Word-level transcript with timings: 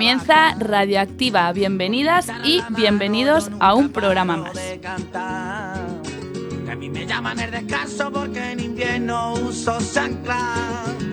Comienza 0.00 0.54
Radioactiva. 0.58 1.52
Bienvenidas 1.52 2.28
y 2.42 2.62
bienvenidos 2.70 3.50
a 3.60 3.74
un 3.74 3.90
programa 3.90 4.38
más. 4.38 4.58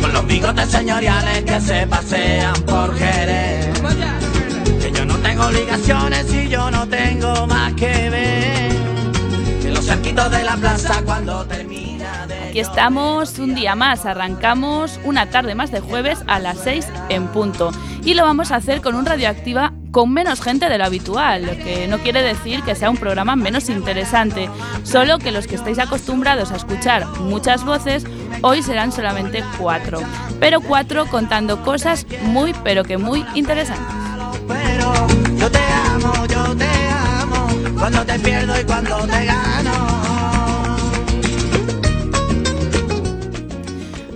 Con 0.00 0.12
los 0.12 0.26
bigotes 0.26 0.70
señoriales 0.70 1.44
que 1.44 1.60
se 1.60 1.86
pasean 1.86 2.54
por 2.62 2.96
Jerez. 2.96 3.80
Que 4.80 4.92
yo 4.92 5.04
no 5.04 5.16
tengo 5.18 5.46
obligaciones 5.46 6.32
y 6.32 6.48
yo 6.48 6.70
no 6.70 6.88
tengo 6.88 7.46
más 7.46 7.72
que 7.74 8.10
ver. 8.10 9.62
Que 9.62 9.70
los 9.70 9.84
cerquitos 9.84 10.30
de 10.30 10.44
la 10.44 10.56
plaza 10.56 11.02
cuando 11.04 11.44
termina 11.46 12.26
de 12.26 12.50
Aquí 12.50 12.60
estamos 12.60 13.38
un 13.38 13.54
día 13.54 13.74
más, 13.74 14.06
arrancamos 14.06 14.98
una 15.04 15.28
tarde 15.30 15.54
más 15.54 15.70
de 15.70 15.80
jueves 15.80 16.20
a 16.26 16.38
las 16.38 16.58
6 16.60 16.86
en 17.08 17.28
punto. 17.28 17.70
Y 18.04 18.14
lo 18.14 18.24
vamos 18.24 18.50
a 18.50 18.56
hacer 18.56 18.80
con 18.80 18.94
un 18.94 19.04
radioactiva 19.04 19.72
con 19.96 20.12
menos 20.12 20.42
gente 20.42 20.68
de 20.68 20.76
lo 20.76 20.84
habitual, 20.84 21.46
lo 21.46 21.56
que 21.56 21.88
no 21.88 21.96
quiere 21.96 22.20
decir 22.22 22.62
que 22.62 22.74
sea 22.74 22.90
un 22.90 22.98
programa 22.98 23.34
menos 23.34 23.70
interesante, 23.70 24.50
solo 24.82 25.16
que 25.18 25.32
los 25.32 25.46
que 25.46 25.54
estáis 25.54 25.78
acostumbrados 25.78 26.52
a 26.52 26.56
escuchar 26.56 27.06
muchas 27.20 27.64
voces, 27.64 28.04
hoy 28.42 28.62
serán 28.62 28.92
solamente 28.92 29.42
cuatro. 29.58 30.00
Pero 30.38 30.60
cuatro 30.60 31.06
contando 31.06 31.62
cosas 31.62 32.06
muy, 32.24 32.52
pero 32.62 32.84
que 32.84 32.98
muy 32.98 33.24
interesantes. 33.34 33.86
Pero 34.46 34.92
yo 35.38 35.50
te 35.50 35.60
amo, 35.94 36.26
yo 36.26 36.54
te 36.54 36.68
amo. 36.90 37.48
Cuando 37.78 38.04
te 38.04 38.18
pierdo 38.18 38.60
y 38.60 38.64
cuando 38.64 38.98
te 38.98 39.24
gano. 39.24 40.06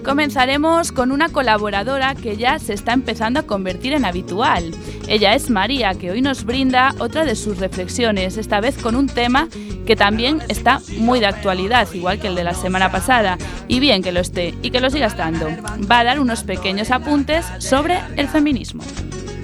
Comenzaremos 0.05 0.93
con 0.93 1.13
una 1.13 1.29
colaboradora 1.29 2.17
que 2.17 2.37
ya 2.37 2.59
se 2.59 2.75
está 2.75 2.93
empezando 2.93 3.41
a 3.41 3.45
convertir 3.45 3.93
en 3.93 4.05
habitual. 4.05 4.75
Ella 5.11 5.35
es 5.35 5.51
María, 5.51 5.93
que 5.95 6.13
hoy 6.13 6.23
nos 6.23 6.45
brinda 6.45 6.95
otra 7.01 7.25
de 7.25 7.35
sus 7.35 7.59
reflexiones, 7.59 8.37
esta 8.37 8.61
vez 8.61 8.79
con 8.79 8.95
un 8.95 9.09
tema 9.09 9.49
que 9.85 9.97
también 9.97 10.41
está 10.47 10.81
muy 10.99 11.19
de 11.19 11.27
actualidad, 11.27 11.89
igual 11.93 12.21
que 12.21 12.29
el 12.29 12.37
de 12.37 12.45
la 12.45 12.55
semana 12.55 12.93
pasada, 12.93 13.37
y 13.67 13.81
bien 13.81 14.05
que 14.05 14.13
lo 14.13 14.21
esté 14.21 14.55
y 14.63 14.71
que 14.71 14.81
lo 14.81 14.89
siga 14.89 15.09
estando. 15.09 15.49
Va 15.91 15.99
a 15.99 16.05
dar 16.05 16.21
unos 16.21 16.45
pequeños 16.45 16.93
apuntes 16.93 17.45
sobre 17.59 17.99
el 18.15 18.29
feminismo. 18.29 18.85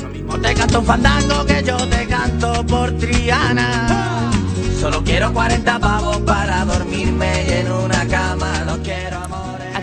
Lo 0.00 0.08
mismo 0.10 0.38
te 0.38 0.54
canto 0.54 0.78
un 0.78 0.86
fandango 0.86 1.44
que 1.44 1.60
yo 1.64 1.76
te 1.88 2.06
canto 2.06 2.64
por 2.64 2.96
Triana. 2.98 4.30
Solo 4.80 5.02
quiero 5.02 5.32
40 5.32 5.80
pavos 5.80 6.18
para 6.18 6.64
dormirme 6.64 7.58
en 7.58 7.72
una 7.72 8.06
cama. 8.06 8.62
No 8.66 8.78
quiero 8.84 9.25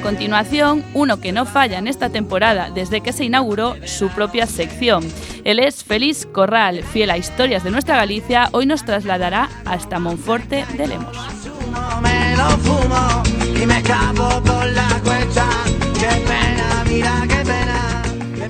continuación, 0.04 0.84
uno 0.94 1.20
que 1.20 1.32
no 1.32 1.46
falla 1.46 1.80
en 1.80 1.88
esta 1.88 2.10
temporada 2.10 2.70
desde 2.70 3.02
que 3.02 3.14
se 3.14 3.24
inauguró 3.24 3.76
su 3.88 4.10
propia 4.10 4.46
sección. 4.46 5.04
Él 5.44 5.60
es 5.60 5.84
Félix 5.84 6.28
Corral, 6.28 6.84
fiel 6.84 7.10
a 7.10 7.18
historias 7.18 7.64
de 7.64 7.72
nuestra 7.72 7.96
Galicia, 7.96 8.50
hoy 8.52 8.66
nos 8.66 8.86
trasladará 8.86 9.50
hasta 9.66 9.98
Monforte 10.00 10.66
de 10.78 10.88
Lemos. 10.88 11.18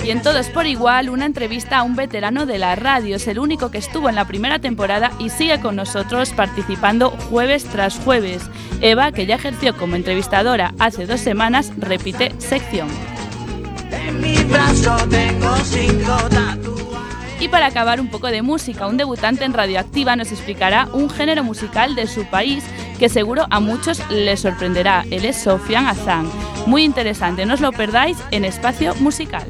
Y 0.03 0.11
en 0.11 0.21
Todos 0.21 0.47
por 0.49 0.67
Igual, 0.67 1.09
una 1.09 1.25
entrevista 1.25 1.77
a 1.77 1.83
un 1.83 1.95
veterano 1.95 2.45
de 2.45 2.59
la 2.59 2.75
radio. 2.75 3.15
Es 3.15 3.27
el 3.27 3.39
único 3.39 3.71
que 3.71 3.77
estuvo 3.77 4.09
en 4.09 4.15
la 4.15 4.27
primera 4.27 4.59
temporada 4.59 5.11
y 5.17 5.29
sigue 5.29 5.61
con 5.61 5.77
nosotros 5.77 6.31
participando 6.31 7.11
jueves 7.11 7.63
tras 7.63 7.97
jueves. 7.99 8.43
Eva, 8.81 9.13
que 9.13 9.25
ya 9.25 9.35
ejerció 9.35 9.77
como 9.77 9.95
entrevistadora 9.95 10.73
hace 10.77 11.05
dos 11.05 11.21
semanas, 11.21 11.71
repite 11.77 12.33
sección. 12.39 12.89
En 13.91 14.19
mi 14.19 14.35
brazo 14.43 14.97
tengo 15.09 15.55
cinco. 15.63 16.17
Y 17.39 17.47
para 17.47 17.67
acabar 17.67 17.99
un 17.99 18.09
poco 18.09 18.27
de 18.27 18.41
música, 18.41 18.87
un 18.87 18.97
debutante 18.97 19.45
en 19.45 19.53
Radioactiva 19.53 20.15
nos 20.15 20.31
explicará 20.31 20.87
un 20.93 21.09
género 21.09 21.43
musical 21.43 21.95
de 21.95 22.07
su 22.07 22.25
país 22.25 22.63
que 22.99 23.09
seguro 23.09 23.47
a 23.49 23.59
muchos 23.59 24.01
les 24.09 24.41
sorprenderá. 24.41 25.05
Él 25.11 25.25
es 25.25 25.43
Sofian 25.43 25.87
Azán. 25.87 26.29
Muy 26.67 26.83
interesante, 26.83 27.45
no 27.45 27.53
os 27.53 27.61
lo 27.61 27.71
perdáis 27.71 28.17
en 28.31 28.45
Espacio 28.45 28.95
Musical. 28.95 29.45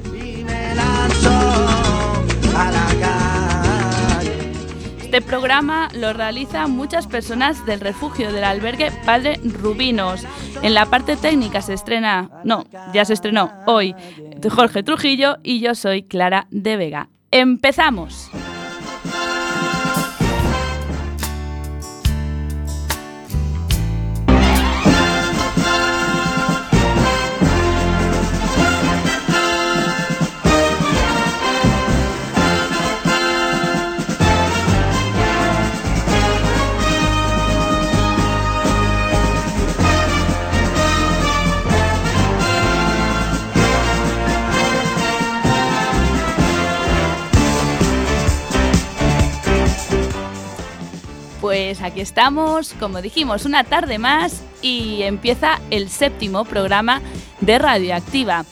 Este 5.14 5.22
programa 5.22 5.90
lo 5.94 6.12
realizan 6.12 6.72
muchas 6.72 7.06
personas 7.06 7.64
del 7.68 7.80
refugio 7.80 8.34
del 8.34 8.44
albergue 8.44 8.92
Padre 9.06 9.40
Rubinos. 9.44 10.26
En 10.64 10.74
la 10.74 10.88
parte 10.88 11.16
técnica 11.16 11.62
se 11.62 11.74
estrena, 11.76 12.32
no, 12.44 12.66
ya 12.94 13.06
se 13.06 13.14
estrenó 13.14 13.52
hoy 13.68 13.96
Jorge 14.50 14.84
Trujillo 14.84 15.38
y 15.44 15.60
yo 15.60 15.76
soy 15.76 16.04
Clara 16.04 16.48
de 16.50 16.78
Vega. 16.78 17.10
¡Empezamos! 17.32 18.32
Pues 51.54 51.84
aquí 51.84 52.02
estamos, 52.02 52.74
como 52.80 53.00
dijimos, 53.00 53.46
una 53.46 53.64
tarde 53.64 54.00
más 54.00 54.42
y 54.64 55.04
empieza 55.04 55.60
el 55.70 55.88
séptimo 55.88 56.46
programa 56.46 57.00
de 57.42 57.60
Radioactiva. 57.60 58.44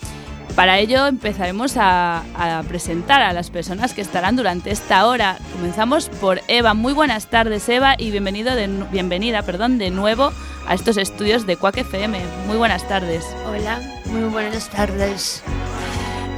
Para 0.55 0.77
ello 0.77 1.07
empezaremos 1.07 1.77
a, 1.77 2.21
a 2.35 2.61
presentar 2.61 3.23
a 3.23 3.33
las 3.33 3.49
personas 3.49 3.95
que 3.95 4.01
estarán 4.01 4.35
durante 4.35 4.69
esta 4.69 5.07
hora. 5.07 5.39
Comenzamos 5.53 6.09
por 6.09 6.41
Eva. 6.47 6.75
Muy 6.75 6.93
buenas 6.93 7.25
tardes, 7.25 7.67
Eva, 7.69 7.95
y 7.97 8.11
bienvenido 8.11 8.53
de, 8.53 8.67
bienvenida 8.91 9.41
perdón, 9.41 9.79
de 9.79 9.89
nuevo 9.89 10.31
a 10.67 10.75
estos 10.75 10.97
estudios 10.97 11.47
de 11.47 11.57
Quack 11.57 11.77
FM. 11.77 12.21
Muy 12.45 12.57
buenas 12.57 12.87
tardes. 12.87 13.25
Hola, 13.47 13.79
muy 14.11 14.29
buenas 14.29 14.69
tardes. 14.69 15.41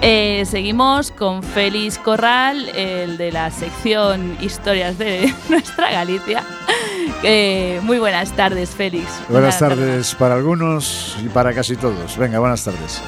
Eh, 0.05 0.43
seguimos 0.45 1.11
con 1.11 1.41
Félix 1.41 1.97
Corral, 1.97 2.67
el 2.75 3.15
de 3.15 3.31
la 3.31 3.49
sección 3.51 4.37
Historias 4.41 4.97
de 4.97 5.33
nuestra 5.49 5.91
Galicia. 5.91 6.43
Eh, 7.23 7.79
muy 7.83 7.99
buenas 7.99 8.33
tardes, 8.33 8.71
Félix. 8.71 9.07
Buenas 9.29 9.57
tardes 9.57 10.13
para 10.15 10.35
algunos 10.35 11.15
y 11.23 11.29
para 11.29 11.53
casi 11.53 11.77
todos. 11.77 12.17
Venga, 12.17 12.39
buenas 12.39 12.65
tardes. 12.65 13.01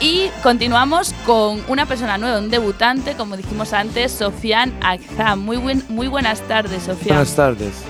Y 0.00 0.30
continuamos 0.42 1.12
con 1.26 1.62
una 1.68 1.84
persona 1.84 2.16
nueva, 2.16 2.38
un 2.38 2.48
debutante, 2.48 3.14
como 3.14 3.36
dijimos 3.36 3.74
antes, 3.74 4.10
Sofian 4.10 4.72
Akzam. 4.80 5.40
Muy, 5.40 5.58
buen, 5.58 5.84
muy 5.90 6.08
buenas 6.08 6.40
tardes, 6.48 6.84
Sofian. 6.84 7.16
Buenas 7.16 7.36
tardes. 7.36 7.84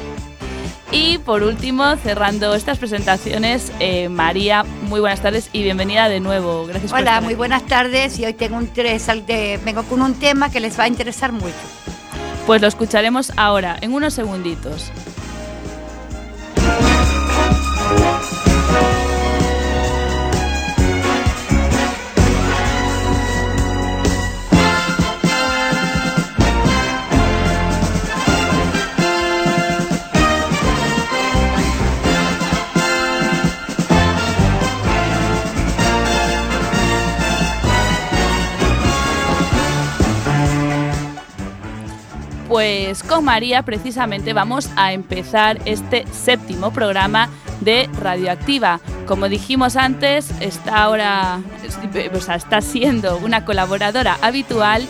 Y 0.91 1.19
por 1.19 1.43
último, 1.43 1.97
cerrando 1.97 2.55
estas 2.55 2.79
presentaciones, 2.79 3.71
eh, 3.79 4.09
María, 4.09 4.65
muy 4.83 5.01
buenas 5.01 5.21
tardes 5.21 5.51
y 5.53 5.63
bienvenida 5.63 6.09
de 6.09 6.19
nuevo. 6.21 6.65
Gracias 6.67 6.91
por 6.91 7.01
Hola, 7.01 7.11
estar 7.11 7.23
muy 7.23 7.33
aquí. 7.35 7.37
buenas 7.39 7.67
tardes 7.67 8.19
y 8.19 8.25
hoy 8.25 8.33
tengo 8.33 8.57
un 8.57 8.69
tres- 8.69 9.07
de- 9.27 9.61
vengo 9.65 9.83
con 9.83 10.01
un 10.01 10.15
tema 10.15 10.51
que 10.51 10.61
les 10.61 10.79
va 10.79 10.85
a 10.85 10.89
interesar 10.89 11.33
mucho. 11.33 11.53
Pues 12.47 12.63
lo 12.63 12.69
escucharemos 12.69 13.33
ahora, 13.37 13.77
en 13.83 13.93
unos 13.93 14.15
segunditos. 14.15 14.91
Pues 42.59 43.05
con 43.05 43.25
María 43.25 43.63
precisamente 43.63 44.33
vamos 44.33 44.69
a 44.75 44.93
empezar 44.93 45.61
este 45.65 46.05
séptimo 46.11 46.73
programa 46.73 47.29
de 47.61 47.89
Radioactiva. 48.01 48.81
como 49.07 49.29
dijimos 49.29 49.77
antes, 49.77 50.33
está 50.41 50.83
ahora, 50.83 51.41
o 52.13 52.21
sea, 52.21 52.35
está 52.35 52.61
siendo 52.61 53.17
una 53.19 53.45
colaboradora 53.45 54.19
habitual 54.23 54.85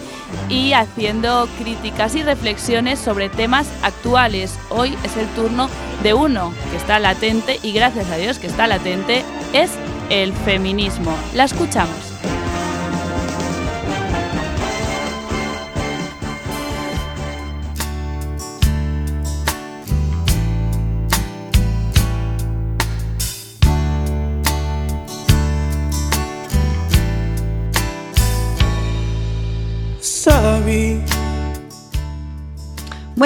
y 0.49 0.73
haciendo 0.73 1.47
críticas 1.59 2.15
y 2.15 2.23
reflexiones 2.23 2.99
sobre 2.99 3.29
temas 3.29 3.69
actuales. 3.83 4.59
Hoy 4.71 4.97
es 5.05 5.19
el 5.19 5.27
turno 5.35 5.69
de 6.03 6.15
uno 6.15 6.55
que 6.71 6.79
está 6.79 6.99
latente 6.99 7.61
y 7.63 7.73
gracias 7.73 8.11
a 8.11 8.17
Dios 8.17 8.39
que 8.39 8.47
está 8.47 8.67
latente, 8.67 9.27
es 9.53 9.73
el 10.09 10.33
feminismo. 10.33 11.15
La 11.35 11.45
escuchamos. 11.45 12.08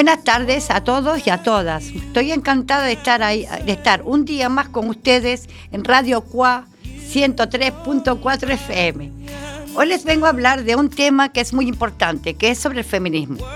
Buenas 0.03 0.25
tardes 0.25 0.69
a 0.73 0.83
todos 0.83 1.25
y 1.29 1.31
a 1.31 1.45
todas. 1.45 1.85
Estoy 1.85 2.33
encantada 2.33 2.87
de 2.87 2.95
estar 2.95 3.23
ahí, 3.23 3.47
de 3.65 3.71
estar 3.71 4.03
un 4.03 4.25
día 4.25 4.49
más 4.49 4.69
con 4.69 4.89
ustedes 4.89 5.49
en 5.71 5.85
Radio 5.85 6.23
Cuá 6.23 6.67
103.4 6.83 8.51
FM. 8.51 9.13
Hoy 9.77 9.87
les 9.87 10.03
vengo 10.03 10.27
a 10.27 10.31
hablar 10.31 10.65
de 10.65 10.75
un 10.75 10.91
tema 10.91 11.33
que 11.33 11.41
es 11.41 11.53
muy 11.53 11.69
importante, 11.69 12.35
que 12.35 12.51
es 12.51 12.59
sobre 12.59 12.81
el 12.81 12.85
feminismo. 12.85 13.47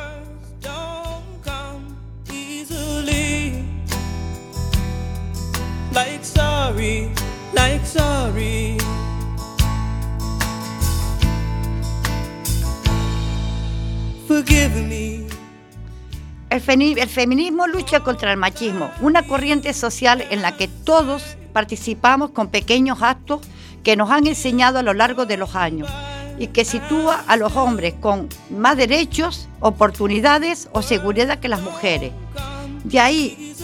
El, 16.48 16.60
feminismo 16.60 17.66
lucha 17.66 18.00
contra 18.00 18.30
el 18.30 18.38
machismo, 18.38 18.90
una 19.00 19.26
corriente 19.26 19.72
social 19.72 20.24
en 20.30 20.42
la 20.42 20.56
que 20.56 20.68
todos 20.68 21.36
participamos 21.52 22.30
con 22.30 22.48
pequeños 22.48 23.02
actos 23.02 23.40
que 23.82 23.96
nos 23.96 24.10
han 24.10 24.26
enseñado 24.26 24.78
a 24.78 24.82
lo 24.82 24.94
largo 24.94 25.26
de 25.26 25.36
los 25.36 25.56
años 25.56 25.88
y 26.38 26.48
que 26.48 26.64
sitúa 26.64 27.24
a 27.26 27.36
los 27.36 27.56
hombres 27.56 27.94
con 27.94 28.28
más 28.50 28.76
derechos, 28.76 29.48
oportunidades 29.60 30.68
o 30.72 30.82
seguridad 30.82 31.38
que 31.38 31.48
las 31.48 31.62
mujeres. 31.62 32.12
De 32.84 33.00
ahí 33.00 33.54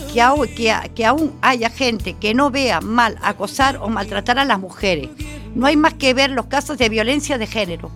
que, 0.95 1.07
aún 1.07 1.39
haya 1.41 1.71
gente 1.71 2.15
que 2.15 2.35
no 2.35 2.51
vea 2.51 2.81
mal 2.81 3.17
acosar 3.23 3.79
o 3.79 3.89
maltratar 3.89 4.39
a 4.39 4.45
las 4.45 4.59
mujeres. 4.59 5.09
No 5.55 5.67
hay 5.67 5.77
más 5.77 5.95
que 5.95 6.15
ver 6.15 6.31
los 6.31 6.47
casos 6.47 6.79
de 6.79 6.89
violencia 6.89 7.39
de 7.39 7.47
género. 7.47 7.91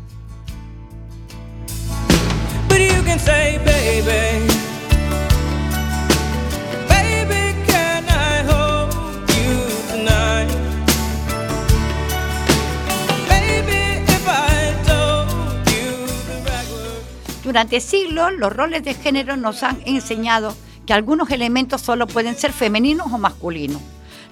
Durante 17.57 17.81
siglos 17.81 18.35
los 18.37 18.55
roles 18.55 18.85
de 18.85 18.93
género 18.93 19.35
nos 19.39 19.63
han 19.63 19.79
enseñado 19.87 20.55
que 20.85 20.93
algunos 20.93 21.31
elementos 21.31 21.81
solo 21.81 22.07
pueden 22.07 22.37
ser 22.37 22.53
femeninos 22.53 23.11
o 23.11 23.17
masculinos. 23.17 23.81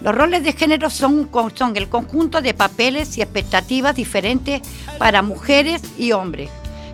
Los 0.02 0.14
roles 0.14 0.44
de 0.44 0.52
género 0.52 0.90
son, 0.90 1.30
el 1.74 1.88
conjunto 1.88 2.42
de 2.42 2.52
papeles 2.52 3.16
y 3.16 3.22
expectativas 3.22 3.96
diferentes 3.96 4.60
para 4.98 5.22
mujeres 5.22 5.80
y 5.96 6.12
hombres 6.12 6.50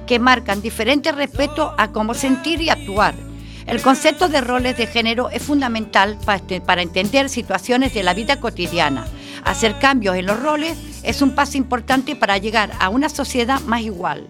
que 0.07 0.21
marcan 0.21 0.63
diferente 0.63 1.11
respeto 1.11 1.75
a 1.77 1.91
cómo 1.91 2.15
sentir 2.15 2.61
y 2.61 2.71
actuar. 2.71 3.17
El 3.67 3.83
concepto 3.83 4.29
de 4.29 4.41
roles 4.41 4.77
de 4.77 4.87
género 4.87 5.31
es 5.31 5.43
fundamental 5.43 6.17
este, 6.33 6.61
para 6.61 6.83
entender 6.83 7.29
situaciones 7.29 7.93
de 7.93 8.05
la 8.05 8.15
vida 8.15 8.39
cotidiana. 8.39 9.05
Hacer 9.43 9.81
cambios 9.81 10.15
en 10.15 10.27
los 10.27 10.39
roles 10.41 10.79
es 11.03 11.23
un 11.23 11.35
paso 11.35 11.59
importante 11.59 12.15
para 12.15 12.39
llegar 12.39 12.71
a 12.79 12.89
una 12.89 13.09
sociedad 13.09 13.61
más 13.63 13.81
igual. 13.81 14.29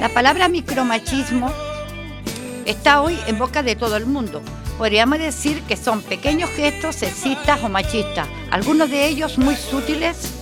La 0.00 0.08
palabra 0.08 0.48
micromachismo 0.48 1.52
está 2.64 3.00
hoy 3.00 3.16
en 3.28 3.38
boca 3.38 3.62
de 3.62 3.76
todo 3.76 3.96
el 3.96 4.06
mundo. 4.06 4.42
Podríamos 4.76 5.18
decir 5.18 5.62
que 5.62 5.76
son 5.76 6.02
pequeños 6.02 6.50
gestos 6.50 6.96
sexistas 6.96 7.62
o 7.62 7.68
machistas, 7.68 8.26
algunos 8.50 8.90
de 8.90 9.06
ellos 9.06 9.38
muy 9.38 9.54
sutiles 9.54 10.35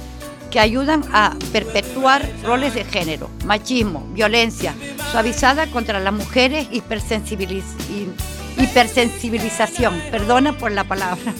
que 0.55 0.61
ayudan 0.61 1.03
a 1.13 1.37
perpetuar 1.51 2.25
roles 2.45 2.75
de 2.75 2.85
género, 2.85 3.29
machismo, 3.45 4.07
violencia, 4.13 4.73
suavizada 5.11 5.67
contra 5.67 5.99
las 5.99 6.13
mujeres, 6.13 6.69
y 6.71 6.77
hipersensibilización, 8.63 10.01
perdona 10.13 10.57
por 10.57 10.71
la 10.71 10.85
palabra. 10.85 11.35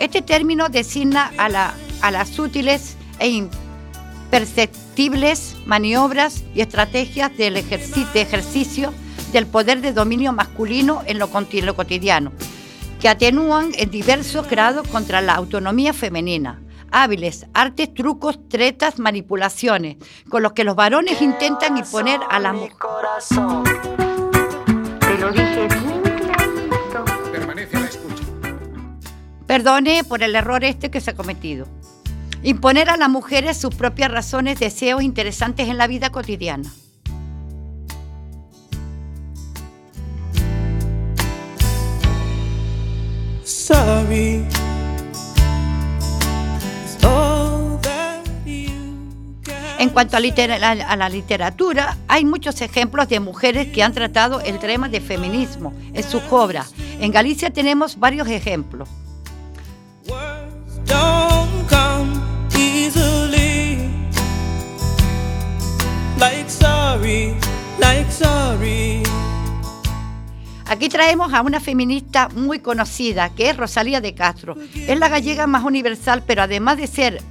Este 0.00 0.22
término 0.22 0.68
designa 0.70 1.30
a, 1.38 2.10
las 2.10 2.38
útiles 2.40 2.96
e 3.20 3.28
imperceptibles 3.28 4.85
maniobras 5.66 6.42
y 6.54 6.62
estrategias 6.62 7.36
del 7.36 7.54
de 7.54 8.20
ejercicio 8.20 8.92
del 9.32 9.46
poder 9.46 9.82
de 9.82 9.92
dominio 9.92 10.32
masculino 10.32 11.02
en 11.06 11.18
lo, 11.18 11.28
cotidiano, 11.30 12.32
que 12.98 13.08
atenúan 13.08 13.72
en 13.76 13.90
diversos 13.90 14.48
grados 14.48 14.88
contra 14.88 15.20
la 15.20 15.34
autonomía 15.34 15.92
femenina. 15.92 16.62
Hábiles, 16.90 17.46
artes, 17.52 17.92
trucos, 17.92 18.48
tretas, 18.48 18.98
manipulaciones, 18.98 19.96
con 20.30 20.42
los 20.42 20.52
que 20.52 20.64
los 20.64 20.76
varones 20.76 21.20
intentan 21.20 21.76
imponer 21.76 22.20
a 22.30 22.38
la 22.38 22.54
mujer. 22.54 22.72
Te 25.00 25.18
lo 25.18 25.30
dije 25.30 25.68
Perdone 29.46 30.04
por 30.04 30.22
el 30.22 30.34
error 30.34 30.64
este 30.64 30.90
que 30.90 31.00
se 31.00 31.10
ha 31.10 31.14
cometido. 31.14 31.66
Imponer 32.46 32.88
a 32.90 32.96
las 32.96 33.08
mujeres 33.08 33.56
sus 33.56 33.74
propias 33.74 34.08
razones, 34.08 34.60
deseos 34.60 35.02
interesantes 35.02 35.68
en 35.68 35.78
la 35.78 35.88
vida 35.88 36.12
cotidiana. 36.12 36.70
En 49.80 49.90
cuanto 49.90 50.16
a, 50.16 50.20
a, 50.20 50.96
la 50.96 51.08
literatura, 51.08 51.96
hay 52.06 52.24
muchos 52.24 52.60
ejemplos 52.60 53.08
de 53.08 53.18
mujeres 53.18 53.72
que 53.72 53.82
han 53.82 53.92
tratado 53.92 54.40
el 54.40 54.60
tema 54.60 54.88
de 54.88 55.00
feminismo 55.00 55.74
en 55.92 56.04
sus 56.04 56.22
obras. 56.30 56.72
En 57.00 57.10
Galicia 57.10 57.50
tenemos 57.50 57.98
varios 57.98 58.28
ejemplos. 58.28 58.88
Aquí 70.68 70.88
traemos 70.88 71.32
a 71.32 71.42
una 71.42 71.60
feminista 71.60 72.28
muy 72.30 72.58
conocida, 72.58 73.30
que 73.30 73.50
es 73.50 73.56
Rosalía 73.56 74.00
de 74.00 74.14
Castro. 74.14 74.56
Es 74.74 74.98
la 74.98 75.08
gallega 75.08 75.46
más 75.46 75.62
universal, 75.62 76.24
pero 76.26 76.42
además 76.42 76.78
de 76.78 76.88
ser 76.88 77.22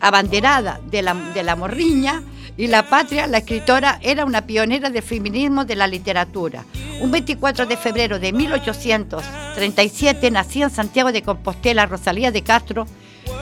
abanderada 0.00 0.80
de 0.90 1.00
la, 1.00 1.14
de 1.14 1.42
la 1.42 1.56
morriña 1.56 2.22
y 2.58 2.66
la 2.66 2.88
patria, 2.90 3.26
la 3.26 3.38
escritora 3.38 3.98
era 4.02 4.26
una 4.26 4.46
pionera 4.46 4.90
del 4.90 5.02
feminismo 5.02 5.64
de 5.64 5.76
la 5.76 5.86
literatura. 5.86 6.66
Un 7.00 7.10
24 7.10 7.64
de 7.64 7.76
febrero 7.78 8.18
de 8.18 8.32
1837 8.32 10.30
nació 10.30 10.66
en 10.66 10.70
Santiago 10.70 11.10
de 11.10 11.22
Compostela 11.22 11.86
Rosalía 11.86 12.30
de 12.30 12.42
Castro, 12.42 12.86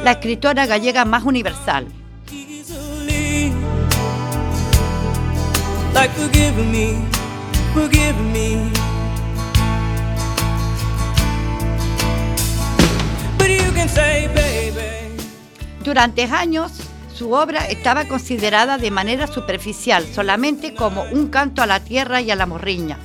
la 0.05 0.13
escritora 0.13 0.67
gallega 0.67 1.05
más 1.05 1.25
universal. 1.25 1.89
Durante 15.85 16.25
años 16.25 16.73
su 17.13 17.33
obra 17.33 17.67
estaba 17.67 18.07
considerada 18.07 18.79
de 18.79 18.91
manera 18.91 19.27
superficial, 19.27 20.07
solamente 20.15 20.75
como 20.75 21.03
un 21.03 21.29
canto 21.29 21.61
a 21.61 21.67
la 21.67 21.81
tierra 21.81 22.21
y 22.21 22.31
a 22.31 22.37
la 22.37 22.47
morriña, 22.47 22.99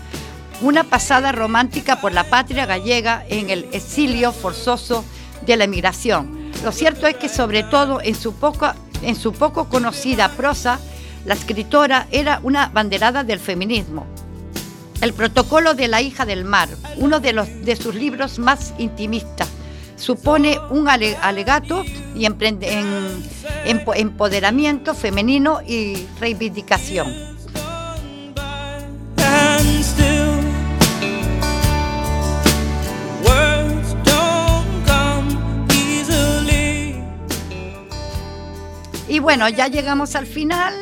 una 0.61 0.83
pasada 0.83 1.31
romántica 1.31 1.99
por 1.99 2.13
la 2.13 2.25
patria 2.25 2.65
gallega 2.65 3.25
en 3.27 3.49
el 3.49 3.67
exilio 3.71 4.31
forzoso 4.31 5.03
de 5.45 5.57
la 5.57 5.63
emigración. 5.63 6.51
Lo 6.63 6.71
cierto 6.71 7.07
es 7.07 7.17
que 7.17 7.29
sobre 7.29 7.63
todo 7.63 7.99
en 8.01 8.15
su 8.15 8.35
poco, 8.35 8.71
en 9.01 9.15
su 9.15 9.33
poco 9.33 9.69
conocida 9.69 10.29
prosa, 10.29 10.79
la 11.25 11.33
escritora 11.33 12.07
era 12.11 12.39
una 12.43 12.67
banderada 12.67 13.23
del 13.23 13.39
feminismo. 13.39 14.05
El 15.01 15.13
protocolo 15.13 15.73
de 15.73 15.87
la 15.87 16.01
hija 16.01 16.25
del 16.25 16.45
mar, 16.45 16.69
uno 16.97 17.19
de, 17.19 17.33
los, 17.33 17.47
de 17.65 17.75
sus 17.75 17.93
libros 17.95 18.39
más 18.39 18.73
intimistas, 18.77 19.49
supone 19.97 20.59
un 20.69 20.87
alegato 20.87 21.83
y 22.15 22.25
empoderamiento 23.65 24.93
femenino 24.93 25.61
y 25.65 26.07
reivindicación. 26.19 27.35
Y 39.07 39.19
bueno, 39.19 39.47
ya 39.47 39.67
llegamos 39.69 40.15
al 40.15 40.25
final. 40.25 40.73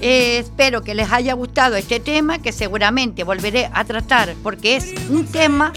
Eh, 0.00 0.38
espero 0.38 0.82
que 0.82 0.94
les 0.94 1.12
haya 1.12 1.34
gustado 1.34 1.76
este 1.76 2.00
tema, 2.00 2.38
que 2.38 2.52
seguramente 2.52 3.22
volveré 3.24 3.70
a 3.72 3.84
tratar, 3.84 4.34
porque 4.42 4.76
es 4.76 4.94
un 5.10 5.26
tema 5.26 5.72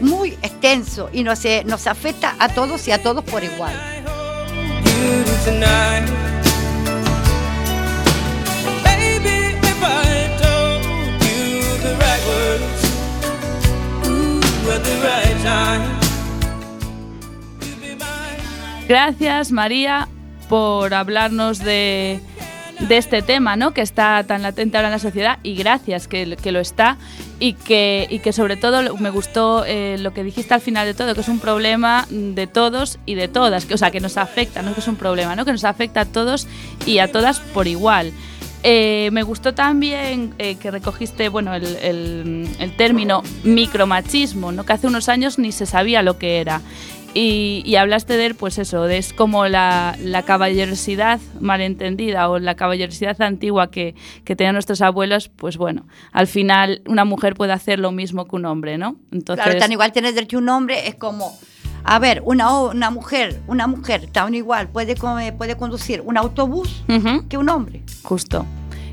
muy 0.00 0.30
extenso 0.42 1.10
y 1.12 1.22
nos, 1.24 1.40
nos 1.64 1.86
afecta 1.86 2.36
a 2.38 2.48
todos 2.48 2.86
y 2.88 2.92
a 2.92 3.02
todos 3.02 3.24
por 3.24 3.42
igual. 3.42 3.74
Gracias 18.88 19.52
María 19.52 20.08
por 20.48 20.94
hablarnos 20.94 21.60
de, 21.60 22.20
de 22.88 22.96
este 22.96 23.22
tema, 23.22 23.56
¿no? 23.56 23.72
Que 23.72 23.82
está 23.82 24.24
tan 24.24 24.42
latente 24.42 24.76
ahora 24.76 24.88
en 24.88 24.92
la 24.92 24.98
sociedad 24.98 25.38
y 25.42 25.54
gracias 25.54 26.08
que, 26.08 26.36
que 26.36 26.52
lo 26.52 26.60
está 26.60 26.96
y 27.38 27.54
que, 27.54 28.06
y 28.10 28.20
que 28.20 28.32
sobre 28.32 28.56
todo 28.56 28.96
me 28.96 29.10
gustó 29.10 29.64
eh, 29.66 29.96
lo 29.98 30.12
que 30.12 30.24
dijiste 30.24 30.54
al 30.54 30.60
final 30.60 30.86
de 30.86 30.94
todo, 30.94 31.14
que 31.14 31.20
es 31.20 31.28
un 31.28 31.40
problema 31.40 32.06
de 32.10 32.46
todos 32.46 32.98
y 33.06 33.14
de 33.14 33.28
todas, 33.28 33.66
que, 33.66 33.74
o 33.74 33.78
sea, 33.78 33.90
que 33.90 34.00
nos 34.00 34.16
afecta, 34.16 34.62
no 34.62 34.74
que 34.74 34.80
es 34.80 34.88
un 34.88 34.96
problema, 34.96 35.36
¿no? 35.36 35.44
Que 35.44 35.52
nos 35.52 35.64
afecta 35.64 36.02
a 36.02 36.04
todos 36.06 36.46
y 36.86 36.98
a 36.98 37.10
todas 37.10 37.40
por 37.40 37.66
igual. 37.66 38.12
Eh, 38.62 39.08
me 39.12 39.22
gustó 39.22 39.54
también 39.54 40.34
eh, 40.38 40.56
que 40.56 40.70
recogiste 40.70 41.30
bueno, 41.30 41.54
el, 41.54 41.64
el, 41.76 42.48
el, 42.58 42.76
término 42.76 43.22
micromachismo, 43.42 44.52
¿no? 44.52 44.66
que 44.66 44.74
hace 44.74 44.86
unos 44.86 45.08
años 45.08 45.38
ni 45.38 45.50
se 45.50 45.64
sabía 45.64 46.02
lo 46.02 46.18
que 46.18 46.40
era. 46.40 46.60
Y, 47.12 47.74
hablaste 47.74 48.16
de 48.16 48.26
él, 48.26 48.34
pues 48.34 48.58
eso, 48.58 48.84
de 48.84 48.98
es 48.98 49.12
como 49.12 49.48
la, 49.48 49.96
caballerosidad 50.26 51.20
malentendida 51.40 52.28
o 52.28 52.38
la 52.38 52.54
caballerosidad 52.54 53.20
antigua 53.22 53.70
que, 53.70 53.94
que, 54.24 54.36
tenían 54.36 54.54
nuestros 54.54 54.80
abuelos, 54.80 55.28
pues 55.28 55.56
bueno, 55.56 55.86
al 56.12 56.26
final 56.26 56.82
una 56.86 57.04
mujer 57.04 57.34
puede 57.34 57.52
hacer 57.52 57.78
lo 57.80 57.90
mismo 57.90 58.26
que 58.26 58.36
un 58.36 58.44
hombre, 58.44 58.78
¿no? 58.78 58.96
Entonces, 59.10 59.44
claro, 59.44 59.58
tan 59.58 59.72
igual 59.72 59.92
tener 59.92 60.14
derecho 60.14 60.38
un 60.38 60.48
hombre 60.48 60.86
es 60.86 60.94
como, 60.94 61.36
a 61.82 61.98
ver, 61.98 62.22
una, 62.24 62.60
una 62.60 62.90
mujer, 62.90 63.40
una 63.48 63.66
mujer 63.66 64.06
tan 64.06 64.34
igual 64.34 64.68
puede, 64.68 64.94
puede 65.32 65.56
conducir 65.56 66.02
un 66.04 66.16
autobús 66.16 66.84
que 67.28 67.36
un 67.36 67.48
hombre. 67.48 67.82
Justo 68.02 68.46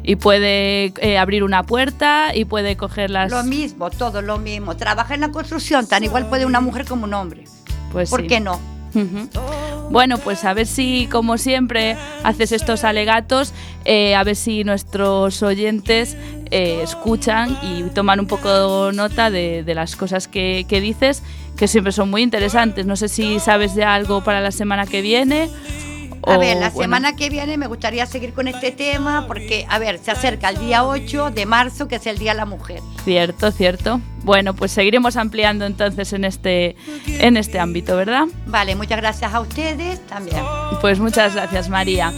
y 0.04 0.16
puede 0.16 0.94
eh, 1.02 1.18
abrir 1.18 1.44
una 1.44 1.64
puerta 1.64 2.34
y 2.34 2.46
puede 2.46 2.78
coger 2.78 3.10
las... 3.10 3.30
Lo 3.30 3.44
mismo, 3.44 3.90
todo 3.90 4.22
lo 4.22 4.38
mismo. 4.38 4.78
Trabaja 4.78 5.14
en 5.14 5.20
la 5.20 5.32
construcción, 5.32 5.86
tan 5.86 6.02
igual 6.06 6.30
puede 6.30 6.46
una 6.46 6.62
mujer 6.62 6.86
como 6.86 7.04
un 7.04 7.14
hombre. 7.14 7.44
Pues 7.92 8.10
¿Por 8.10 8.28
qué 8.28 8.40
no? 8.40 8.60
Bueno, 9.90 10.18
pues 10.18 10.44
a 10.44 10.54
ver 10.54 10.68
si, 10.68 11.08
como 11.08 11.38
siempre, 11.38 11.96
haces 12.24 12.52
estos 12.52 12.84
alegatos, 12.84 13.54
eh, 13.86 14.16
a 14.16 14.24
ver 14.24 14.36
si 14.36 14.64
nuestros 14.64 15.42
oyentes 15.44 16.18
eh, 16.52 16.82
escuchan 16.84 17.58
y 17.62 17.84
toman 17.92 18.20
un 18.20 18.28
poco 18.28 18.92
nota 18.92 19.30
de, 19.30 19.64
las 19.74 19.96
cosas 19.96 20.28
que, 20.28 20.66
que, 20.68 20.82
dices, 20.82 21.24
que 21.56 21.68
siempre 21.68 21.92
son 21.94 22.10
muy 22.10 22.22
interesantes. 22.22 22.86
No 22.86 22.96
sé 22.96 23.08
si 23.08 23.40
sabes 23.40 23.76
de 23.76 23.84
algo 23.84 24.24
para 24.24 24.42
la 24.42 24.52
semana 24.52 24.86
que 24.86 25.02
viene 25.02 25.50
a 26.28 26.38
ver, 26.38 26.58
la 26.58 26.72
semana 26.72 27.16
que 27.16 27.30
viene 27.30 27.58
me 27.58 27.68
gustaría 27.68 28.06
seguir 28.06 28.34
con 28.34 28.48
este 28.48 28.72
tema 28.72 29.26
porque, 29.28 29.66
a 29.70 29.80
ver, 29.80 30.00
se 30.00 30.12
acerca 30.12 30.50
el 30.50 30.60
día 30.60 30.86
8 30.86 31.32
de 31.32 31.46
marzo, 31.46 31.88
que 31.88 31.96
es 31.96 32.08
el 32.08 32.18
Día 32.18 32.32
de 32.32 32.38
la 32.38 32.46
Mujer. 32.46 32.82
Cierto, 33.04 33.52
cierto. 33.52 34.02
Bueno, 34.24 34.54
pues 34.54 34.72
seguiremos 34.72 35.16
ampliando 35.16 35.66
entonces 35.66 36.12
en 36.14 36.26
este, 36.26 36.76
en 37.08 37.38
este 37.38 37.60
ámbito, 37.60 37.96
¿verdad? 37.96 38.26
Vale, 38.46 38.76
muchas 38.76 38.98
gracias 38.98 39.34
a 39.34 39.40
ustedes 39.40 40.06
también. 40.08 40.44
Pues 40.82 41.00
muchas 41.00 41.34
gracias, 41.36 41.70
María. 41.70 42.12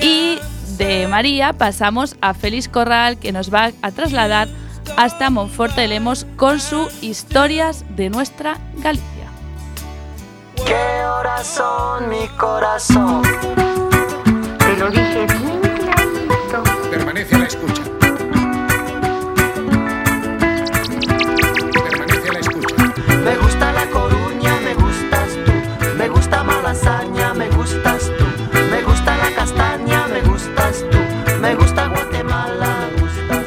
Y 0.00 0.38
de 0.78 1.06
María 1.08 1.52
pasamos 1.52 2.16
a 2.20 2.34
Félix 2.34 2.68
Corral, 2.68 3.18
que 3.18 3.32
nos 3.32 3.52
va 3.52 3.72
a 3.82 3.90
trasladar 3.90 4.48
hasta 4.96 5.30
Monforte 5.30 5.82
de 5.82 5.88
Lemos 5.88 6.26
con 6.36 6.60
su 6.60 6.88
Historias 7.00 7.84
de 7.96 8.10
nuestra 8.10 8.58
Galicia. 8.78 9.11
¿Qué 10.66 11.04
horas 11.04 11.46
son 11.46 12.08
mi 12.08 12.28
corazón? 12.28 13.22
Te 14.58 14.76
lo 14.76 14.90
dije 14.90 15.26
bien 15.26 15.60
clarito. 15.60 16.62
Permanece 16.90 17.34
a 17.34 17.38
la 17.38 17.46
escucha. 17.46 17.82
Permanece 21.72 22.28
a 22.28 22.32
la 22.32 22.40
escucha. 22.40 22.74
Me 23.24 23.36
gusta 23.36 23.72
La 23.72 23.86
Coruña, 23.90 24.60
me 24.64 24.74
gustas 24.74 25.38
tú. 25.44 25.52
Me 25.96 26.08
gusta 26.08 26.42
Malasaña, 26.44 27.34
me 27.34 27.48
gustas 27.50 28.10
tú. 28.18 28.24
Me 28.70 28.82
gusta 28.82 29.16
La 29.16 29.34
Castaña, 29.34 30.06
me 30.08 30.20
gustas 30.22 30.84
tú. 30.90 30.98
Me 31.40 31.54
gusta 31.54 31.88
Guatemala, 31.88 32.88
me 32.94 33.00
gustas 33.00 33.46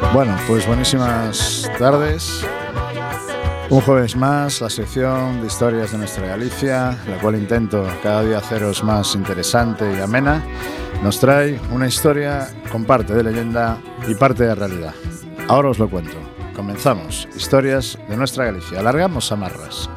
tú. 0.00 0.06
Bueno, 0.12 0.36
pues 0.46 0.66
buenísimas 0.66 1.70
tardes. 1.78 2.44
Un 3.70 3.80
jueves 3.80 4.14
más, 4.14 4.60
la 4.60 4.68
sección 4.68 5.40
de 5.40 5.46
historias 5.46 5.92
de 5.92 5.98
nuestra 5.98 6.26
Galicia, 6.26 6.98
la 7.08 7.18
cual 7.20 7.34
intento 7.36 7.86
cada 8.02 8.22
día 8.22 8.38
haceros 8.38 8.84
más 8.84 9.14
interesante 9.14 9.90
y 9.96 10.00
amena, 10.00 10.44
nos 11.02 11.18
trae 11.18 11.58
una 11.72 11.88
historia 11.88 12.48
con 12.70 12.84
parte 12.84 13.14
de 13.14 13.24
leyenda 13.24 13.78
y 14.06 14.14
parte 14.14 14.44
de 14.44 14.54
realidad. 14.54 14.94
Ahora 15.48 15.70
os 15.70 15.78
lo 15.78 15.88
cuento. 15.88 16.16
Comenzamos. 16.54 17.26
Historias 17.34 17.98
de 18.08 18.16
nuestra 18.16 18.44
Galicia. 18.44 18.80
Alargamos 18.80 19.32
amarras. 19.32 19.88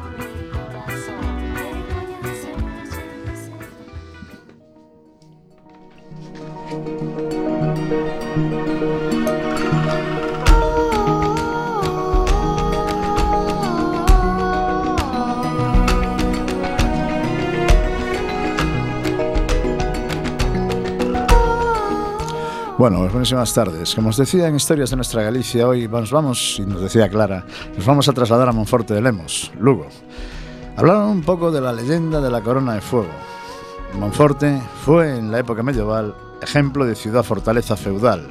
Bueno, 22.78 23.00
buenísimas 23.08 23.52
tardes. 23.52 23.92
Como 23.92 24.10
os 24.10 24.16
decía 24.16 24.46
en 24.46 24.54
Historias 24.54 24.90
de 24.90 24.96
nuestra 24.96 25.24
Galicia, 25.24 25.66
hoy 25.66 25.88
nos 25.88 26.12
vamos, 26.12 26.60
y 26.60 26.62
nos 26.64 26.80
decía 26.80 27.08
Clara, 27.08 27.44
nos 27.76 27.84
vamos 27.84 28.08
a 28.08 28.12
trasladar 28.12 28.48
a 28.48 28.52
Monforte 28.52 28.94
de 28.94 29.02
Lemos, 29.02 29.50
Lugo. 29.58 29.88
Hablaron 30.76 31.10
un 31.10 31.22
poco 31.22 31.50
de 31.50 31.60
la 31.60 31.72
leyenda 31.72 32.20
de 32.20 32.30
la 32.30 32.40
corona 32.40 32.74
de 32.74 32.80
fuego. 32.80 33.10
Monforte 33.98 34.62
fue 34.84 35.18
en 35.18 35.32
la 35.32 35.40
época 35.40 35.64
medieval 35.64 36.14
ejemplo 36.40 36.86
de 36.86 36.94
ciudad-fortaleza 36.94 37.76
feudal, 37.76 38.28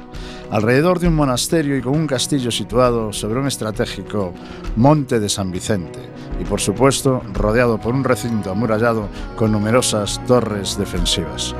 alrededor 0.50 0.98
de 0.98 1.08
un 1.08 1.14
monasterio 1.14 1.76
y 1.76 1.82
con 1.82 1.94
un 1.94 2.06
castillo 2.06 2.50
situado 2.50 3.12
sobre 3.12 3.40
un 3.40 3.48
estratégico 3.48 4.32
monte 4.76 5.20
de 5.20 5.28
San 5.28 5.50
Vicente, 5.50 6.00
y 6.40 6.44
por 6.44 6.62
supuesto 6.62 7.20
rodeado 7.34 7.78
por 7.78 7.94
un 7.94 8.02
recinto 8.02 8.50
amurallado 8.50 9.10
con 9.36 9.52
numerosas 9.52 10.24
torres 10.26 10.78
defensivas. 10.78 11.54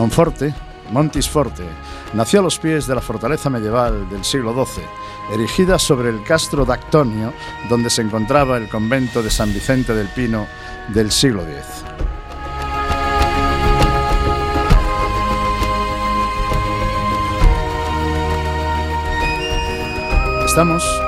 Monforte, 0.00 0.54
Montisforte, 0.92 1.62
nació 2.14 2.40
a 2.40 2.42
los 2.42 2.58
pies 2.58 2.86
de 2.86 2.94
la 2.94 3.02
fortaleza 3.02 3.50
medieval 3.50 4.08
del 4.08 4.24
siglo 4.24 4.54
XII, 4.54 4.82
erigida 5.30 5.78
sobre 5.78 6.08
el 6.08 6.24
castro 6.24 6.64
d'Actonio, 6.64 7.34
donde 7.68 7.90
se 7.90 8.00
encontraba 8.00 8.56
el 8.56 8.70
convento 8.70 9.22
de 9.22 9.30
San 9.30 9.52
Vicente 9.52 9.94
del 9.94 10.08
Pino 10.08 10.46
del 10.88 11.10
siglo 11.10 11.42
X. 11.42 11.84
Estamos 20.46 20.99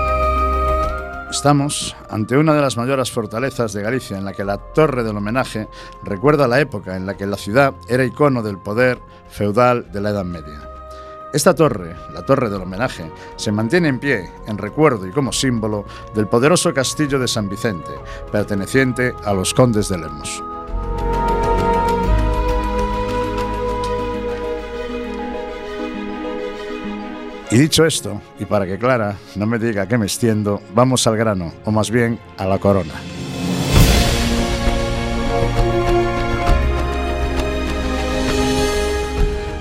Estamos 1.43 1.97
ante 2.09 2.37
una 2.37 2.55
de 2.55 2.61
las 2.61 2.77
mayores 2.77 3.11
fortalezas 3.11 3.73
de 3.73 3.83
Galicia, 3.83 4.17
en 4.17 4.25
la 4.25 4.33
que 4.33 4.45
la 4.45 4.59
Torre 4.59 5.03
del 5.03 5.17
Homenaje 5.17 5.67
recuerda 6.05 6.47
la 6.47 6.61
época 6.61 6.97
en 6.97 7.05
la 7.05 7.17
que 7.17 7.27
la 7.27 7.37
ciudad 7.37 7.75
era 7.89 8.05
icono 8.05 8.45
del 8.45 8.59
poder 8.59 9.01
feudal 9.29 9.91
de 9.91 10.01
la 10.01 10.11
Edad 10.11 10.25
Media. 10.25 10.61
Esta 11.33 11.53
torre, 11.53 11.97
la 12.15 12.25
Torre 12.25 12.49
del 12.49 12.63
Homenaje, 12.63 13.11
se 13.35 13.51
mantiene 13.51 13.89
en 13.89 13.99
pie 13.99 14.31
en 14.47 14.57
recuerdo 14.57 15.05
y 15.05 15.11
como 15.11 15.33
símbolo 15.33 15.85
del 16.15 16.29
poderoso 16.29 16.73
castillo 16.73 17.19
de 17.19 17.27
San 17.27 17.49
Vicente, 17.49 17.91
perteneciente 18.31 19.13
a 19.25 19.33
los 19.33 19.53
condes 19.53 19.89
de 19.89 19.99
Lemos. 19.99 20.45
Y 27.53 27.59
dicho 27.59 27.85
esto, 27.85 28.19
y 28.41 28.47
para 28.47 28.67
que 28.67 28.79
Clara 28.79 29.15
no 29.37 29.45
me 29.45 29.59
diga 29.59 29.87
que 29.87 29.99
me 29.99 30.07
extiendo, 30.07 30.63
vamos 30.75 31.07
al 31.07 31.19
grano, 31.19 31.53
o 31.67 31.71
más 31.71 31.91
bien 31.91 32.19
a 32.39 32.47
la 32.47 32.59
corona. 32.59 32.95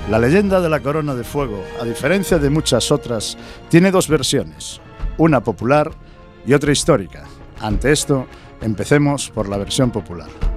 La 0.08 0.18
leyenda 0.18 0.62
de 0.62 0.70
la 0.70 0.80
corona 0.80 1.14
de 1.14 1.22
fuego, 1.22 1.62
a 1.82 1.84
diferencia 1.84 2.38
de 2.38 2.48
muchas 2.48 2.90
otras, 2.90 3.36
tiene 3.68 3.90
dos 3.90 4.08
versiones, 4.08 4.80
una 5.18 5.42
popular 5.42 5.90
y 6.46 6.54
otra 6.54 6.72
histórica. 6.72 7.24
Ante 7.60 7.92
esto, 7.92 8.26
empecemos 8.62 9.28
por 9.28 9.50
la 9.50 9.58
versión 9.58 9.90
popular. 9.90 10.51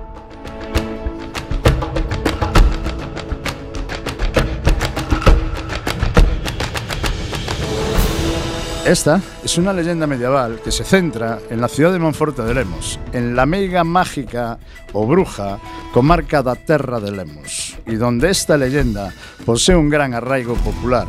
Esta 8.86 9.20
es 9.44 9.58
una 9.58 9.74
leyenda 9.74 10.06
medieval 10.06 10.62
que 10.64 10.70
se 10.70 10.84
centra 10.84 11.40
en 11.50 11.60
la 11.60 11.68
ciudad 11.68 11.92
de 11.92 11.98
Monforte 11.98 12.44
de 12.44 12.54
Lemos, 12.54 13.00
en 13.14 13.36
la 13.36 13.48
meiga 13.48 13.84
mágica 13.84 14.60
o 14.94 15.08
bruja 15.08 15.58
comarca 15.92 16.44
da 16.44 16.54
Terra 16.54 17.00
de 17.00 17.12
Lemos, 17.12 17.80
y 17.88 17.96
donde 17.96 18.30
esta 18.30 18.58
leyenda 18.58 19.12
posee 19.44 19.76
un 19.76 19.90
gran 19.90 20.14
arraigo 20.14 20.54
popular 20.54 21.08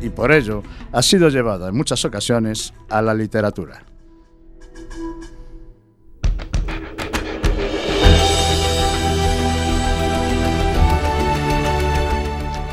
y 0.00 0.08
por 0.08 0.32
ello 0.32 0.62
ha 0.90 1.02
sido 1.02 1.28
llevada 1.28 1.68
en 1.68 1.76
muchas 1.76 2.02
ocasiones 2.06 2.72
a 2.88 3.02
la 3.02 3.12
literatura. 3.12 3.87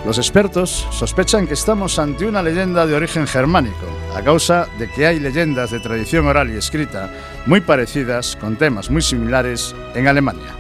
Los 0.06 0.20
expertos 0.20 0.88
sospechan 0.92 1.48
que 1.48 1.56
estamos 1.56 1.98
ante 1.98 2.28
una 2.28 2.44
leyenda 2.44 2.86
de 2.86 2.94
origen 2.94 3.26
germánico, 3.26 3.88
a 4.16 4.22
causa 4.22 4.68
de 4.78 4.88
que 4.88 5.08
hay 5.08 5.20
leyendas 5.20 5.72
de 5.72 5.80
tradición 5.80 6.28
oral 6.28 6.54
y 6.54 6.58
escrita 6.58 7.12
muy 7.48 7.62
parecidas 7.62 8.36
con 8.36 8.56
temas 8.56 8.92
muy 8.92 9.02
similares 9.02 9.76
en 9.96 10.08
Alemania. 10.08 10.56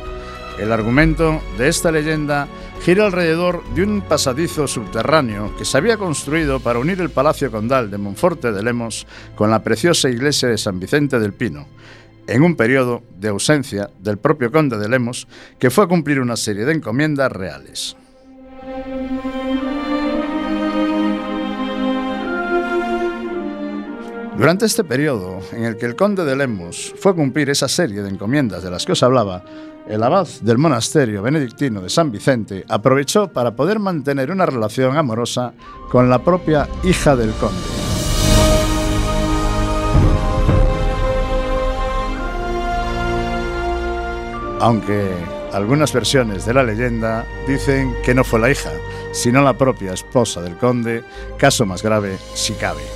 El 0.57 0.71
argumento 0.71 1.43
de 1.59 1.67
esta 1.67 1.91
leyenda 1.91 2.47
gira 2.81 3.05
alrededor 3.05 3.63
de 3.75 3.83
un 3.83 4.01
pasadizo 4.01 4.67
subterráneo 4.67 5.55
que 5.57 5.65
se 5.65 5.77
había 5.77 5.97
construido 5.97 6.59
para 6.59 6.79
unir 6.79 6.99
el 6.99 7.11
Palacio 7.11 7.51
Condal 7.51 7.91
de 7.91 7.99
Monforte 7.99 8.51
de 8.51 8.63
Lemos 8.63 9.05
con 9.35 9.51
la 9.51 9.61
preciosa 9.61 10.09
iglesia 10.09 10.49
de 10.49 10.57
San 10.57 10.79
Vicente 10.79 11.19
del 11.19 11.33
Pino, 11.33 11.67
en 12.25 12.41
un 12.41 12.55
periodo 12.55 13.03
de 13.19 13.27
ausencia 13.27 13.91
del 13.99 14.17
propio 14.17 14.51
conde 14.51 14.79
de 14.79 14.89
Lemos, 14.89 15.27
que 15.59 15.69
fue 15.69 15.83
a 15.83 15.87
cumplir 15.87 16.19
una 16.19 16.35
serie 16.35 16.65
de 16.65 16.73
encomiendas 16.73 17.31
reales. 17.31 17.95
Durante 24.37 24.65
este 24.65 24.83
periodo 24.83 25.39
en 25.53 25.63
el 25.63 25.77
que 25.77 25.85
el 25.85 25.95
conde 25.95 26.25
de 26.25 26.35
Lemos 26.35 26.93
fue 26.99 27.13
a 27.13 27.15
cumplir 27.15 27.49
esa 27.49 27.69
serie 27.69 28.01
de 28.01 28.09
encomiendas 28.09 28.61
de 28.63 28.69
las 28.69 28.85
que 28.85 28.91
os 28.91 29.01
hablaba, 29.01 29.45
el 29.87 30.03
abad 30.03 30.27
del 30.41 30.57
monasterio 30.57 31.21
benedictino 31.21 31.79
de 31.81 31.89
San 31.89 32.11
Vicente 32.11 32.65
aprovechó 32.67 33.31
para 33.31 33.55
poder 33.55 33.79
mantener 33.79 34.31
una 34.31 34.45
relación 34.45 34.97
amorosa 34.97 35.53
con 35.89 36.09
la 36.09 36.19
propia 36.21 36.67
hija 36.83 37.15
del 37.15 37.31
conde. 37.31 37.61
Aunque 44.59 45.11
algunas 45.53 45.93
versiones 45.93 46.45
de 46.45 46.53
la 46.53 46.63
leyenda 46.63 47.25
dicen 47.47 47.95
que 48.03 48.13
no 48.13 48.25
fue 48.25 48.41
la 48.41 48.51
hija, 48.51 48.71
sino 49.13 49.41
la 49.41 49.53
propia 49.53 49.93
esposa 49.93 50.41
del 50.41 50.57
conde, 50.57 51.05
caso 51.37 51.65
más 51.65 51.81
grave 51.81 52.17
si 52.33 52.53
cabe. 52.53 52.94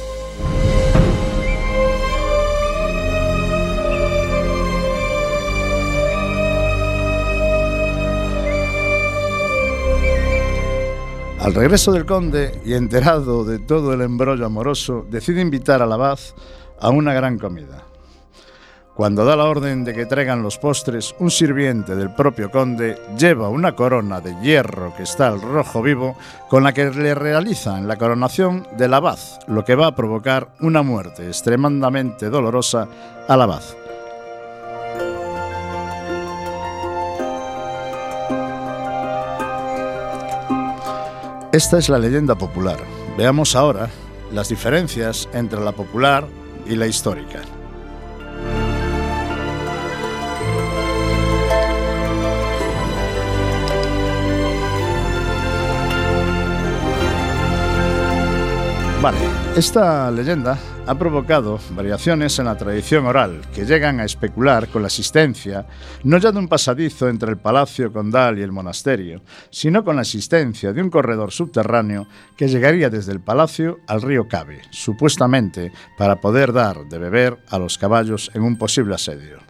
Al 11.39 11.54
regreso 11.54 11.93
del 11.93 12.06
conde 12.06 12.62
y 12.65 12.73
enterado 12.73 13.45
de 13.45 13.60
todo 13.60 13.93
el 13.93 14.02
embrollo 14.02 14.45
amoroso, 14.45 15.06
decide 15.10 15.39
invitar 15.39 15.82
al 15.82 15.93
abad 15.93 16.19
a 16.82 16.89
una 16.89 17.13
gran 17.13 17.39
comida. 17.39 17.86
Cuando 18.93 19.23
da 19.23 19.38
la 19.38 19.45
orden 19.45 19.86
de 19.86 19.93
que 19.93 20.06
traigan 20.06 20.43
los 20.43 20.58
postres, 20.58 21.15
un 21.19 21.32
sirviente 21.32 21.95
del 21.95 22.13
propio 22.13 22.52
conde 22.52 22.97
lleva 23.17 23.47
una 23.47 23.73
corona 23.73 24.19
de 24.19 24.36
hierro 24.41 24.93
que 24.97 25.04
está 25.04 25.30
al 25.30 25.41
rojo 25.41 25.82
vivo 25.82 26.17
con 26.49 26.62
la 26.62 26.73
que 26.73 26.91
le 26.91 27.15
realizan 27.15 27.88
la 27.88 27.95
coronación 27.95 28.67
del 28.78 28.93
abad, 28.93 29.19
lo 29.47 29.63
que 29.63 29.75
va 29.75 29.88
a 29.88 29.95
provocar 29.95 30.49
una 30.60 30.82
muerte 30.82 31.25
extremadamente 31.25 32.30
dolorosa 32.30 32.89
al 33.30 33.41
abad. 33.41 33.63
Esta 41.51 41.79
es 41.79 41.89
la 41.89 41.97
leyenda 41.97 42.35
popular. 42.35 42.77
Veamos 43.17 43.55
ahora 43.55 43.89
las 44.31 44.49
diferencias 44.49 45.27
entre 45.33 45.59
la 45.59 45.71
popular 45.71 46.27
y 46.67 46.75
la 46.75 46.85
histórica. 46.85 47.41
Esta 59.55 60.12
leyenda 60.12 60.57
ha 60.85 60.93
provocado 60.93 61.57
variaciones 61.71 62.38
en 62.38 62.45
la 62.45 62.57
tradición 62.57 63.05
oral 63.05 63.39
que 63.55 63.65
llegan 63.65 64.01
a 64.01 64.03
especular 64.03 64.67
con 64.67 64.81
la 64.81 64.89
existencia 64.89 65.65
no 66.03 66.17
ya 66.17 66.33
de 66.33 66.39
un 66.39 66.49
pasadizo 66.49 67.07
entre 67.07 67.29
el 67.29 67.38
palacio 67.38 67.93
condal 67.93 68.38
y 68.38 68.41
el 68.41 68.51
monasterio, 68.51 69.21
sino 69.51 69.85
con 69.85 69.95
la 69.95 70.01
existencia 70.01 70.73
de 70.73 70.81
un 70.81 70.89
corredor 70.89 71.31
subterráneo 71.31 72.07
que 72.35 72.49
llegaría 72.49 72.89
desde 72.89 73.13
el 73.13 73.21
palacio 73.21 73.77
al 73.88 74.01
río 74.01 74.27
Cabe, 74.27 74.63
supuestamente 74.69 75.71
para 75.97 76.19
poder 76.19 76.51
dar 76.51 76.83
de 76.83 76.97
beber 76.97 77.38
a 77.47 77.57
los 77.57 77.77
caballos 77.77 78.29
en 78.33 78.41
un 78.41 78.57
posible 78.57 78.95
asedio. 78.95 79.48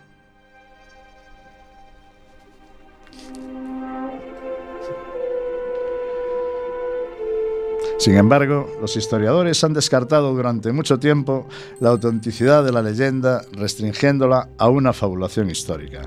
Sin 7.99 8.15
embargo, 8.15 8.65
los 8.79 8.95
historiadores 8.95 9.61
han 9.65 9.73
descartado 9.73 10.33
durante 10.33 10.71
mucho 10.71 10.99
tiempo 10.99 11.45
la 11.81 11.89
autenticidad 11.89 12.63
de 12.63 12.71
la 12.71 12.81
leyenda, 12.81 13.41
restringiéndola 13.51 14.47
a 14.57 14.69
una 14.69 14.93
fabulación 14.93 15.49
histórica. 15.49 16.03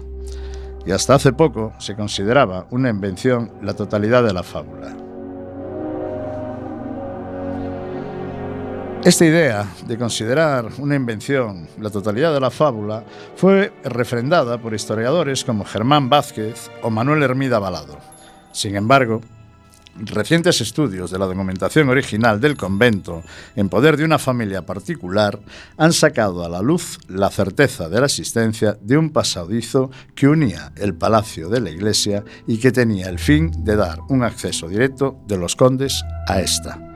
Y 0.86 0.92
hasta 0.92 1.16
hace 1.16 1.34
poco 1.34 1.74
se 1.78 1.94
consideraba 1.94 2.66
una 2.70 2.88
invención 2.88 3.52
la 3.60 3.74
totalidad 3.74 4.24
de 4.24 4.32
la 4.32 4.42
fábula. 4.42 4.96
Esta 9.04 9.26
idea 9.26 9.66
de 9.86 9.98
considerar 9.98 10.68
una 10.78 10.96
invención 10.96 11.68
la 11.78 11.90
totalidad 11.90 12.32
de 12.32 12.40
la 12.40 12.50
fábula 12.50 13.04
fue 13.36 13.70
refrendada 13.84 14.56
por 14.56 14.72
historiadores 14.72 15.44
como 15.44 15.66
Germán 15.66 16.08
Vázquez 16.08 16.70
o 16.82 16.88
Manuel 16.88 17.22
Hermida 17.22 17.58
Balado. 17.58 17.98
Sin 18.52 18.76
embargo, 18.76 19.20
Recientes 19.94 20.60
estudios 20.62 21.10
de 21.10 21.18
la 21.18 21.26
documentación 21.26 21.90
original 21.90 22.40
del 22.40 22.56
convento 22.56 23.22
en 23.56 23.68
poder 23.68 23.98
de 23.98 24.04
una 24.04 24.18
familia 24.18 24.64
particular 24.64 25.38
han 25.76 25.92
sacado 25.92 26.44
a 26.44 26.48
la 26.48 26.62
luz 26.62 26.98
la 27.08 27.30
certeza 27.30 27.90
de 27.90 28.00
la 28.00 28.06
existencia 28.06 28.78
de 28.80 28.96
un 28.96 29.10
pasadizo 29.10 29.90
que 30.14 30.28
unía 30.28 30.72
el 30.76 30.94
palacio 30.94 31.50
de 31.50 31.60
la 31.60 31.70
iglesia 31.70 32.24
y 32.46 32.58
que 32.58 32.72
tenía 32.72 33.10
el 33.10 33.18
fin 33.18 33.52
de 33.64 33.76
dar 33.76 33.98
un 34.08 34.22
acceso 34.22 34.66
directo 34.66 35.18
de 35.26 35.36
los 35.36 35.56
condes 35.56 36.02
a 36.26 36.40
esta. 36.40 36.92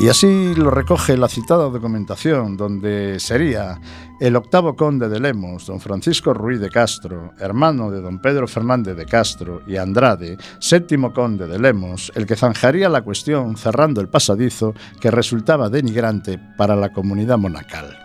Y 0.00 0.08
así 0.08 0.54
lo 0.54 0.70
recoge 0.70 1.16
la 1.16 1.28
citada 1.28 1.68
documentación, 1.68 2.56
donde 2.56 3.18
sería 3.18 3.80
el 4.20 4.34
octavo 4.36 4.74
conde 4.74 5.08
de 5.08 5.20
Lemos, 5.20 5.66
don 5.66 5.80
Francisco 5.80 6.34
Ruiz 6.34 6.60
de 6.60 6.70
Castro, 6.70 7.34
hermano 7.38 7.90
de 7.90 8.00
don 8.00 8.18
Pedro 8.20 8.48
Fernández 8.48 8.96
de 8.96 9.06
Castro 9.06 9.62
y 9.66 9.76
Andrade, 9.76 10.36
séptimo 10.58 11.12
conde 11.12 11.46
de 11.46 11.58
Lemos, 11.58 12.10
el 12.14 12.26
que 12.26 12.36
zanjaría 12.36 12.88
la 12.88 13.02
cuestión 13.02 13.56
cerrando 13.56 14.00
el 14.00 14.08
pasadizo 14.08 14.74
que 15.00 15.10
resultaba 15.10 15.68
denigrante 15.68 16.38
para 16.56 16.74
la 16.74 16.92
comunidad 16.92 17.38
monacal. 17.38 17.96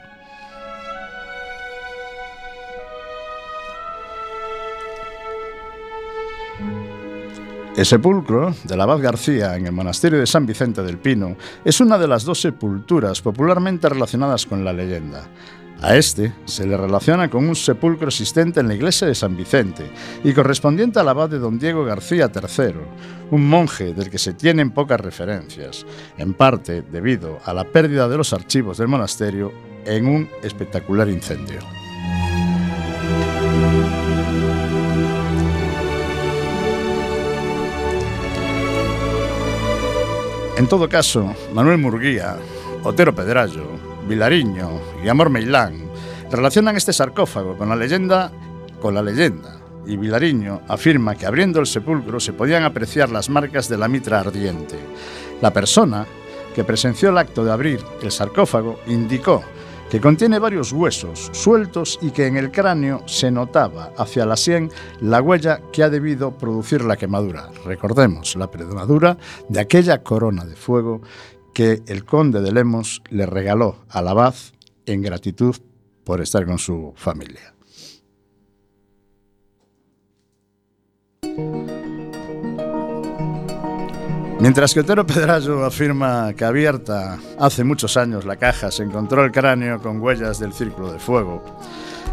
El 7.76 7.88
sepulcro 7.88 8.54
del 8.66 8.82
abad 8.82 9.00
García 9.00 9.56
en 9.56 9.66
el 9.66 9.72
monasterio 9.72 10.20
de 10.20 10.28
San 10.28 10.46
Vicente 10.46 10.84
del 10.84 11.00
Pino 11.00 11.36
es 11.66 11.82
una 11.82 11.98
de 11.98 12.08
las 12.08 12.24
dos 12.24 12.40
sepulturas 12.40 13.20
popularmente 13.20 13.90
relacionadas 13.90 14.46
con 14.46 14.64
la 14.64 14.72
leyenda. 14.72 15.28
A 15.84 15.98
este 15.98 16.32
se 16.46 16.66
le 16.66 16.78
relaciona 16.78 17.30
con 17.30 17.46
un 17.46 17.58
sepulcro 17.58 18.08
existente 18.08 18.62
en 18.62 18.70
la 18.70 18.74
iglesia 18.74 19.06
de 19.06 19.14
San 19.14 19.36
Vicente 19.36 19.92
y 20.24 20.32
correspondiente 20.32 20.98
al 20.98 21.10
abad 21.10 21.30
de 21.30 21.40
don 21.40 21.60
Diego 21.60 21.84
García 21.84 22.32
III, 22.34 22.74
un 23.32 23.50
monje 23.50 23.94
del 23.94 24.10
que 24.10 24.18
se 24.18 24.32
tienen 24.32 24.72
pocas 24.72 25.02
referencias, 25.02 25.86
en 26.18 26.36
parte 26.36 26.84
debido 26.84 27.40
a 27.44 27.54
la 27.54 27.66
pérdida 27.66 28.08
de 28.08 28.16
los 28.16 28.32
archivos 28.32 28.78
del 28.78 28.88
monasterio 28.88 29.52
en 29.86 30.08
un 30.08 30.30
espectacular 30.42 31.10
incendio. 31.10 31.60
En 40.56 40.66
todo 40.68 40.88
caso, 40.88 41.36
Manuel 41.54 41.78
Murguía, 41.78 42.38
Otero 42.84 43.14
Pedrallo, 43.14 43.73
Vilariño 44.08 44.70
y 45.04 45.08
Amor 45.08 45.30
Meilán 45.30 45.90
relacionan 46.30 46.76
este 46.76 46.94
sarcófago 46.94 47.58
con 47.58 47.70
la 47.70 47.76
leyenda 47.76 48.32
con 48.82 48.94
la 48.94 49.02
leyenda 49.02 49.60
y 49.86 49.98
Vilariño 49.98 50.62
afirma 50.68 51.16
que 51.16 51.26
abriendo 51.26 51.60
el 51.60 51.68
sepulcro 51.68 52.20
se 52.20 52.34
podían 52.34 52.64
apreciar 52.64 53.10
las 53.10 53.30
marcas 53.30 53.70
de 53.70 53.78
la 53.78 53.88
mitra 53.88 54.20
ardiente. 54.20 54.78
La 55.42 55.52
persona 55.52 56.06
que 56.54 56.64
presenció 56.64 57.10
el 57.10 57.18
acto 57.18 57.44
de 57.44 57.52
abrir 57.52 57.80
el 58.02 58.12
sarcófago 58.12 58.80
indicó 58.88 59.44
que 59.90 60.02
contiene 60.02 60.40
varios 60.40 60.72
huesos 60.72 61.30
sueltos 61.34 62.00
y 62.02 62.12
que 62.12 62.26
en 62.28 62.38
el 62.38 62.52
cráneo 62.52 63.04
se 63.06 63.30
notaba 63.30 63.92
hacia 63.98 64.26
la 64.26 64.38
sien 64.38 64.72
la 65.02 65.22
huella 65.22 65.62
que 65.72 65.84
ha 65.84 65.90
debido 65.90 66.32
producir 66.32 66.84
la 66.84 66.98
quemadura. 66.98 67.50
Recordemos 67.64 68.36
la 68.36 68.50
quemadura 68.50 69.18
de 69.50 69.60
aquella 69.60 70.02
corona 70.02 70.46
de 70.46 70.56
fuego 70.56 71.02
que 71.54 71.84
el 71.88 72.06
conde 72.06 72.42
de 72.42 72.52
Lemos 72.52 73.02
le 73.10 73.26
regaló 73.26 73.86
al 73.90 74.08
abad 74.08 74.36
en 74.86 75.02
gratitud 75.02 75.56
por 76.04 76.22
estar 76.22 76.46
con 76.46 76.58
su 76.58 76.94
familia. 76.96 77.54
Mientras 84.40 84.74
que 84.74 84.82
Otero 84.82 85.08
Pedrallo 85.08 85.64
afirma 85.64 86.34
que 86.34 86.44
abierta 86.44 87.18
hace 87.40 87.64
muchos 87.64 87.96
años 87.96 88.26
la 88.26 88.36
caja 88.36 88.72
se 88.72 88.84
encontró 88.84 89.24
el 89.24 89.32
cráneo 89.32 89.80
con 89.80 90.02
huellas 90.02 90.38
del 90.40 90.52
círculo 90.52 90.92
de 90.92 91.00
fuego, 91.00 91.42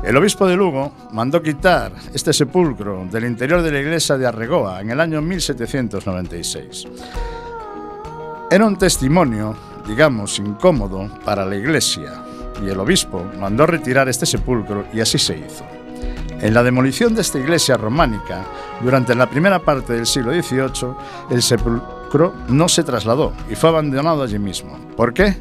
el 0.04 0.16
obispo 0.16 0.46
de 0.46 0.54
Lugo 0.54 0.92
mandó 1.10 1.42
quitar 1.42 1.92
este 2.14 2.32
sepulcro 2.32 3.04
del 3.10 3.24
interior 3.24 3.62
de 3.62 3.72
la 3.72 3.80
iglesia 3.80 4.16
de 4.16 4.28
Arregoa 4.28 4.80
en 4.80 4.90
el 4.90 5.00
año 5.00 5.20
1796. 5.20 6.86
Era 8.52 8.66
un 8.66 8.76
testimonio, 8.76 9.54
digamos, 9.86 10.40
incómodo 10.40 11.08
para 11.24 11.46
la 11.46 11.54
iglesia 11.54 12.24
y 12.60 12.68
el 12.68 12.80
obispo 12.80 13.24
mandó 13.38 13.64
retirar 13.64 14.08
este 14.08 14.26
sepulcro 14.26 14.86
y 14.92 15.00
así 15.00 15.18
se 15.18 15.38
hizo. 15.38 15.64
En 16.40 16.52
la 16.52 16.64
demolición 16.64 17.14
de 17.14 17.20
esta 17.20 17.38
iglesia 17.38 17.76
románica, 17.76 18.44
durante 18.82 19.14
la 19.14 19.30
primera 19.30 19.60
parte 19.60 19.92
del 19.92 20.04
siglo 20.04 20.32
XVIII, 20.32 20.94
el 21.30 21.42
sepulcro 21.42 22.34
no 22.48 22.68
se 22.68 22.82
trasladó 22.82 23.32
y 23.48 23.54
fue 23.54 23.70
abandonado 23.70 24.24
allí 24.24 24.40
mismo. 24.40 24.76
¿Por 24.96 25.14
qué? 25.14 25.36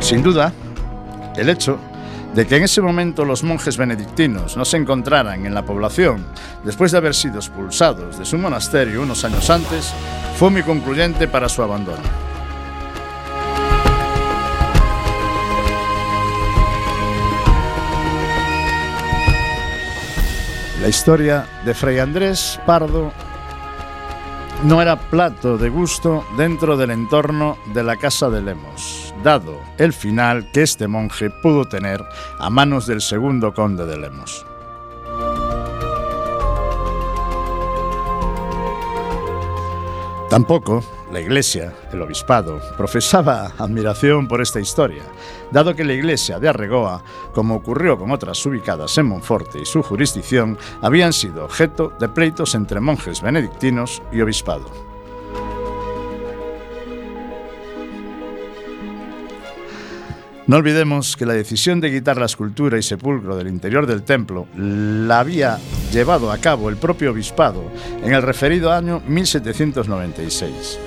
Sin 0.00 0.22
duda, 0.22 0.50
el 1.36 1.50
hecho 1.50 1.78
de 2.36 2.46
que 2.46 2.56
en 2.56 2.64
ese 2.64 2.82
momento 2.82 3.24
los 3.24 3.42
monjes 3.42 3.78
benedictinos 3.78 4.58
no 4.58 4.66
se 4.66 4.76
encontraran 4.76 5.46
en 5.46 5.54
la 5.54 5.64
población 5.64 6.22
después 6.64 6.92
de 6.92 6.98
haber 6.98 7.14
sido 7.14 7.36
expulsados 7.36 8.18
de 8.18 8.26
su 8.26 8.36
monasterio 8.36 9.00
unos 9.00 9.24
años 9.24 9.48
antes 9.48 9.90
fue 10.36 10.50
muy 10.50 10.62
concluyente 10.62 11.28
para 11.28 11.48
su 11.48 11.62
abandono. 11.62 12.02
La 20.82 20.88
historia 20.88 21.46
de 21.64 21.72
Fray 21.72 22.00
Andrés 22.00 22.60
Pardo 22.66 23.12
no 24.64 24.82
era 24.82 24.96
plato 24.96 25.56
de 25.56 25.70
gusto 25.70 26.22
dentro 26.36 26.76
del 26.76 26.90
entorno 26.90 27.56
de 27.72 27.82
la 27.82 27.96
casa 27.96 28.28
de 28.28 28.42
Lemos, 28.42 29.05
dado 29.26 29.60
el 29.76 29.92
final 29.92 30.52
que 30.52 30.62
este 30.62 30.86
monje 30.86 31.30
pudo 31.30 31.64
tener 31.64 32.00
a 32.38 32.48
manos 32.48 32.86
del 32.86 33.00
segundo 33.00 33.52
conde 33.52 33.84
de 33.84 33.96
Lemos. 33.96 34.46
Tampoco 40.30 40.84
la 41.10 41.20
Iglesia, 41.20 41.74
el 41.92 42.02
obispado, 42.02 42.60
profesaba 42.76 43.50
admiración 43.58 44.28
por 44.28 44.40
esta 44.40 44.60
historia, 44.60 45.02
dado 45.50 45.74
que 45.74 45.84
la 45.84 45.94
Iglesia 45.94 46.38
de 46.38 46.48
Arregoa, 46.48 47.02
como 47.34 47.56
ocurrió 47.56 47.98
con 47.98 48.12
otras 48.12 48.46
ubicadas 48.46 48.96
en 48.96 49.06
Monforte 49.06 49.58
y 49.60 49.66
su 49.66 49.82
jurisdicción, 49.82 50.56
habían 50.82 51.12
sido 51.12 51.44
objeto 51.44 51.92
de 51.98 52.08
pleitos 52.08 52.54
entre 52.54 52.78
monjes 52.78 53.20
benedictinos 53.22 54.00
y 54.12 54.20
obispado. 54.20 54.85
No 60.46 60.58
olvidemos 60.58 61.16
que 61.16 61.26
la 61.26 61.32
decisión 61.32 61.80
de 61.80 61.90
quitar 61.90 62.18
la 62.18 62.26
escultura 62.26 62.78
y 62.78 62.82
sepulcro 62.82 63.36
del 63.36 63.48
interior 63.48 63.84
del 63.84 64.04
templo 64.04 64.46
la 64.56 65.18
había 65.18 65.58
llevado 65.92 66.30
a 66.30 66.38
cabo 66.38 66.68
el 66.68 66.76
propio 66.76 67.10
obispado 67.10 67.64
en 68.04 68.14
el 68.14 68.22
referido 68.22 68.70
año 68.70 69.02
1796. 69.08 70.78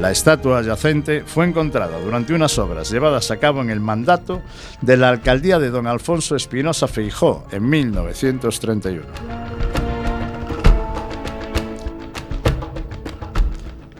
La 0.00 0.10
estatua 0.10 0.58
adyacente 0.58 1.24
fue 1.26 1.44
encontrada 1.44 2.00
durante 2.00 2.32
unas 2.32 2.58
obras 2.58 2.90
llevadas 2.90 3.30
a 3.30 3.36
cabo 3.36 3.60
en 3.60 3.68
el 3.68 3.80
mandato 3.80 4.40
de 4.80 4.96
la 4.96 5.10
alcaldía 5.10 5.58
de 5.58 5.68
don 5.68 5.86
Alfonso 5.86 6.34
Espinosa 6.34 6.88
Feijó 6.88 7.46
en 7.52 7.68
1931. 7.68 9.61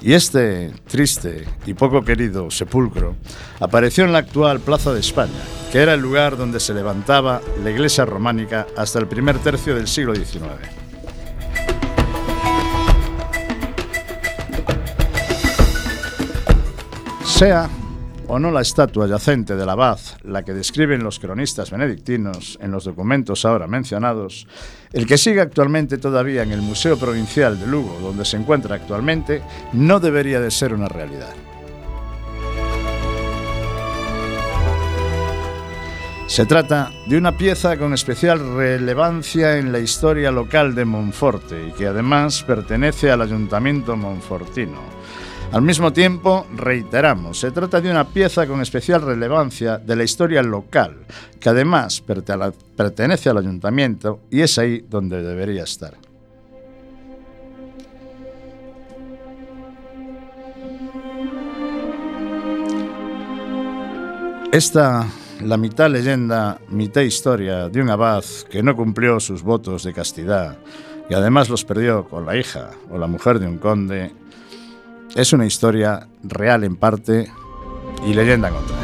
Y 0.02 0.14
este 0.14 0.72
triste 0.88 1.46
y 1.64 1.74
poco 1.74 2.02
querido 2.02 2.50
sepulcro 2.50 3.14
apareció 3.60 4.04
en 4.04 4.12
la 4.12 4.18
actual 4.18 4.58
Plaza 4.58 4.92
de 4.92 4.98
España, 4.98 5.30
que 5.70 5.78
era 5.78 5.94
el 5.94 6.00
lugar 6.00 6.36
donde 6.36 6.58
se 6.58 6.74
levantaba 6.74 7.40
la 7.62 7.70
iglesia 7.70 8.04
románica 8.04 8.66
hasta 8.76 8.98
el 8.98 9.06
primer 9.06 9.38
tercio 9.38 9.76
del 9.76 9.86
siglo 9.86 10.12
XIX. 10.12 10.42
Sea 17.24 17.70
o 18.32 18.38
no 18.38 18.50
la 18.50 18.62
estatua 18.62 19.06
yacente 19.06 19.56
del 19.56 19.68
abad, 19.68 19.98
la 20.22 20.42
que 20.42 20.54
describen 20.54 21.04
los 21.04 21.18
cronistas 21.18 21.70
benedictinos 21.70 22.58
en 22.62 22.70
los 22.70 22.84
documentos 22.84 23.44
ahora 23.44 23.66
mencionados, 23.66 24.46
el 24.94 25.06
que 25.06 25.18
sigue 25.18 25.42
actualmente 25.42 25.98
todavía 25.98 26.42
en 26.42 26.50
el 26.50 26.62
Museo 26.62 26.96
Provincial 26.96 27.60
de 27.60 27.66
Lugo, 27.66 27.98
donde 28.00 28.24
se 28.24 28.38
encuentra 28.38 28.76
actualmente, 28.76 29.42
no 29.74 30.00
debería 30.00 30.40
de 30.40 30.50
ser 30.50 30.72
una 30.72 30.88
realidad. 30.88 31.34
Se 36.26 36.46
trata 36.46 36.90
de 37.06 37.18
una 37.18 37.36
pieza 37.36 37.76
con 37.76 37.92
especial 37.92 38.56
relevancia 38.56 39.58
en 39.58 39.72
la 39.72 39.80
historia 39.80 40.30
local 40.30 40.74
de 40.74 40.86
Monforte 40.86 41.66
y 41.68 41.72
que 41.72 41.88
además 41.88 42.42
pertenece 42.44 43.10
al 43.10 43.20
Ayuntamiento 43.20 43.94
Monfortino. 43.94 45.01
Al 45.52 45.60
mismo 45.60 45.92
tiempo, 45.92 46.46
reiteramos, 46.56 47.38
se 47.38 47.50
trata 47.50 47.82
de 47.82 47.90
una 47.90 48.08
pieza 48.08 48.46
con 48.46 48.62
especial 48.62 49.02
relevancia 49.02 49.76
de 49.76 49.96
la 49.96 50.02
historia 50.02 50.42
local, 50.42 51.04
que 51.38 51.50
además 51.50 52.00
pertenece 52.00 53.28
al 53.28 53.36
ayuntamiento 53.36 54.20
y 54.30 54.40
es 54.40 54.56
ahí 54.56 54.82
donde 54.88 55.22
debería 55.22 55.64
estar. 55.64 55.92
Esta, 64.50 65.06
la 65.42 65.58
mitad 65.58 65.90
leyenda, 65.90 66.58
mitad 66.70 67.02
historia 67.02 67.68
de 67.68 67.82
un 67.82 67.90
abad 67.90 68.24
que 68.50 68.62
no 68.62 68.74
cumplió 68.74 69.20
sus 69.20 69.42
votos 69.42 69.84
de 69.84 69.92
castidad, 69.92 70.56
que 71.08 71.14
además 71.14 71.50
los 71.50 71.66
perdió 71.66 72.08
con 72.08 72.24
la 72.24 72.38
hija 72.38 72.70
o 72.90 72.96
la 72.96 73.06
mujer 73.06 73.38
de 73.38 73.46
un 73.46 73.58
conde, 73.58 74.12
es 75.14 75.32
una 75.32 75.46
historia 75.46 76.06
real 76.22 76.64
en 76.64 76.76
parte 76.76 77.30
y 78.06 78.14
leyenda 78.14 78.48
en 78.48 78.54
otra. 78.54 78.76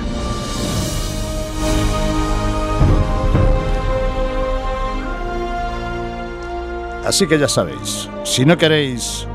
Así 7.04 7.26
que 7.26 7.38
ya 7.38 7.48
sabéis, 7.48 8.10
si 8.24 8.44
no 8.44 8.58
queréis 8.58 9.26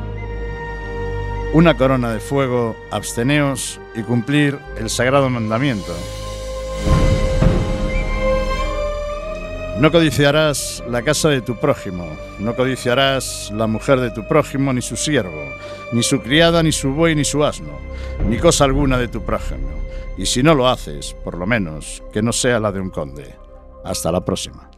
una 1.53 1.75
corona 1.75 2.11
de 2.11 2.19
fuego, 2.19 2.75
absteneos 2.91 3.79
y 3.95 4.01
cumplir 4.03 4.59
el 4.77 4.89
sagrado 4.89 5.29
mandamiento. 5.29 5.93
No 9.79 9.91
codiciarás 9.91 10.83
la 10.87 11.01
casa 11.01 11.29
de 11.29 11.41
tu 11.41 11.55
prójimo, 11.55 12.07
no 12.39 12.55
codiciarás 12.55 13.51
la 13.51 13.65
mujer 13.65 13.99
de 13.99 14.11
tu 14.11 14.27
prójimo, 14.27 14.71
ni 14.71 14.83
su 14.83 14.95
siervo, 14.95 15.43
ni 15.91 16.03
su 16.03 16.21
criada, 16.21 16.61
ni 16.61 16.71
su 16.71 16.93
buey, 16.93 17.15
ni 17.15 17.25
su 17.25 17.43
asno, 17.43 17.79
ni 18.29 18.37
cosa 18.37 18.65
alguna 18.65 18.99
de 18.99 19.07
tu 19.07 19.23
prójimo. 19.23 19.69
Y 20.15 20.27
si 20.27 20.43
no 20.43 20.53
lo 20.53 20.69
haces, 20.69 21.15
por 21.23 21.37
lo 21.39 21.47
menos, 21.47 22.03
que 22.13 22.21
no 22.21 22.31
sea 22.31 22.59
la 22.59 22.71
de 22.71 22.81
un 22.81 22.91
conde. 22.91 23.35
Hasta 23.83 24.11
la 24.11 24.23
próxima. 24.23 24.69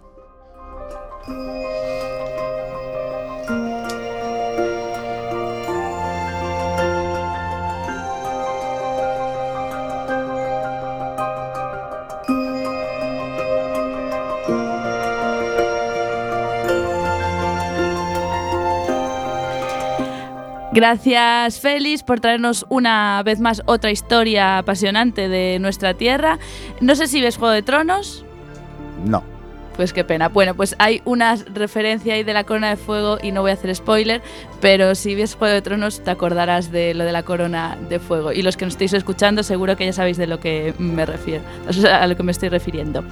Gracias 20.75 21.61
Félix 21.61 22.03
por 22.03 22.19
traernos 22.19 22.65
una 22.67 23.23
vez 23.23 23.39
más 23.39 23.61
otra 23.65 23.91
historia 23.91 24.57
apasionante 24.57 25.29
de 25.29 25.57
nuestra 25.57 25.93
tierra. 25.93 26.37
No 26.81 26.95
sé 26.95 27.07
si 27.07 27.21
ves 27.21 27.37
Juego 27.37 27.53
de 27.53 27.61
Tronos. 27.61 28.25
No. 29.05 29.34
Pues 29.75 29.91
qué 29.91 30.05
pena. 30.05 30.29
Bueno, 30.29 30.55
pues 30.55 30.75
hay 30.79 31.01
una 31.03 31.35
referencia 31.53 32.13
ahí 32.13 32.23
de 32.23 32.33
la 32.33 32.45
corona 32.45 32.69
de 32.69 32.77
fuego 32.77 33.17
y 33.21 33.31
no 33.31 33.41
voy 33.41 33.51
a 33.51 33.55
hacer 33.55 33.75
spoiler, 33.75 34.21
pero 34.61 34.95
si 34.95 35.15
ves 35.15 35.35
Juego 35.35 35.53
de 35.53 35.61
Tronos 35.61 36.01
te 36.01 36.11
acordarás 36.11 36.71
de 36.71 36.93
lo 36.93 37.03
de 37.03 37.11
la 37.11 37.23
corona 37.23 37.77
de 37.89 37.99
fuego. 37.99 38.31
Y 38.31 38.41
los 38.41 38.55
que 38.55 38.63
nos 38.65 38.75
estáis 38.75 38.93
escuchando 38.93 39.43
seguro 39.43 39.75
que 39.75 39.85
ya 39.85 39.91
sabéis 39.91 40.15
de 40.17 40.27
lo 40.27 40.39
que 40.39 40.73
me 40.79 41.05
refiero, 41.05 41.43
a 41.91 42.07
lo 42.07 42.15
que 42.15 42.23
me 42.23 42.31
estoy 42.31 42.47
refiriendo. 42.49 43.03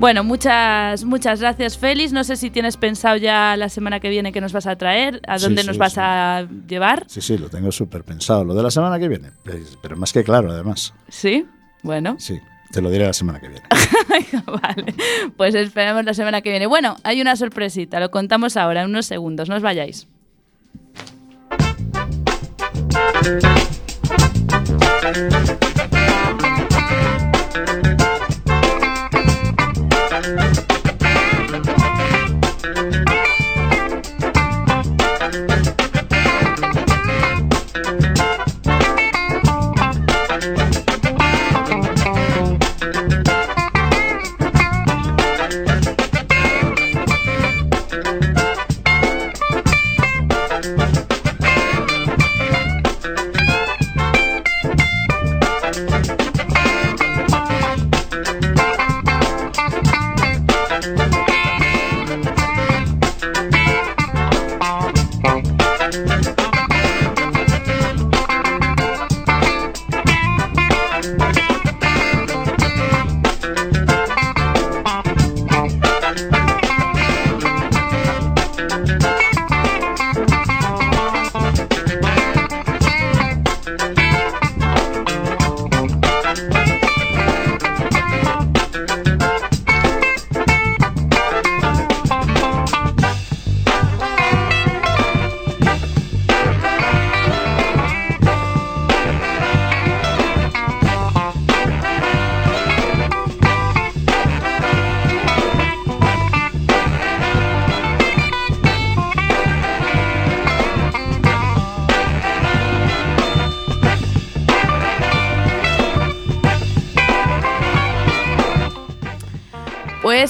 Bueno, 0.00 0.24
muchas, 0.24 1.04
muchas 1.04 1.40
gracias 1.40 1.76
Félix. 1.76 2.12
No 2.12 2.24
sé 2.24 2.36
si 2.36 2.48
tienes 2.50 2.78
pensado 2.78 3.16
ya 3.18 3.54
la 3.56 3.68
semana 3.68 4.00
que 4.00 4.08
viene 4.08 4.32
que 4.32 4.40
nos 4.40 4.52
vas 4.54 4.66
a 4.66 4.76
traer, 4.76 5.20
a 5.28 5.38
dónde 5.38 5.60
sí, 5.62 5.66
nos 5.68 5.76
vas 5.76 5.92
sí. 5.92 6.00
a 6.02 6.46
llevar. 6.66 7.04
Sí, 7.06 7.20
sí, 7.20 7.36
lo 7.36 7.50
tengo 7.50 7.70
súper 7.70 8.02
pensado. 8.04 8.44
Lo 8.44 8.54
de 8.54 8.62
la 8.62 8.70
semana 8.70 8.98
que 8.98 9.08
viene. 9.08 9.30
pues, 9.44 9.76
Pero 9.82 9.96
más 9.96 10.12
que 10.14 10.24
claro, 10.24 10.50
además. 10.50 10.94
¿Sí? 11.08 11.44
Bueno, 11.82 12.16
Sí, 12.18 12.40
te 12.70 12.82
lo 12.82 12.90
diré 12.90 13.06
la 13.06 13.12
semana 13.12 13.40
que 13.40 13.48
viene. 13.48 13.66
vale. 14.62 14.94
Pues 15.36 15.54
esperemos 15.54 16.04
la 16.04 16.14
semana 16.14 16.40
que 16.40 16.50
viene. 16.50 16.66
Bueno, 16.66 16.96
hay 17.04 17.20
una 17.20 17.36
sorpresita, 17.36 18.00
lo 18.00 18.10
contamos 18.10 18.56
ahora, 18.56 18.82
en 18.82 18.90
unos 18.90 19.06
segundos, 19.06 19.48
no 19.48 19.56
os 19.56 19.62
vayáis. 19.62 20.06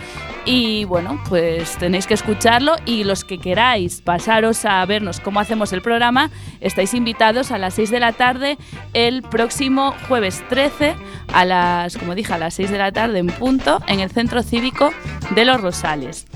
Y 0.46 0.84
bueno, 0.84 1.18
pues 1.28 1.78
tenéis 1.78 2.06
que 2.06 2.14
escucharlo 2.14 2.76
y 2.84 3.04
los 3.04 3.24
que 3.24 3.38
queráis 3.38 4.02
pasaros 4.02 4.64
a 4.66 4.84
vernos 4.84 5.20
cómo 5.20 5.40
hacemos 5.40 5.72
el 5.72 5.80
programa, 5.80 6.30
estáis 6.60 6.92
invitados 6.92 7.50
a 7.50 7.58
las 7.58 7.74
6 7.74 7.90
de 7.90 8.00
la 8.00 8.12
tarde 8.12 8.58
el 8.92 9.22
próximo 9.22 9.94
jueves 10.06 10.44
13 10.50 10.96
a 11.32 11.44
las, 11.46 11.96
como 11.96 12.14
dije, 12.14 12.34
a 12.34 12.38
las 12.38 12.54
6 12.54 12.70
de 12.70 12.78
la 12.78 12.92
tarde 12.92 13.20
en 13.20 13.28
punto 13.28 13.80
en 13.86 14.00
el 14.00 14.10
Centro 14.10 14.42
Cívico 14.42 14.92
de 15.34 15.44
Los 15.46 15.60
Rosales. 15.62 16.26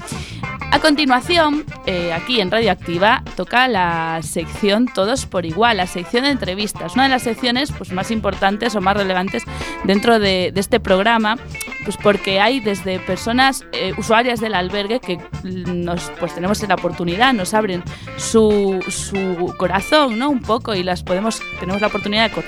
A 0.71 0.81
continuación, 0.81 1.65
eh, 1.87 2.13
aquí 2.13 2.41
en 2.41 2.51
Radioactiva, 2.51 3.23
toca 3.37 3.69
la 3.69 4.21
sección 4.23 4.87
Todos 4.87 5.25
por 5.25 5.47
Igual, 5.47 5.79
la 5.79 5.87
sección 5.87 6.25
de 6.25 6.31
entrevistas, 6.31 6.95
una 6.95 7.05
de 7.05 7.09
las 7.09 7.23
secciones 7.23 7.73
pues, 7.73 7.91
más 7.91 8.11
importantes 8.11 8.77
o 8.77 8.81
más 8.83 8.97
relevantes 8.97 9.45
dentro 9.85 10.19
de, 10.19 10.53
este 10.55 10.79
programa, 10.79 11.37
pues 11.85 11.97
porque 11.97 12.41
hay 12.41 12.61
desde 12.61 12.99
personas 12.99 13.65
eh, 13.73 13.93
usuarias 13.99 14.41
del 14.41 14.55
albergue 14.55 15.01
que 15.01 15.19
nos, 15.43 16.11
pues 16.19 16.35
tenemos 16.35 16.67
la 16.67 16.75
oportunidad, 16.75 17.33
nos 17.35 17.53
abren 17.53 17.83
su, 18.17 18.83
su 18.89 19.55
corazón, 19.59 20.19
¿no? 20.19 20.31
Un 20.31 20.41
poco 20.41 20.75
y 20.75 20.83
las 20.83 21.03
podemos, 21.03 21.41
tenemos 21.61 21.81
la 21.81 21.89
oportunidad 21.89 22.31
de, 22.31 22.45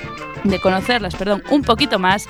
de 0.49 0.59
conocerlas, 0.59 1.15
perdón, 1.15 1.43
un 1.49 1.61
poquito 1.61 1.99
más 1.99 2.27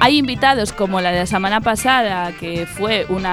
Hay 0.00 0.16
invitados 0.16 0.72
como 0.72 1.00
la 1.00 1.10
de 1.10 1.18
la 1.18 1.26
semana 1.26 1.60
pasada, 1.60 2.32
que 2.32 2.66
fue 2.66 3.04
un 3.08 3.24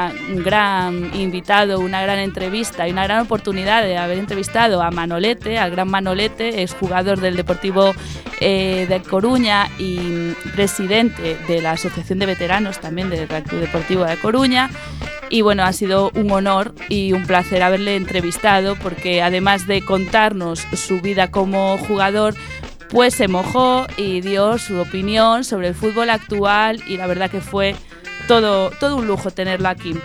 gran 0.44 1.16
invitado, 1.16 1.80
una 1.80 2.02
gran 2.02 2.18
entrevista 2.18 2.88
y 2.88 2.92
una 2.92 3.04
gran 3.04 3.22
oportunidad 3.22 3.84
de 3.84 3.98
haber 3.98 4.18
entrevistado 4.18 4.82
a 4.82 4.90
Manolete, 4.90 5.60
al 5.60 5.70
gran 5.70 5.90
Manolete, 5.90 6.64
exjugador 6.64 7.20
del 7.20 7.36
Deportivo 7.36 7.94
eh, 8.42 8.88
de 8.90 9.02
Coruña 9.04 9.70
y 9.78 10.32
presidente 10.56 11.38
de 11.48 11.62
la 11.62 11.74
Asociación 11.74 12.18
de 12.18 12.26
Veteranos 12.26 12.80
también 12.80 13.12
del 13.12 13.28
Deportivo 13.28 14.04
de 14.04 14.18
Coruña. 14.18 14.72
Y 15.30 15.42
bueno, 15.42 15.64
ha 15.64 15.74
sido 15.74 16.12
un 16.16 16.32
honor 16.32 16.74
y 16.90 17.14
un 17.14 17.26
placer 17.28 17.62
haberle 17.62 17.96
entrevistado 17.96 18.76
porque 18.76 19.22
además 19.22 19.68
de 19.68 19.82
contarnos 19.84 20.66
su 20.74 21.00
vida 21.02 21.30
como 21.30 21.78
jugador, 21.78 22.36
pues 22.96 23.14
se 23.14 23.28
mojó 23.28 23.88
y 23.98 24.22
dio 24.22 24.58
su 24.58 24.80
opinión 24.80 25.44
sobre 25.44 25.68
el 25.68 25.76
fútbol 25.76 26.10
actual 26.10 26.82
y 26.88 26.96
la 26.96 27.08
verdad 27.08 27.30
que 27.30 27.42
fue 27.42 27.76
todo, 28.26 28.70
todo 28.80 28.96
un 28.96 29.06
lujo 29.06 29.32
tenerlo 29.32 29.68
aquí. 29.68 29.96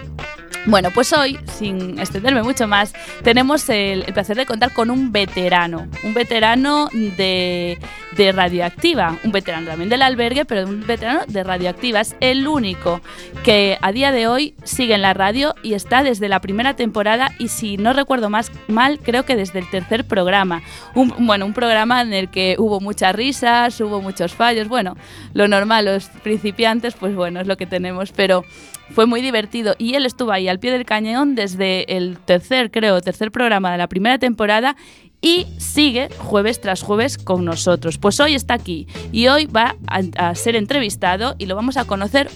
Bueno, 0.67 0.89
pues 0.93 1.13
hoy, 1.13 1.39
sin 1.57 2.01
extenderme 2.01 2.43
mucho 2.43 2.67
más, 2.67 2.93
tenemos 3.23 3.69
el 3.69 4.03
placer 4.13 4.37
de 4.39 4.45
contar 4.45 4.73
con 4.73 4.91
un 4.91 5.13
veterano, 5.13 5.87
un 6.03 6.15
veterano 6.15 6.89
de, 6.93 7.79
de 8.17 8.33
Radioactiva, 8.33 9.19
un 9.25 9.33
veterano 9.33 9.69
también 9.69 9.89
del 9.89 10.03
albergue, 10.03 10.45
pero 10.45 10.67
un 10.67 10.87
veterano 10.87 11.21
de 11.27 11.45
Radioactiva. 11.45 12.01
Es 12.01 12.17
el 12.21 12.47
único 12.49 13.01
que 13.45 13.79
a 13.81 13.93
día 13.93 14.13
de 14.13 14.27
hoy 14.27 14.55
sigue 14.65 14.95
en 14.95 15.03
la 15.03 15.15
radio 15.15 15.55
y 15.63 15.75
está 15.75 16.03
desde 16.03 16.29
la 16.29 16.41
primera 16.41 16.75
temporada 16.75 17.31
y 17.39 17.49
si 17.49 17.77
no 17.77 17.93
recuerdo 17.93 18.31
más 18.31 18.51
mal, 18.69 18.99
creo 19.01 19.25
que 19.25 19.37
desde 19.37 19.61
el 19.61 19.71
tercer 19.71 20.05
programa. 20.05 20.63
Bueno, 20.95 21.47
un 21.47 21.55
programa 21.55 22.01
en 22.03 22.13
el 22.13 22.29
que 22.29 22.57
hubo 22.59 22.81
muchas 22.81 23.15
risas, 23.15 23.81
hubo 23.81 24.01
muchos 24.01 24.35
fallos, 24.35 24.69
bueno, 24.69 24.97
lo 25.33 25.49
normal, 25.49 25.85
los 25.85 26.07
principiantes, 26.23 26.95
pues 26.95 27.15
bueno, 27.15 27.41
es 27.41 27.47
lo 27.47 27.57
que 27.57 27.67
tenemos, 27.67 28.13
pero 28.13 28.45
fue 28.91 29.07
muy 29.07 29.21
divertido 29.23 29.75
y 29.79 29.95
él 29.95 30.05
estuvo 30.05 30.33
ahí 30.33 30.49
al 30.49 30.59
pie 30.59 30.73
del 30.73 30.85
cañón 30.85 31.35
desde 31.35 31.97
el 31.97 32.19
tercer, 32.19 32.71
creo, 32.71 33.01
tercer 33.01 33.31
programa 33.31 33.71
de 33.73 33.79
la 33.79 33.89
primera 33.89 34.19
temporada 34.19 34.77
y 35.21 35.47
sigue 35.59 36.09
jueves 36.19 36.61
tras 36.61 36.83
jueves 36.83 37.19
con 37.19 37.45
nosotros. 37.45 37.99
Pues 37.99 38.21
hoy 38.21 38.35
está 38.35 38.55
aquí 38.55 38.87
y 39.13 39.29
hoy 39.29 39.47
va 39.47 39.77
a, 39.87 40.35
ser 40.35 40.57
entrevistado 40.57 41.35
y 41.39 41.47
lo 41.47 41.57
vamos 41.57 41.77
a 41.77 41.85
conocer 41.85 42.31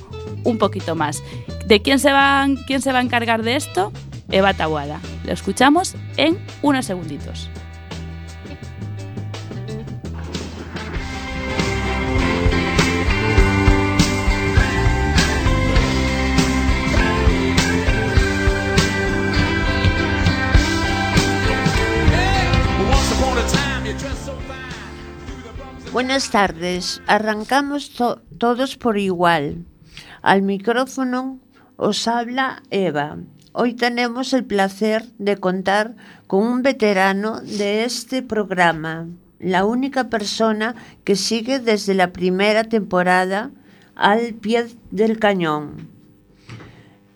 un 0.45 0.59
poquito 0.59 0.95
más. 0.95 1.23
¿De 1.67 1.81
quién 1.81 1.99
se 1.99 2.13
va, 2.13 2.47
quién 2.67 2.83
se 2.83 2.93
va 2.93 2.99
a 2.99 3.03
encargar 3.03 3.43
de 3.43 3.57
esto? 3.57 3.93
Eva 4.31 4.55
Tabuada. 4.55 5.01
Lo 5.25 5.33
escuchamos 5.33 5.95
en 6.17 6.39
unos 6.63 6.87
segunditos. 6.87 7.49
Buenas 25.95 26.31
tardes. 26.33 27.01
Arrancamos 27.07 27.91
to- 27.91 28.21
todos 28.39 28.77
por 28.77 28.99
igual. 28.99 29.65
Al 30.23 30.43
micrófono 30.43 31.39
os 31.77 32.09
habla 32.09 32.63
Eva. 32.71 33.19
Hoy 33.53 33.75
tenemos 33.75 34.33
el 34.33 34.45
placer 34.45 35.05
de 35.19 35.37
contar 35.37 35.95
con 36.27 36.43
un 36.43 36.63
veterano 36.63 37.41
de 37.41 37.85
este 37.85 38.23
programa, 38.23 39.07
la 39.39 39.65
única 39.65 40.11
persona 40.11 40.75
que 41.05 41.15
sigue 41.15 41.61
desde 41.61 41.95
la 41.95 42.13
primera 42.13 42.65
temporada 42.65 43.53
al 43.95 44.35
pie 44.35 44.67
del 44.91 45.21
cañón. 45.21 45.89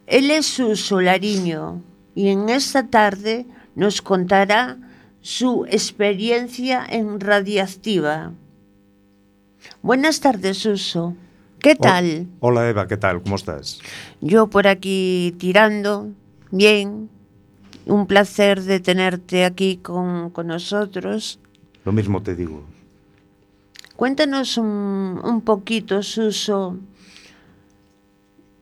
Él 0.07 0.31
es 0.31 0.47
Suso 0.47 1.01
Lariño 1.01 1.83
y 2.15 2.29
en 2.29 2.49
esta 2.49 2.87
tarde 2.87 3.45
nos 3.75 4.01
contará 4.01 4.79
su 5.21 5.67
experiencia 5.69 6.87
en 6.89 7.19
Radiactiva. 7.19 8.31
Buenas 9.83 10.21
tardes, 10.21 10.59
Suso. 10.59 11.15
¿Qué 11.61 11.75
tal? 11.75 12.27
Hola 12.41 12.69
Eva, 12.69 12.87
¿qué 12.87 12.97
tal? 12.97 13.23
¿Cómo 13.23 13.37
estás? 13.37 13.81
Yo 14.21 14.49
por 14.49 14.67
aquí 14.67 15.35
tirando, 15.39 16.09
bien. 16.51 17.11
Un 17.87 18.07
placer 18.07 18.63
de 18.63 18.81
tenerte 18.81 19.45
aquí 19.45 19.79
con, 19.79 20.31
con 20.31 20.47
nosotros. 20.49 21.41
Lo 21.85 21.93
mismo 21.93 22.23
te 22.23 22.35
digo. 22.35 22.63
Cuéntanos 23.97 24.59
un, 24.59 25.21
un 25.25 25.41
poquito, 25.41 26.03
Suso. 26.03 26.77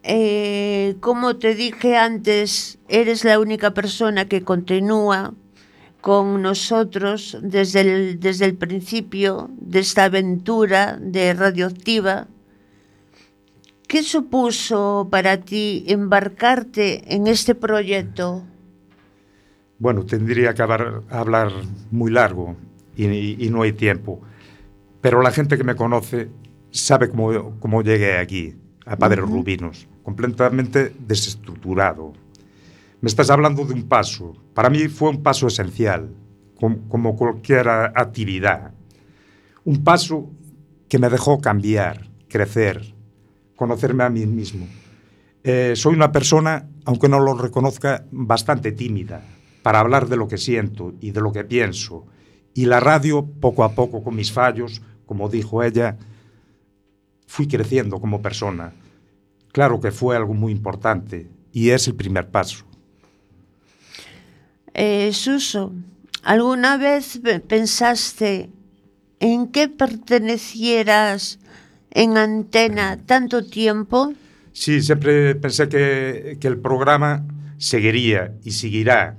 Eh, 0.04 0.96
como 1.00 1.36
te 1.36 1.56
dije 1.56 1.96
antes, 1.96 2.78
eres 2.88 3.24
la 3.24 3.40
única 3.40 3.74
persona 3.74 4.26
que 4.28 4.44
continúa 4.44 5.34
con 6.00 6.42
nosotros 6.42 7.36
desde 7.42 7.80
el, 7.80 8.20
desde 8.20 8.44
el 8.44 8.54
principio 8.54 9.50
de 9.58 9.80
esta 9.80 10.04
aventura 10.04 10.98
de 11.00 11.34
Radioactiva. 11.34 12.28
¿Qué 13.88 14.02
supuso 14.02 15.08
para 15.10 15.40
ti 15.40 15.84
embarcarte 15.86 17.14
en 17.14 17.26
este 17.26 17.54
proyecto? 17.54 18.42
Bueno, 19.78 20.04
tendría 20.04 20.54
que 20.54 20.62
haber- 20.62 21.02
hablar 21.10 21.50
muy 21.90 22.10
largo 22.10 22.56
y, 22.96 23.44
y 23.44 23.50
no 23.50 23.62
hay 23.62 23.72
tiempo. 23.72 24.20
Pero 25.00 25.22
la 25.22 25.30
gente 25.30 25.56
que 25.56 25.64
me 25.64 25.76
conoce 25.76 26.28
sabe 26.70 27.08
cómo, 27.10 27.58
cómo 27.60 27.82
llegué 27.82 28.18
aquí, 28.18 28.54
a 28.86 28.96
Padres 28.96 29.20
Rubinos, 29.24 29.86
completamente 30.02 30.92
desestructurado. 30.98 32.12
Me 33.06 33.08
estás 33.08 33.30
hablando 33.30 33.64
de 33.64 33.72
un 33.72 33.84
paso. 33.84 34.32
Para 34.52 34.68
mí 34.68 34.88
fue 34.88 35.10
un 35.10 35.22
paso 35.22 35.46
esencial, 35.46 36.10
com- 36.58 36.88
como 36.88 37.14
cualquier 37.14 37.68
actividad. 37.68 38.74
Un 39.64 39.84
paso 39.84 40.28
que 40.88 40.98
me 40.98 41.08
dejó 41.08 41.40
cambiar, 41.40 42.10
crecer, 42.28 42.96
conocerme 43.54 44.02
a 44.02 44.10
mí 44.10 44.26
mismo. 44.26 44.66
Eh, 45.44 45.74
soy 45.76 45.94
una 45.94 46.10
persona, 46.10 46.68
aunque 46.84 47.08
no 47.08 47.20
lo 47.20 47.34
reconozca, 47.34 48.06
bastante 48.10 48.72
tímida 48.72 49.22
para 49.62 49.78
hablar 49.78 50.08
de 50.08 50.16
lo 50.16 50.26
que 50.26 50.36
siento 50.36 50.92
y 51.00 51.12
de 51.12 51.20
lo 51.20 51.30
que 51.30 51.44
pienso. 51.44 52.06
Y 52.54 52.64
la 52.64 52.80
radio, 52.80 53.24
poco 53.24 53.62
a 53.62 53.70
poco, 53.76 54.02
con 54.02 54.16
mis 54.16 54.32
fallos, 54.32 54.82
como 55.06 55.28
dijo 55.28 55.62
ella, 55.62 55.96
fui 57.28 57.46
creciendo 57.46 58.00
como 58.00 58.20
persona. 58.20 58.72
Claro 59.52 59.80
que 59.80 59.92
fue 59.92 60.16
algo 60.16 60.34
muy 60.34 60.50
importante 60.50 61.30
y 61.52 61.70
es 61.70 61.86
el 61.86 61.94
primer 61.94 62.32
paso. 62.32 62.66
Eh, 64.78 65.10
Suso, 65.14 65.72
¿alguna 66.22 66.76
vez 66.76 67.18
pe- 67.24 67.40
pensaste 67.40 68.50
en 69.20 69.48
qué 69.48 69.68
pertenecieras 69.68 71.38
en 71.90 72.18
antena 72.18 72.98
tanto 73.06 73.42
tiempo? 73.42 74.12
Sí, 74.52 74.82
siempre 74.82 75.34
pensé 75.34 75.68
que, 75.70 76.36
que 76.38 76.46
el 76.48 76.58
programa 76.58 77.24
seguiría 77.56 78.34
y 78.44 78.50
seguirá, 78.50 79.16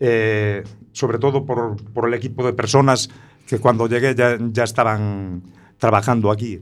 eh, 0.00 0.64
sobre 0.92 1.18
todo 1.18 1.46
por, 1.46 1.82
por 1.94 2.06
el 2.06 2.12
equipo 2.12 2.44
de 2.44 2.52
personas 2.52 3.08
que 3.46 3.58
cuando 3.58 3.88
llegué 3.88 4.14
ya, 4.14 4.36
ya 4.52 4.64
estaban 4.64 5.42
trabajando 5.78 6.30
aquí. 6.30 6.60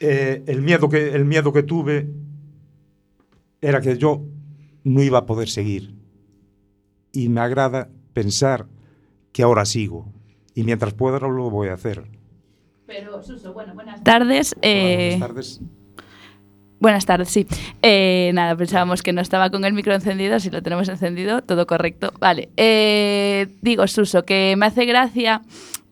Eh, 0.00 0.42
el, 0.46 0.60
miedo 0.60 0.90
que, 0.90 1.14
el 1.14 1.24
miedo 1.24 1.50
que 1.50 1.62
tuve 1.62 2.06
era 3.62 3.80
que 3.80 3.96
yo 3.96 4.22
no 4.84 5.02
iba 5.02 5.20
a 5.20 5.24
poder 5.26 5.48
seguir. 5.48 5.95
Y 7.16 7.30
me 7.30 7.40
agrada 7.40 7.88
pensar 8.12 8.66
que 9.32 9.42
ahora 9.42 9.64
sigo. 9.64 10.04
Y 10.54 10.64
mientras 10.64 10.92
pueda 10.92 11.18
lo 11.18 11.48
voy 11.48 11.68
a 11.68 11.72
hacer. 11.72 12.04
Pero, 12.86 13.22
Suso, 13.22 13.54
bueno, 13.54 13.72
buenas 13.74 14.04
tardes. 14.04 14.54
Hola, 14.58 14.68
eh, 14.70 15.08
buenas 15.12 15.28
tardes. 15.28 15.60
Buenas 16.78 17.06
tardes, 17.06 17.28
sí. 17.30 17.46
Eh, 17.80 18.32
nada, 18.34 18.54
pensábamos 18.54 19.02
que 19.02 19.14
no 19.14 19.22
estaba 19.22 19.48
con 19.48 19.64
el 19.64 19.72
micro 19.72 19.94
encendido, 19.94 20.38
si 20.40 20.50
lo 20.50 20.62
tenemos 20.62 20.90
encendido, 20.90 21.40
todo 21.40 21.66
correcto. 21.66 22.12
Vale. 22.20 22.50
Eh, 22.58 23.46
digo, 23.62 23.86
Suso, 23.86 24.24
que 24.26 24.54
me 24.58 24.66
hace 24.66 24.84
gracia 24.84 25.40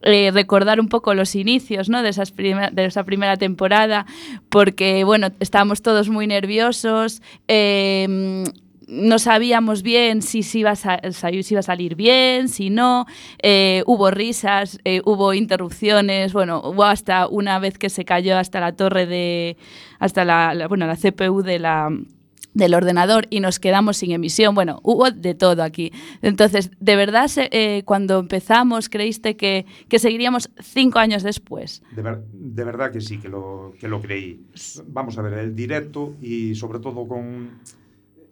eh, 0.02 0.30
recordar 0.30 0.78
un 0.78 0.88
poco 0.90 1.14
los 1.14 1.34
inicios 1.36 1.88
¿no? 1.88 2.02
de, 2.02 2.10
esas 2.10 2.36
de 2.36 2.84
esa 2.84 3.04
primera 3.04 3.38
temporada, 3.38 4.04
porque, 4.50 5.04
bueno, 5.04 5.28
estábamos 5.40 5.80
todos 5.80 6.10
muy 6.10 6.26
nerviosos. 6.26 7.22
eh, 7.48 8.44
no 8.88 9.18
sabíamos 9.18 9.82
bien 9.82 10.22
si, 10.22 10.42
si, 10.42 10.60
iba 10.60 10.70
a 10.72 10.76
sa- 10.76 11.00
sa- 11.12 11.30
si 11.30 11.54
iba 11.54 11.60
a 11.60 11.62
salir 11.62 11.94
bien, 11.96 12.48
si 12.48 12.70
no. 12.70 13.06
Eh, 13.42 13.82
hubo 13.86 14.10
risas, 14.10 14.78
eh, 14.84 15.00
hubo 15.04 15.34
interrupciones. 15.34 16.32
Bueno, 16.32 16.60
hubo 16.64 16.84
hasta 16.84 17.26
una 17.28 17.58
vez 17.58 17.78
que 17.78 17.88
se 17.90 18.04
cayó 18.04 18.36
hasta 18.38 18.60
la 18.60 18.72
torre 18.76 19.06
de. 19.06 19.56
hasta 19.98 20.24
la, 20.24 20.54
la- 20.54 20.68
bueno, 20.68 20.86
la 20.86 20.96
CPU 20.96 21.42
de 21.42 21.58
la 21.58 21.90
del 22.52 22.72
ordenador 22.74 23.26
y 23.30 23.40
nos 23.40 23.58
quedamos 23.58 23.96
sin 23.96 24.12
emisión. 24.12 24.54
Bueno, 24.54 24.78
hubo 24.84 25.10
de 25.10 25.34
todo 25.34 25.64
aquí. 25.64 25.90
Entonces, 26.22 26.70
¿de 26.78 26.94
verdad 26.94 27.28
eh, 27.36 27.82
cuando 27.84 28.20
empezamos 28.20 28.88
creíste 28.88 29.36
que, 29.36 29.66
que 29.88 29.98
seguiríamos 29.98 30.50
cinco 30.62 31.00
años 31.00 31.24
después? 31.24 31.82
De, 31.90 32.02
ver- 32.02 32.22
de 32.32 32.62
verdad 32.64 32.92
que 32.92 33.00
sí, 33.00 33.18
que 33.18 33.28
lo, 33.28 33.72
que 33.80 33.88
lo 33.88 34.00
creí. 34.00 34.40
Vamos 34.86 35.18
a 35.18 35.22
ver, 35.22 35.32
el 35.34 35.56
directo 35.56 36.14
y 36.22 36.54
sobre 36.54 36.78
todo 36.78 37.08
con... 37.08 37.58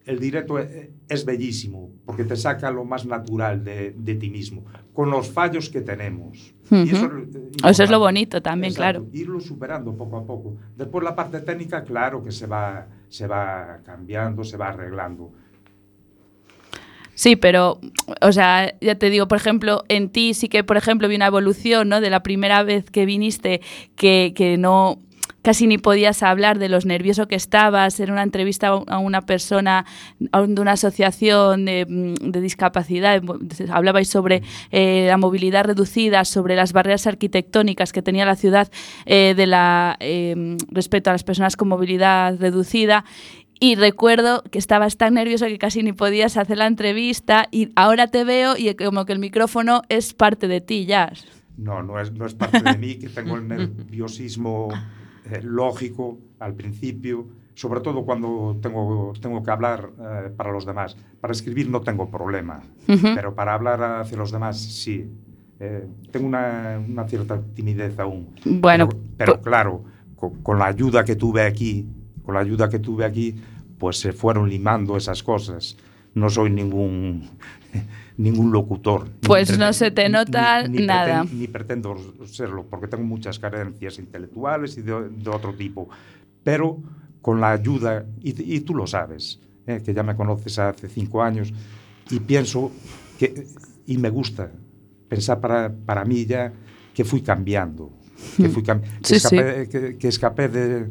El 0.04 0.18
directo 0.18 0.58
e- 0.58 0.90
es, 1.08 1.24
bellísimo 1.24 1.90
porque 2.04 2.24
te 2.24 2.36
saca 2.36 2.70
lo 2.70 2.84
más 2.84 3.06
natural 3.06 3.62
de, 3.62 3.94
de 3.96 4.14
ti 4.16 4.30
mismo, 4.30 4.64
con 4.92 5.10
los 5.10 5.30
fallos 5.30 5.68
que 5.68 5.80
tenemos. 5.80 6.54
Y 6.70 6.90
eso, 6.90 7.06
eh, 7.06 7.50
Eso 7.68 7.84
es 7.84 7.90
lo 7.90 7.98
bonito 7.98 8.42
también, 8.42 8.72
Exacto, 8.72 9.00
claro. 9.00 9.10
Irlo 9.12 9.40
superando 9.40 9.96
poco 9.96 10.16
a 10.16 10.26
poco. 10.26 10.56
Después 10.76 11.04
la 11.04 11.14
parte 11.14 11.40
técnica, 11.40 11.84
claro 11.84 12.22
que 12.22 12.32
se 12.32 12.46
va, 12.46 12.86
se 13.08 13.26
va 13.26 13.80
cambiando, 13.84 14.42
se 14.42 14.56
va 14.56 14.68
arreglando. 14.68 15.32
Sí, 17.14 17.36
pero, 17.36 17.78
o 18.20 18.32
sea, 18.32 18.74
ya 18.80 18.94
te 18.96 19.10
digo, 19.10 19.28
por 19.28 19.36
ejemplo, 19.36 19.84
en 19.88 20.08
ti 20.08 20.34
sí 20.34 20.48
que, 20.48 20.64
por 20.64 20.76
ejemplo, 20.76 21.08
vi 21.08 21.16
una 21.16 21.26
evolución, 21.26 21.88
¿no? 21.88 22.00
De 22.00 22.10
la 22.10 22.22
primera 22.22 22.62
vez 22.62 22.90
que 22.90 23.06
viniste, 23.06 23.60
que, 23.94 24.32
que 24.34 24.56
no 24.56 24.98
casi 25.42 25.66
ni 25.66 25.76
podías 25.78 26.22
hablar 26.22 26.58
de 26.58 26.68
los 26.68 26.86
nervioso 26.86 27.26
que 27.28 27.34
estabas, 27.34 27.98
era 28.00 28.12
una 28.12 28.22
entrevista 28.22 28.68
a 28.68 28.76
un- 28.76 28.84
a 28.88 28.98
una 28.98 29.22
persona 29.22 29.84
de 30.18 30.60
una 30.60 30.72
asociación 30.72 31.64
de, 31.64 31.84
mm, 31.88 32.30
de 32.30 32.40
discapacidad, 32.40 33.22
hablabais 33.70 34.08
sobre 34.08 34.42
eh, 34.70 35.06
la 35.08 35.16
movilidad 35.16 35.64
reducida, 35.64 36.24
sobre 36.24 36.54
las 36.56 36.72
barreras 36.72 37.06
arquitectónicas 37.06 37.92
que 37.92 38.02
tenía 38.02 38.24
la 38.24 38.36
ciudad 38.36 38.70
eh, 39.06 39.34
de 39.36 39.46
la, 39.46 39.96
eh, 40.00 40.56
respecto 40.70 41.10
a 41.10 41.12
las 41.12 41.24
personas 41.24 41.56
con 41.56 41.68
movilidad 41.68 42.38
reducida 42.38 43.04
y 43.60 43.76
recuerdo 43.76 44.42
que 44.50 44.58
estabas 44.58 44.96
tan 44.96 45.14
nervioso 45.14 45.46
que 45.46 45.58
casi 45.58 45.82
ni 45.82 45.92
podías 45.92 46.36
hacer 46.36 46.58
la 46.58 46.66
entrevista 46.66 47.46
y 47.52 47.70
ahora 47.76 48.08
te 48.08 48.24
veo 48.24 48.56
y 48.56 48.74
como 48.74 49.04
que 49.04 49.12
el 49.12 49.18
micrófono 49.20 49.82
es 49.88 50.14
parte 50.14 50.48
de 50.48 50.60
ti 50.60 50.84
ya. 50.86 51.12
No, 51.56 51.82
no 51.82 52.00
es, 52.00 52.10
no 52.12 52.26
es 52.26 52.34
parte 52.34 52.60
de 52.60 52.76
mí, 52.78 52.96
que 52.96 53.08
tengo 53.08 53.36
el 53.36 53.46
nerviosismo 53.46 54.68
eh, 55.30 55.40
lógico 55.42 56.18
al 56.38 56.54
principio, 56.54 57.26
sobre 57.54 57.80
todo 57.80 58.04
cuando 58.04 58.58
tengo, 58.60 59.12
tengo 59.20 59.42
que 59.42 59.50
hablar 59.50 59.90
eh, 59.98 60.30
para 60.36 60.52
los 60.52 60.66
demás. 60.66 60.96
Para 61.20 61.32
escribir 61.32 61.68
no 61.68 61.80
tengo 61.80 62.10
problema, 62.10 62.62
pero 62.86 63.34
para 63.34 63.54
hablar 63.54 63.82
hacia 63.82 64.16
los 64.16 64.32
demás 64.32 64.58
sí. 64.60 65.08
Eh, 65.60 65.86
tengo 66.10 66.26
una, 66.26 66.82
una 66.84 67.06
cierta 67.06 67.40
timidez 67.54 67.96
aún. 67.98 68.34
Bueno, 68.44 68.88
pero, 69.16 69.40
claro, 69.40 69.84
con, 70.16 70.42
con 70.42 70.58
la 70.58 70.66
ayuda 70.66 71.04
que 71.04 71.14
tuve 71.14 71.42
aquí, 71.42 71.86
con 72.24 72.34
la 72.34 72.40
ayuda 72.40 72.68
que 72.68 72.80
tuve 72.80 73.04
aquí, 73.04 73.36
pues 73.78 73.98
se 73.98 74.12
fueron 74.12 74.48
limando 74.48 74.96
esas 74.96 75.22
cosas. 75.22 75.76
No 76.14 76.28
soy 76.30 76.50
ningún 76.50 77.28
ningún 78.16 78.52
locutor. 78.52 79.08
Pues 79.26 79.56
no 79.58 79.72
se 79.72 79.90
te 79.90 80.08
nota 80.08 80.66
ni- 80.68 80.80
ni 80.80 80.86
nada. 80.86 81.22
preten- 81.24 81.32
ni 81.38 81.46
pretendo 81.48 81.96
serlo, 82.26 82.64
porque 82.68 82.86
tengo 82.88 83.04
muchas 83.04 83.38
carencias 83.38 83.98
intelectuales 83.98 84.76
y 84.78 84.82
de, 84.82 85.08
de 85.08 85.30
otro 85.30 85.54
tipo. 85.54 85.88
Pero 86.44 86.78
con 87.20 87.40
la 87.40 87.52
ayuda, 87.52 88.04
y, 88.20 88.54
y 88.56 88.60
tú 88.60 88.74
lo 88.74 88.86
sabes, 88.86 89.38
eh, 89.66 89.80
que 89.84 89.94
ya 89.94 90.02
me 90.02 90.16
conoces 90.16 90.58
hace 90.58 90.88
cinco 90.88 91.22
años, 91.22 91.52
y 92.10 92.18
pienso 92.20 92.72
que, 93.18 93.46
y 93.86 93.96
me 93.96 94.10
gusta 94.10 94.50
pensar 95.08 95.40
para, 95.40 95.72
para 95.72 96.04
mí 96.04 96.26
ya 96.26 96.52
que 96.92 97.04
fui 97.04 97.20
cambiando, 97.22 97.90
que, 98.36 98.48
fui 98.48 98.62
cam- 98.62 98.80
que 98.80 98.88
Sí, 99.02 99.20
sí. 99.20 99.36
escapé, 99.36 99.68
que- 99.68 99.96
que 99.96 100.08
escapé 100.08 100.48
de, 100.48 100.88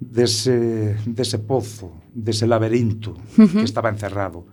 de 0.00 0.22
ese, 0.24 0.96
de 1.06 1.22
ese 1.22 1.38
pozo, 1.40 1.92
de 2.14 2.30
ese 2.30 2.46
laberinto 2.46 3.14
que 3.36 3.62
estaba 3.64 3.88
encerrado. 3.88 4.46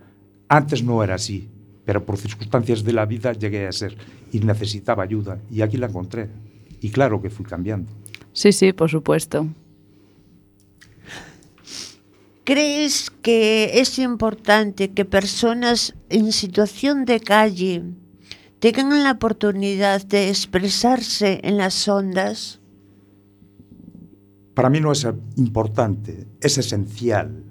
Antes 0.47 0.83
no 0.83 1.03
era 1.03 1.15
así, 1.15 1.49
pero 1.89 2.05
por 2.05 2.19
circunstancias 2.19 2.83
de 2.83 2.93
la 2.93 3.07
vida 3.07 3.33
llegué 3.33 3.65
a 3.65 3.71
ser 3.71 3.97
y 4.31 4.37
necesitaba 4.41 5.01
ayuda 5.01 5.39
y 5.49 5.63
aquí 5.63 5.75
la 5.75 5.87
encontré. 5.87 6.29
Y 6.81 6.91
claro 6.91 7.19
que 7.19 7.31
fui 7.31 7.43
cambiando. 7.43 7.91
Sí, 8.31 8.51
sí, 8.51 8.73
por 8.73 8.91
supuesto. 8.91 9.47
¿Crees 12.43 13.09
que 13.09 13.81
es 13.81 13.97
importante 13.97 14.91
que 14.91 15.03
personas 15.03 15.95
en 16.09 16.31
situación 16.31 17.05
de 17.05 17.21
calle 17.21 17.81
tengan 18.59 19.03
la 19.03 19.13
oportunidad 19.13 20.05
de 20.05 20.29
expresarse 20.29 21.39
en 21.41 21.57
las 21.57 21.87
ondas? 21.87 22.59
Para 24.53 24.69
mí 24.69 24.79
no 24.79 24.91
es 24.91 25.07
importante, 25.37 26.27
es 26.39 26.55
esencial. 26.59 27.45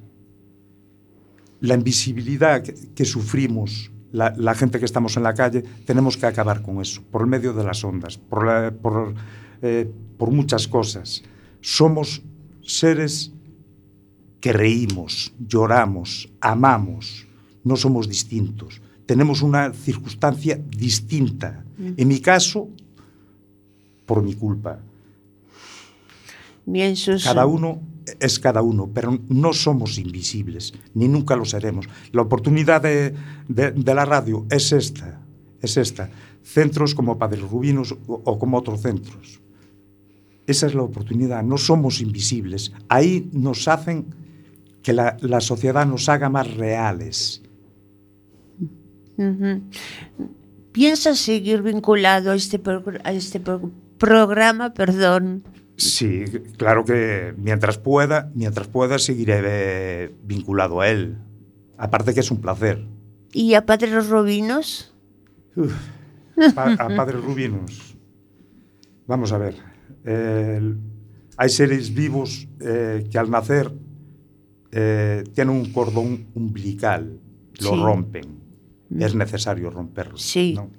La 1.58 1.74
invisibilidad 1.74 2.62
que, 2.62 2.72
que 2.94 3.04
sufrimos 3.04 3.90
la, 4.12 4.34
la 4.36 4.54
gente 4.54 4.78
que 4.78 4.84
estamos 4.84 5.16
en 5.16 5.22
la 5.22 5.34
calle, 5.34 5.62
tenemos 5.84 6.16
que 6.16 6.26
acabar 6.26 6.62
con 6.62 6.80
eso, 6.80 7.02
por 7.10 7.22
el 7.22 7.26
medio 7.28 7.52
de 7.52 7.64
las 7.64 7.84
ondas, 7.84 8.16
por, 8.18 8.46
la- 8.46 8.70
por, 8.70 9.14
eh, 9.62 9.90
por 10.16 10.30
muchas 10.30 10.66
cosas. 10.68 11.22
Somos 11.60 12.22
seres 12.62 13.32
que 14.40 14.52
reímos, 14.52 15.32
lloramos, 15.38 16.30
amamos, 16.40 17.26
no 17.64 17.76
somos 17.76 18.08
distintos. 18.08 18.80
Tenemos 19.06 19.42
una 19.42 19.72
circunstancia 19.72 20.60
distinta. 20.76 21.64
En 21.96 22.08
mi 22.08 22.20
caso, 22.20 22.68
por 24.06 24.22
mi 24.22 24.34
culpa. 24.34 24.78
Bien. 26.66 26.94
Cada 27.24 27.46
uno 27.46 27.80
es 28.20 28.38
cada 28.38 28.62
uno, 28.62 28.88
pero 28.92 29.18
no 29.28 29.52
somos 29.52 29.98
invisibles, 29.98 30.72
ni 30.94 31.08
nunca 31.08 31.36
lo 31.36 31.44
seremos. 31.44 31.86
La 32.12 32.22
oportunidad 32.22 32.82
de, 32.82 33.14
de- 33.48 33.94
la 33.94 34.04
radio 34.04 34.46
es 34.50 34.72
esta, 34.72 35.20
es 35.60 35.76
esta. 35.76 36.10
Centros 36.42 36.94
como 36.94 37.18
Padres 37.18 37.42
Rubinos 37.42 37.94
o, 38.06 38.38
como 38.38 38.56
otros 38.58 38.80
centros. 38.82 39.40
Esa 40.46 40.66
es 40.66 40.74
la 40.74 40.82
oportunidad, 40.82 41.42
no 41.42 41.58
somos 41.58 42.00
invisibles. 42.00 42.72
Ahí 42.88 43.28
nos 43.32 43.68
hacen 43.68 44.06
que 44.82 44.92
la, 44.94 45.16
la 45.20 45.40
sociedad 45.42 45.86
nos 45.86 46.08
haga 46.08 46.30
más 46.30 46.54
reales. 46.56 47.42
¿Piensas 50.72 51.18
seguir 51.18 51.62
vinculado 51.62 52.30
a 52.30 52.34
este, 52.36 52.60
a 53.04 53.12
este 53.12 53.40
pro- 53.40 53.70
programa? 53.98 54.72
Perdón. 54.72 55.42
Sí, 55.78 56.24
claro 56.56 56.84
que 56.84 57.32
mientras 57.38 57.78
pueda, 57.78 58.30
mientras 58.34 58.66
pueda 58.68 58.98
seguiré 58.98 60.14
vinculado 60.24 60.80
a 60.80 60.88
él. 60.90 61.16
Aparte 61.78 62.12
que 62.12 62.20
es 62.20 62.30
un 62.30 62.40
placer. 62.40 62.84
¿Y 63.32 63.54
a 63.54 63.64
Padres 63.64 64.08
Robinos? 64.08 64.92
Pa- 66.54 66.72
a 66.74 66.88
Padres 66.96 67.22
Rubinos. 67.22 67.96
Vamos 69.06 69.32
a 69.32 69.38
ver. 69.38 69.54
eh, 70.04 70.74
hay 71.36 71.48
seres 71.48 71.94
vivos 71.94 72.48
eh, 72.60 73.06
que 73.10 73.18
al 73.18 73.30
nacer 73.30 73.70
eh, 74.72 75.24
tienen 75.34 75.54
un 75.54 75.72
cordón 75.72 76.26
umbilical, 76.34 77.18
lo 77.60 77.70
Sí. 77.70 77.76
rompen. 77.80 78.38
Es 78.98 79.14
necesario 79.14 79.70
romperlo 79.70 80.16
Sí. 80.18 80.54
¿no? 80.54 80.70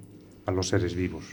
para 0.44 0.56
los 0.56 0.68
seres 0.68 0.94
vivos. 0.94 1.24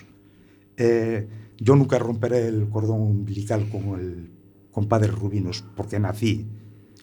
Eh, 0.78 1.28
yo 1.58 1.76
nunca 1.76 1.99
romperé 1.99 2.47
el 2.47 2.70
cordón 2.70 3.01
umbilical 3.01 3.70
con, 3.70 3.99
el, 3.99 4.32
con 4.72 4.88
Padres 4.88 5.14
Rubinos 5.14 5.64
porque 5.76 5.99
nací. 5.99 6.47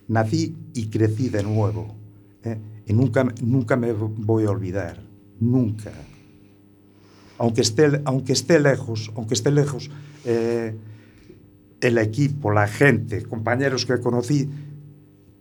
Nací 0.09 0.57
y 0.75 0.89
crecí 0.89 1.29
de 1.29 1.43
nuevo. 1.43 1.95
¿eh? 2.43 2.59
Y 2.87 2.93
nunca, 2.93 3.25
nunca 3.43 3.77
me 3.77 3.93
voy 3.93 4.45
a 4.45 4.51
olvidar. 4.51 5.03
Nunca 5.41 5.93
aunque 7.39 7.63
esté, 7.63 8.01
aunque 8.05 8.33
esté 8.33 8.61
lejos, 8.61 9.13
aunque 9.17 9.35
esté 9.35 9.51
lejos, 9.51 9.91
eh, 10.25 10.77
el 11.81 11.99
equipo, 11.99 12.53
la 12.53 12.67
gente, 12.67 13.23
compañeros 13.25 13.85
que 13.87 13.99
conocí, 13.99 14.49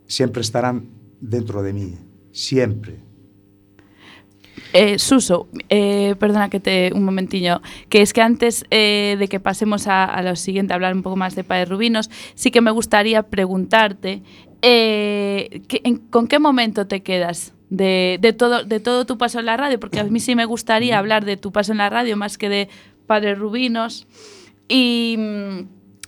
siempre 0.06 0.42
estarán 0.42 0.88
dentro 1.20 1.62
de 1.62 1.72
mí, 1.72 1.94
siempre. 2.32 2.98
Eh, 4.72 4.98
Suso, 4.98 5.48
eh, 5.68 6.14
perdona 6.18 6.50
que 6.50 6.60
te 6.60 6.90
un 6.94 7.04
momentiño, 7.04 7.60
que 7.88 8.02
es 8.02 8.12
que 8.12 8.22
antes 8.22 8.64
eh, 8.70 9.16
de 9.18 9.28
que 9.28 9.38
pasemos 9.40 9.86
a, 9.86 10.04
a 10.04 10.22
lo 10.22 10.34
siguiente, 10.36 10.72
a 10.72 10.76
hablar 10.76 10.94
un 10.94 11.02
poco 11.02 11.16
más 11.16 11.34
de 11.34 11.44
Padres 11.44 11.68
Rubinos, 11.68 12.10
sí 12.34 12.50
que 12.50 12.60
me 12.60 12.70
gustaría 12.70 13.22
preguntarte 13.24 14.22
eh, 14.62 15.62
¿qué- 15.68 15.80
en- 15.84 15.98
¿con 15.98 16.26
qué 16.26 16.38
momento 16.38 16.86
te 16.86 17.02
quedas 17.02 17.52
de, 17.70 18.18
de 18.20 18.32
todo, 18.32 18.64
de 18.64 18.80
todo 18.80 19.04
tu 19.06 19.18
paso 19.18 19.38
en 19.40 19.46
la 19.46 19.56
radio? 19.56 19.78
Porque 19.78 20.00
a 20.00 20.04
mí 20.04 20.20
sí 20.20 20.34
me 20.34 20.44
gustaría 20.44 20.98
hablar 20.98 21.24
de 21.24 21.36
tu 21.36 21.52
paso 21.52 21.72
en 21.72 21.78
la 21.78 21.90
radio 21.90 22.16
más 22.16 22.38
que 22.38 22.48
de 22.48 22.68
Padres 23.06 23.38
Rubinos. 23.38 24.06
Y, 24.68 25.18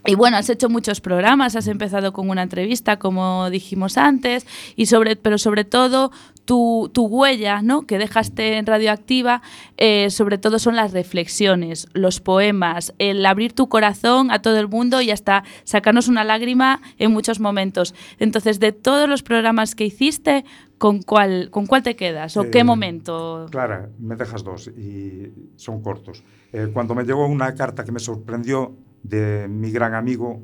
Y 0.07 0.15
bueno, 0.15 0.37
has 0.37 0.49
hecho 0.51 0.69
muchos 0.69 1.01
programas, 1.01 1.57
has 1.57 1.67
empezado 1.67 2.13
con 2.13 2.29
una 2.31 2.43
entrevista, 2.43 2.99
como 2.99 3.51
dijimos 3.51 3.97
antes, 3.97 4.47
y 4.77 4.87
sobre, 4.87 5.17
pero 5.17 5.39
sobre 5.39 5.65
todo 5.65 6.11
tu, 6.45 6.91
tu 6.93 7.07
huella 7.07 7.61
¿no? 7.61 7.87
que 7.87 7.99
dejaste 7.99 8.57
en 8.57 8.67
Radioactiva, 8.67 9.43
eh, 9.77 10.11
sobre 10.11 10.39
todo 10.39 10.59
son 10.59 10.77
las 10.77 10.93
reflexiones, 10.93 11.89
los 11.93 12.21
poemas, 12.21 12.95
el 12.99 13.27
abrir 13.27 13.53
tu 13.53 13.69
corazón 13.69 14.31
a 14.31 14.41
todo 14.41 14.59
el 14.59 14.69
mundo 14.69 15.01
y 15.01 15.11
hasta 15.11 15.45
sacarnos 15.65 16.09
una 16.09 16.25
lágrima 16.25 16.81
en 16.99 17.13
muchos 17.13 17.41
momentos. 17.41 17.95
Entonces, 18.19 18.61
de 18.61 18.73
todos 18.73 19.09
los 19.09 19.23
programas 19.23 19.75
que 19.75 19.85
hiciste, 19.85 20.45
¿con 20.79 21.03
cuál, 21.03 21.51
con 21.51 21.67
cuál 21.67 21.83
te 21.83 21.97
quedas? 21.97 22.37
¿O 22.37 22.45
Eh, 22.45 22.51
qué 22.51 22.65
momento? 22.65 23.47
Clara, 23.51 23.89
me 23.99 24.15
dejas 24.15 24.45
dos 24.45 24.69
y 24.69 25.33
son 25.57 25.83
cortos. 25.83 26.23
Eh, 26.53 26.69
cuando 26.73 26.95
me 26.95 27.05
llegó 27.05 27.27
una 27.27 27.55
carta 27.55 27.85
que 27.85 27.93
me 27.93 27.99
sorprendió 27.99 28.77
de 29.03 29.47
mi 29.49 29.71
gran 29.71 29.95
amigo 29.95 30.41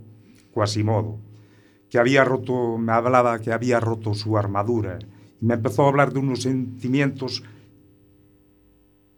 Quasimodo, 0.53 1.19
que 1.91 1.99
había 1.99 2.25
roto, 2.25 2.79
me 2.79 2.93
hablaba 2.93 3.39
que 3.41 3.53
había 3.53 3.81
roto 3.81 4.15
su 4.15 4.37
armadura 4.39 4.99
y 5.41 5.45
me 5.45 5.55
empezó 5.55 5.85
a 5.85 5.89
hablar 5.89 6.13
de 6.13 6.21
unos 6.21 6.43
sentimientos 6.43 7.43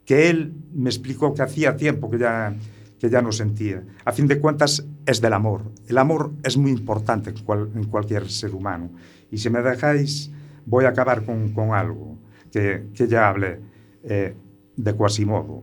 que 0.05 0.29
él 0.29 0.55
me 0.73 0.91
explicó 0.91 1.35
que 1.35 1.43
hacía 1.43 1.77
tiempo 1.77 2.11
que 2.11 2.19
ya, 2.19 2.55
que 2.99 3.09
ya 3.09 3.23
no 3.23 3.33
sentía. 3.33 3.83
A 4.05 4.13
fin 4.13 4.27
de 4.27 4.39
cuentas, 4.39 4.87
es 5.07 5.21
del 5.21 5.33
amor. 5.33 5.63
El 5.87 5.99
amor 5.99 6.33
es 6.43 6.57
muy 6.57 6.71
importante 6.71 7.31
en, 7.31 7.37
cual- 7.45 7.71
en 7.75 7.85
cualquier 7.85 8.29
ser 8.31 8.55
humano. 8.55 8.91
Y 9.31 9.39
si 9.39 9.51
me 9.51 9.63
dejáis, 9.63 10.31
voy 10.67 10.85
a 10.85 10.91
acabar 10.91 11.25
con, 11.25 11.53
con 11.53 11.73
algo 11.73 12.19
que, 12.53 12.89
que 12.95 13.07
ya 13.09 13.29
hablé 13.29 13.61
eh, 14.03 14.35
de 14.77 14.95
Quasimodo. 14.95 15.63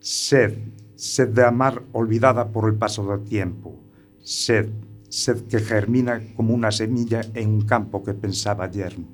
Sed, 0.00 0.56
sed 0.96 1.28
de 1.28 1.44
amar 1.44 1.82
olvidada 1.92 2.48
por 2.48 2.68
el 2.68 2.74
paso 2.74 3.06
del 3.06 3.22
tiempo. 3.22 3.78
Sed, 4.18 4.68
sed 5.08 5.42
que 5.42 5.60
germina 5.60 6.20
como 6.34 6.54
una 6.54 6.72
semilla 6.72 7.20
en 7.34 7.50
un 7.50 7.60
campo 7.60 8.02
que 8.02 8.14
pensaba 8.14 8.70
yermo. 8.70 9.06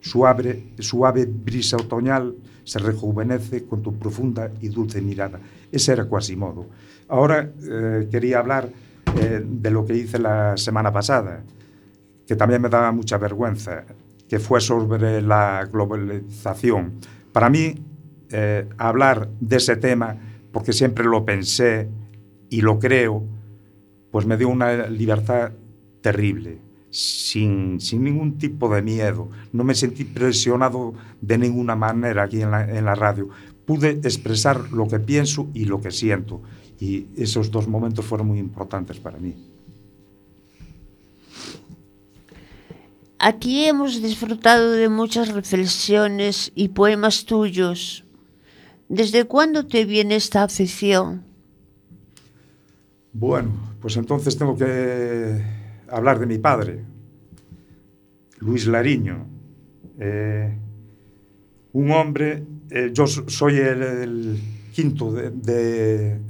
Suave, 0.00 0.74
suave 0.78 1.26
brisa 1.26 1.76
otoñal 1.76 2.36
se 2.64 2.78
rejuvenece 2.78 3.64
con 3.64 3.82
tu 3.82 3.98
profunda 3.98 4.50
y 4.60 4.68
dulce 4.68 5.00
mirada. 5.00 5.38
Ese 5.70 5.92
era 5.92 6.06
Quasimodo. 6.06 6.66
Ahora 7.08 7.50
eh, 7.62 8.08
quería 8.10 8.38
hablar 8.38 8.68
eh, 9.20 9.42
de 9.44 9.70
lo 9.70 9.84
que 9.84 9.94
hice 9.94 10.18
la 10.18 10.56
semana 10.56 10.92
pasada, 10.92 11.42
que 12.26 12.36
también 12.36 12.62
me 12.62 12.68
daba 12.68 12.90
mucha 12.92 13.18
vergüenza, 13.18 13.84
que 14.28 14.38
fue 14.38 14.60
sobre 14.60 15.22
la 15.22 15.68
globalización. 15.70 16.94
Para 17.32 17.48
mí, 17.50 17.74
eh, 18.30 18.68
hablar 18.78 19.28
de 19.40 19.56
ese 19.56 19.76
tema, 19.76 20.16
porque 20.56 20.72
siempre 20.72 21.04
lo 21.04 21.22
pensé 21.22 21.86
y 22.48 22.62
lo 22.62 22.78
creo, 22.78 23.22
pues 24.10 24.24
me 24.24 24.38
dio 24.38 24.48
una 24.48 24.86
libertad 24.86 25.52
terrible, 26.00 26.56
sin, 26.88 27.78
sin 27.78 28.02
ningún 28.02 28.38
tipo 28.38 28.74
de 28.74 28.80
miedo. 28.80 29.28
No 29.52 29.64
me 29.64 29.74
sentí 29.74 30.04
presionado 30.04 30.94
de 31.20 31.36
ninguna 31.36 31.76
manera 31.76 32.22
aquí 32.22 32.40
en 32.40 32.52
la, 32.52 32.74
en 32.74 32.86
la 32.86 32.94
radio. 32.94 33.28
Pude 33.66 33.90
expresar 34.02 34.72
lo 34.72 34.88
que 34.88 34.98
pienso 34.98 35.46
y 35.52 35.66
lo 35.66 35.82
que 35.82 35.90
siento. 35.90 36.40
Y 36.80 37.08
esos 37.18 37.50
dos 37.50 37.68
momentos 37.68 38.06
fueron 38.06 38.28
muy 38.28 38.38
importantes 38.38 38.98
para 38.98 39.18
mí. 39.18 39.34
Aquí 43.18 43.66
hemos 43.66 44.00
disfrutado 44.00 44.70
de 44.70 44.88
muchas 44.88 45.28
reflexiones 45.34 46.50
y 46.54 46.68
poemas 46.68 47.26
tuyos. 47.26 48.05
¿Desde 48.88 49.24
cuándo 49.24 49.66
te 49.66 49.84
viene 49.84 50.16
esta 50.16 50.42
afición? 50.42 51.24
Bueno, 53.12 53.50
pues 53.80 53.96
entonces 53.96 54.36
tengo 54.36 54.56
que 54.56 55.42
hablar 55.88 56.18
de 56.18 56.26
mi 56.26 56.38
padre, 56.38 56.84
Luis 58.38 58.66
Lariño. 58.66 59.26
Eh, 59.98 60.56
un 61.72 61.90
hombre, 61.90 62.44
eh, 62.70 62.90
yo 62.92 63.06
so- 63.06 63.28
soy 63.28 63.56
el, 63.56 64.38
quinto 64.72 65.10
de 65.12 66.20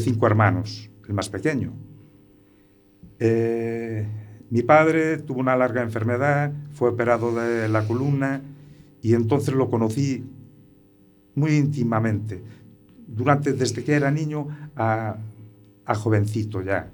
cinco 0.00 0.26
hermanos, 0.26 0.90
el 1.06 1.14
más 1.14 1.28
pequeño. 1.28 1.72
Eh, 3.24 4.04
mi 4.50 4.62
padre 4.62 5.18
tuvo 5.18 5.38
una 5.38 5.54
larga 5.56 5.80
enfermedad, 5.82 6.52
fue 6.72 6.90
operado 6.90 7.32
de 7.32 7.68
la 7.68 7.86
columna 7.86 8.42
y 9.00 9.14
entonces 9.14 9.54
lo 9.54 9.70
conocí 9.70 10.24
muy 11.34 11.56
íntimamente, 11.56 12.42
durante, 13.06 13.52
desde 13.52 13.84
que 13.84 13.92
era 13.92 14.10
niño 14.10 14.48
a, 14.76 15.16
jovencito 15.94 16.62
ya. 16.62 16.90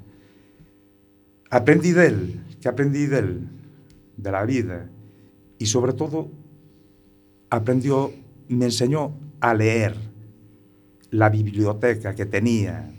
Aprendí 1.51 1.93
de 1.93 2.07
él, 2.07 2.41
que 2.61 2.69
aprendí 2.69 3.07
de 3.07 3.19
él, 3.19 3.49
de 4.17 4.33
la 4.33 4.45
vida, 4.45 4.89
y 5.59 5.67
sobre 5.67 5.93
todo 5.93 6.29
aprendió, 7.51 8.13
me 8.49 8.67
enseñó 8.67 9.13
a 9.41 9.55
leer 9.55 9.95
la 11.11 11.29
biblioteca 11.29 12.15
que 12.15 12.27
tenía, 12.27 12.91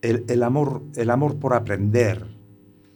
el, 0.00 0.42
amor, 0.42 0.82
el 0.96 1.10
amor 1.10 1.36
por 1.36 1.54
aprender, 1.54 2.26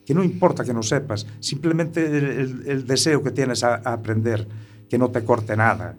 que 0.04 0.14
no 0.14 0.24
importa 0.24 0.64
que 0.64 0.72
no 0.72 0.82
sepas, 0.82 1.26
simplemente 1.40 2.04
el, 2.06 2.86
deseo 2.86 3.22
que 3.22 3.30
tienes 3.30 3.62
a 3.62 3.76
aprender, 3.76 4.48
que 4.88 4.98
no 4.98 5.10
te 5.10 5.24
corte 5.24 5.56
nada. 5.56 5.94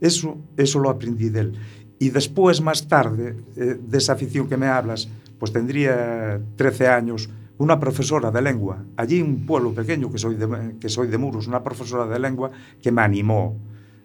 Eso, 0.00 0.38
eso 0.56 0.78
lo 0.78 0.90
aprendí 0.90 1.28
de 1.28 1.40
él. 1.40 1.52
Y 1.98 2.10
después, 2.10 2.60
más 2.60 2.86
tarde, 2.86 3.36
eh, 3.56 3.76
de 3.80 3.98
esa 3.98 4.12
afición 4.12 4.48
que 4.48 4.56
me 4.56 4.66
hablas, 4.66 5.08
pues 5.38 5.52
tendría 5.52 6.40
13 6.56 6.88
años, 6.88 7.28
una 7.58 7.80
profesora 7.80 8.30
de 8.30 8.40
lengua, 8.40 8.84
allí 8.96 9.18
en 9.18 9.26
un 9.26 9.46
pueblo 9.46 9.74
pequeño 9.74 10.10
que 10.10 10.18
soy 10.18 10.36
de, 10.36 10.76
que 10.80 10.88
soy 10.88 11.08
de 11.08 11.18
Muros, 11.18 11.48
una 11.48 11.62
profesora 11.62 12.06
de 12.06 12.18
lengua 12.20 12.52
que 12.80 12.92
me 12.92 13.02
animó, 13.02 13.56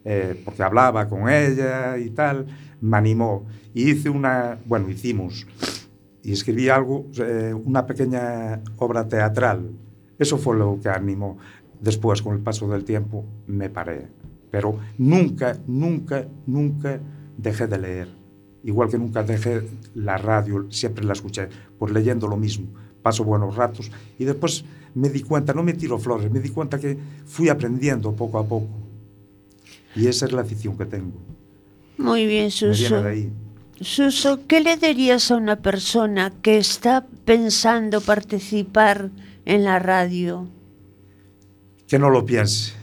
eh, 0.03 0.41
porque 0.43 0.63
hablaba 0.63 1.07
con 1.07 1.29
ella 1.29 1.97
y 1.97 2.09
tal, 2.09 2.47
me 2.81 2.97
animó. 2.97 3.45
Y 3.75 3.91
hice 3.91 4.09
una, 4.09 4.57
bueno, 4.65 4.89
hicimos, 4.89 5.45
y 6.23 6.31
escribí 6.31 6.69
algo, 6.69 7.05
eh, 7.19 7.53
una 7.53 7.85
pequeña 7.85 8.61
obra 8.77 9.07
teatral. 9.07 9.69
Eso 10.17 10.37
fue 10.37 10.57
lo 10.57 10.79
que 10.81 10.89
animó. 10.89 11.37
Después, 11.79 12.21
con 12.21 12.33
el 12.33 12.41
paso 12.41 12.67
del 12.69 12.85
tiempo, 12.85 13.25
me 13.45 13.69
paré. 13.69 14.07
Pero 14.53 14.77
nunca, 14.99 15.57
nunca, 15.65 16.27
nunca 16.45 16.99
dejé 17.35 17.65
de 17.65 17.79
leer. 17.79 18.07
Igual 18.63 18.87
que 18.87 18.99
nunca 18.99 19.23
dejé 19.23 19.67
la 19.95 20.19
radio, 20.19 20.67
siempre 20.69 21.03
la 21.03 21.13
escuché, 21.13 21.49
pues 21.79 21.91
leyendo 21.91 22.27
lo 22.27 22.37
mismo. 22.37 22.67
Paso 23.01 23.23
buenos 23.23 23.55
ratos 23.55 23.89
y 24.19 24.25
después 24.25 24.63
me 24.93 25.09
di 25.09 25.21
cuenta, 25.23 25.53
no 25.53 25.63
me 25.63 25.73
tiro 25.73 25.97
flores, 25.97 26.31
me 26.31 26.39
di 26.39 26.49
cuenta 26.49 26.77
que 26.79 26.95
fui 27.25 27.49
aprendiendo 27.49 28.15
poco 28.15 28.37
a 28.37 28.45
poco. 28.45 28.67
Y 29.95 30.05
esa 30.05 30.27
es 30.27 30.31
la 30.31 30.41
afición 30.41 30.77
que 30.77 30.85
tengo. 30.85 31.17
Muy 31.97 32.27
bien, 32.27 32.45
Me 32.45 32.51
Suso. 32.51 32.73
viene 32.89 33.01
de 33.01 33.09
ahí. 33.09 33.31
Suso, 33.81 34.41
¿qué 34.47 34.61
le 34.61 34.77
dirías 34.77 35.31
a 35.31 35.35
una 35.37 35.55
persona 35.55 36.31
que 36.43 36.59
está 36.59 37.07
pensando 37.25 38.01
participar 38.01 39.09
en 39.45 39.63
la 39.63 39.79
radio? 39.79 40.47
que 41.87 41.97
no 41.99 42.09
lo 42.11 42.23
piense, 42.25 42.73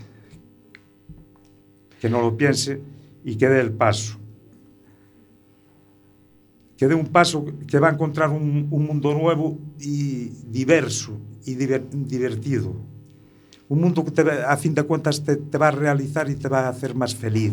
que 2.00 2.08
no 2.10 2.20
lo 2.22 2.36
piense 2.36 2.80
y 3.24 3.36
que 3.36 3.48
dé 3.48 3.60
el 3.60 3.72
paso. 3.72 4.18
Que 6.76 6.88
dé 6.88 6.94
un 6.94 7.06
paso 7.08 7.44
que 7.66 7.78
va 7.78 7.88
a 7.90 7.92
encontrar 7.92 8.30
un, 8.30 8.66
un 8.70 8.86
mundo 8.86 9.12
nuevo 9.14 9.58
y 9.78 10.30
diverso 10.50 11.12
y 11.44 11.54
diver- 11.54 11.88
divertido. 11.90 12.74
Un 13.68 13.80
mundo 13.82 14.04
que 14.04 14.10
te 14.10 14.22
a 14.22 14.56
fin 14.56 14.74
de 14.74 14.82
cuentas 14.82 15.22
te, 15.22 15.36
te 15.36 15.58
va 15.58 15.68
a 15.68 15.72
realizar 15.72 16.28
y 16.30 16.34
te 16.34 16.48
va 16.48 16.60
a 16.66 16.68
hacer 16.70 16.94
más 16.94 17.14
feliz. 17.14 17.52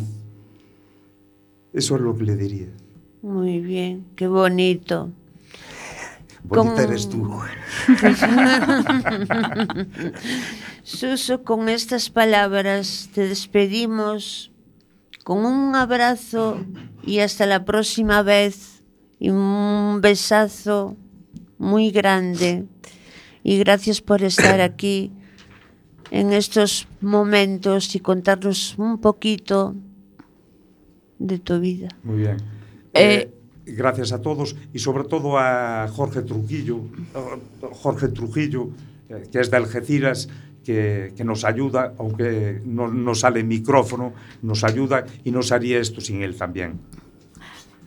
Eso 1.74 1.96
es 1.96 2.02
lo 2.02 2.16
que 2.16 2.24
le 2.24 2.36
diría. 2.38 2.70
Muy 3.22 3.60
bien, 3.60 4.06
qué 4.16 4.28
bonito. 4.28 5.12
Bonita 6.48 6.76
Con- 6.76 6.84
eres 6.84 7.10
tú. 7.10 7.40
Suso, 10.84 11.44
con 11.44 11.70
estas 11.70 12.10
palabras 12.10 13.10
te 13.14 13.28
despedimos 13.28 14.52
con 15.24 15.46
un 15.46 15.76
abrazo 15.76 16.58
y 17.04 17.20
hasta 17.20 17.46
la 17.46 17.66
próxima 17.66 18.22
vez 18.24 18.82
y 19.20 19.30
un 19.30 20.00
besazo 20.02 20.96
muy 21.58 21.92
grande. 21.92 22.66
Y 23.44 23.58
gracias 23.60 24.02
por 24.02 24.24
estar 24.24 24.62
aquí 24.62 25.12
en 26.12 26.32
estos 26.32 26.88
momentos 27.02 27.94
y 27.96 28.00
contarnos 28.00 28.76
un 28.78 29.00
poquito 29.00 29.76
de 31.20 31.40
tu 31.40 31.60
vida. 31.60 31.90
Muy 32.04 32.18
bien. 32.20 32.38
Eh, 32.94 33.28
Eh, 33.30 33.34
gracias 33.68 34.12
a 34.12 34.22
todos 34.22 34.56
y 34.74 34.80
sobre 34.80 35.04
todo 35.04 35.38
a 35.38 35.88
Jorge 35.88 36.22
Trujillo, 36.22 36.82
Jorge 37.74 38.08
Trujillo, 38.10 38.70
eh, 39.10 39.28
que 39.32 39.40
es 39.40 39.52
de 39.52 39.58
Algeciras, 39.58 40.30
que, 40.64 41.14
que 41.16 41.24
nos 41.24 41.46
ayuda, 41.46 41.94
aunque 41.98 42.62
no, 42.66 42.88
no 42.90 43.16
sale 43.16 43.44
micrófono, 43.44 44.14
nos 44.42 44.64
ayuda 44.64 45.06
y 45.24 45.32
no 45.32 45.40
haría 45.52 45.80
esto 45.80 46.02
sin 46.02 46.22
él 46.22 46.36
también. 46.36 46.80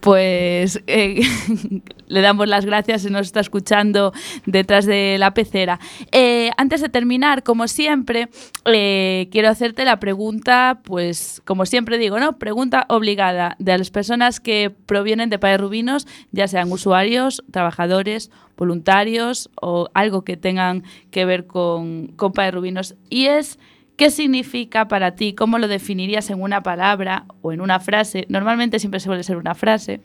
Pues 0.00 0.82
eh, 0.86 1.20
le 2.08 2.20
damos 2.20 2.48
las 2.48 2.64
gracias 2.64 3.02
si 3.02 3.10
nos 3.10 3.26
está 3.26 3.40
escuchando 3.40 4.12
detrás 4.46 4.86
de 4.86 5.16
la 5.18 5.34
pecera. 5.34 5.78
Eh, 6.12 6.50
antes 6.56 6.80
de 6.80 6.88
terminar, 6.88 7.42
como 7.42 7.68
siempre, 7.68 8.28
eh, 8.64 9.28
quiero 9.30 9.48
hacerte 9.48 9.84
la 9.84 10.00
pregunta, 10.00 10.80
pues 10.84 11.42
como 11.44 11.66
siempre 11.66 11.98
digo, 11.98 12.18
¿no? 12.18 12.38
Pregunta 12.38 12.86
obligada 12.88 13.56
de 13.58 13.78
las 13.78 13.90
personas 13.90 14.40
que 14.40 14.70
provienen 14.70 15.30
de 15.30 15.38
Padre 15.38 15.58
Rubinos, 15.58 16.06
ya 16.32 16.48
sean 16.48 16.72
usuarios, 16.72 17.42
trabajadores, 17.50 18.30
voluntarios 18.56 19.50
o 19.60 19.88
algo 19.94 20.22
que 20.22 20.36
tengan 20.36 20.84
que 21.10 21.24
ver 21.24 21.46
con, 21.46 22.08
con 22.08 22.32
Rubinos. 22.52 22.94
Y 23.08 23.26
es... 23.26 23.58
¿Qué 24.00 24.10
significa 24.10 24.88
para 24.88 25.14
ti? 25.14 25.34
¿Cómo 25.34 25.58
lo 25.58 25.68
definirías 25.68 26.30
en 26.30 26.40
una 26.40 26.62
palabra 26.62 27.26
o 27.42 27.52
en 27.52 27.60
una 27.60 27.80
frase? 27.80 28.24
Normalmente 28.30 28.78
siempre 28.78 28.98
suele 28.98 29.22
ser 29.22 29.36
una 29.36 29.54
frase. 29.54 30.00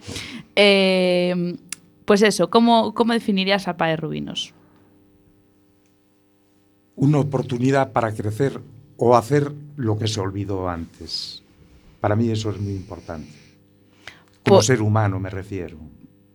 Eh, 0.54 1.56
pues 2.04 2.22
eso, 2.22 2.50
¿cómo, 2.50 2.94
¿cómo 2.94 3.14
definirías 3.14 3.70
a 3.70 3.78
Padre 3.78 3.96
Rubinos? 3.96 4.54
Una 6.98 7.20
oportunidad 7.20 7.94
para 7.94 8.14
crecer 8.14 8.60
o 8.98 9.16
hacer 9.16 9.54
lo 9.78 9.98
que 9.98 10.10
se 10.10 10.20
olvidó 10.20 10.68
antes. 10.68 11.42
Para 12.02 12.18
mí 12.18 12.30
eso 12.30 12.50
es 12.50 12.60
muy 12.60 12.74
importante. 12.74 13.32
Como 14.44 14.58
Pues- 14.58 14.66
ser 14.66 14.82
humano 14.82 15.22
me 15.22 15.30
refiero. 15.30 15.78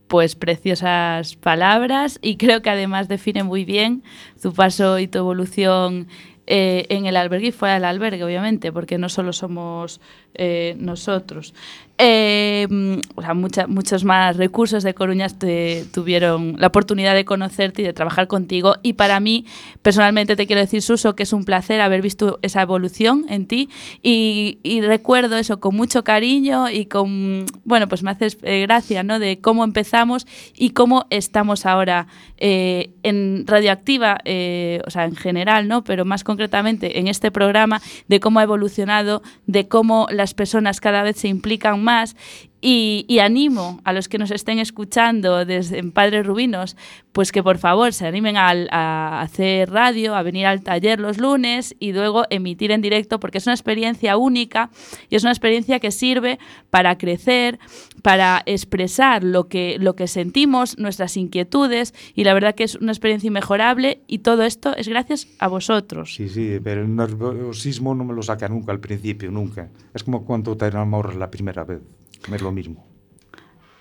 Pues 0.08 0.34
preciosas 0.34 1.36
palabras 1.36 2.18
y 2.22 2.38
creo 2.38 2.62
que 2.62 2.70
además 2.70 3.06
define 3.06 3.44
muy 3.44 3.66
bien 3.66 4.02
tu 4.40 4.54
paso 4.54 4.98
y 4.98 5.08
tu 5.08 5.18
evolución 5.18 6.08
eh, 6.52 6.86
en 6.88 7.06
el 7.06 7.16
albergue 7.16 7.46
y 7.46 7.52
fuera 7.52 7.74
del 7.74 7.84
albergue, 7.84 8.24
obviamente, 8.24 8.72
porque 8.72 8.98
no 8.98 9.08
solo 9.08 9.32
somos 9.32 10.00
eh, 10.34 10.74
nosotros. 10.78 11.54
Eh, 12.02 12.66
o 13.14 13.20
sea, 13.20 13.34
mucha- 13.34 13.66
muchos 13.66 14.04
más 14.04 14.38
recursos 14.38 14.82
de 14.82 14.94
Coruñas 14.94 15.38
te 15.38 15.84
tuvieron 15.92 16.56
la 16.58 16.68
oportunidad 16.68 17.14
de 17.14 17.26
conocerte 17.26 17.82
y 17.82 17.84
de 17.84 17.92
trabajar 17.92 18.26
contigo. 18.26 18.76
Y 18.82 18.94
para 18.94 19.20
mí, 19.20 19.44
personalmente, 19.82 20.34
te 20.34 20.46
quiero 20.46 20.62
decir, 20.62 20.80
Suso, 20.80 21.14
que 21.14 21.24
es 21.24 21.34
un 21.34 21.44
placer 21.44 21.82
haber 21.82 22.00
visto 22.00 22.38
esa 22.40 22.62
evolución 22.62 23.26
en 23.28 23.46
ti. 23.46 23.68
Y, 24.02 24.60
y 24.62 24.80
recuerdo 24.80 25.36
eso 25.36 25.60
con 25.60 25.76
mucho 25.76 26.02
cariño 26.02 26.70
y 26.70 26.86
con, 26.86 27.44
bueno, 27.64 27.86
pues 27.86 28.02
me 28.02 28.12
haces 28.12 28.38
eh, 28.44 28.62
gracia, 28.62 29.02
¿no? 29.02 29.18
De 29.18 29.38
cómo 29.42 29.62
empezamos 29.62 30.26
y 30.56 30.70
cómo 30.70 31.04
estamos 31.10 31.66
ahora 31.66 32.06
eh, 32.38 32.92
en 33.02 33.44
Radioactiva, 33.46 34.20
eh, 34.24 34.80
o 34.86 34.90
sea, 34.90 35.04
en 35.04 35.16
general, 35.16 35.68
¿no? 35.68 35.84
Pero 35.84 36.06
más 36.06 36.24
concretamente 36.24 36.98
en 36.98 37.08
este 37.08 37.30
programa, 37.30 37.82
de 38.08 38.20
cómo 38.20 38.40
ha 38.40 38.44
evolucionado, 38.44 39.20
de 39.46 39.68
cómo 39.68 40.06
las 40.10 40.32
personas 40.32 40.80
cada 40.80 41.02
vez 41.02 41.16
se 41.18 41.28
implican 41.28 41.82
más 41.84 41.89
más 41.90 42.14
y, 42.62 43.18
animo 43.20 43.80
a 43.84 43.92
los 43.92 44.08
que 44.08 44.18
nos 44.18 44.30
estén 44.30 44.58
escuchando 44.58 45.44
desde 45.44 45.78
en 45.78 45.92
Padres 45.92 46.26
Rubinos, 46.26 46.76
pues 47.12 47.32
que 47.32 47.42
por 47.42 47.58
favor 47.58 47.92
se 47.92 48.06
animen 48.06 48.36
a, 48.36 49.20
hacer 49.20 49.70
radio, 49.70 50.14
a 50.14 50.22
venir 50.22 50.46
al 50.46 50.62
taller 50.62 51.00
los 51.00 51.18
lunes 51.18 51.74
y 51.78 51.92
luego 51.92 52.24
emitir 52.30 52.70
en 52.70 52.82
directo, 52.82 53.18
porque 53.18 53.38
es 53.38 53.46
una 53.46 53.54
experiencia 53.54 54.16
única 54.16 54.70
y 55.08 55.16
es 55.16 55.22
una 55.22 55.32
experiencia 55.32 55.80
que 55.80 55.90
sirve 55.90 56.38
para 56.70 56.98
crecer, 56.98 57.58
para 58.02 58.42
expresar 58.46 59.24
lo 59.24 59.48
que, 59.48 59.76
lo 59.80 59.96
que 59.96 60.06
sentimos, 60.06 60.78
nuestras 60.78 61.16
inquietudes, 61.16 61.94
y 62.14 62.24
la 62.24 62.34
verdad 62.34 62.54
que 62.54 62.64
es 62.64 62.76
una 62.76 62.92
experiencia 62.92 63.28
inmejorable 63.28 64.02
y 64.06 64.18
todo 64.18 64.42
esto 64.42 64.76
es 64.76 64.88
gracias 64.88 65.28
a 65.38 65.48
vosotros. 65.48 66.14
Sí, 66.14 66.28
sí, 66.28 66.58
pero 66.62 66.82
el 66.82 66.94
nerviosismo 66.94 67.94
no 67.94 68.04
me 68.04 68.14
lo 68.14 68.22
saca 68.22 68.48
nunca 68.48 68.72
al 68.72 68.80
principio, 68.80 69.30
nunca. 69.30 69.70
Es 69.94 70.04
como 70.04 70.24
cuando 70.24 70.56
te 70.56 70.66
enamoras 70.66 71.16
la 71.16 71.30
primera 71.30 71.64
vez. 71.64 71.80
No 72.28 72.36
es 72.36 72.42
lo 72.42 72.52
mismo. 72.52 72.90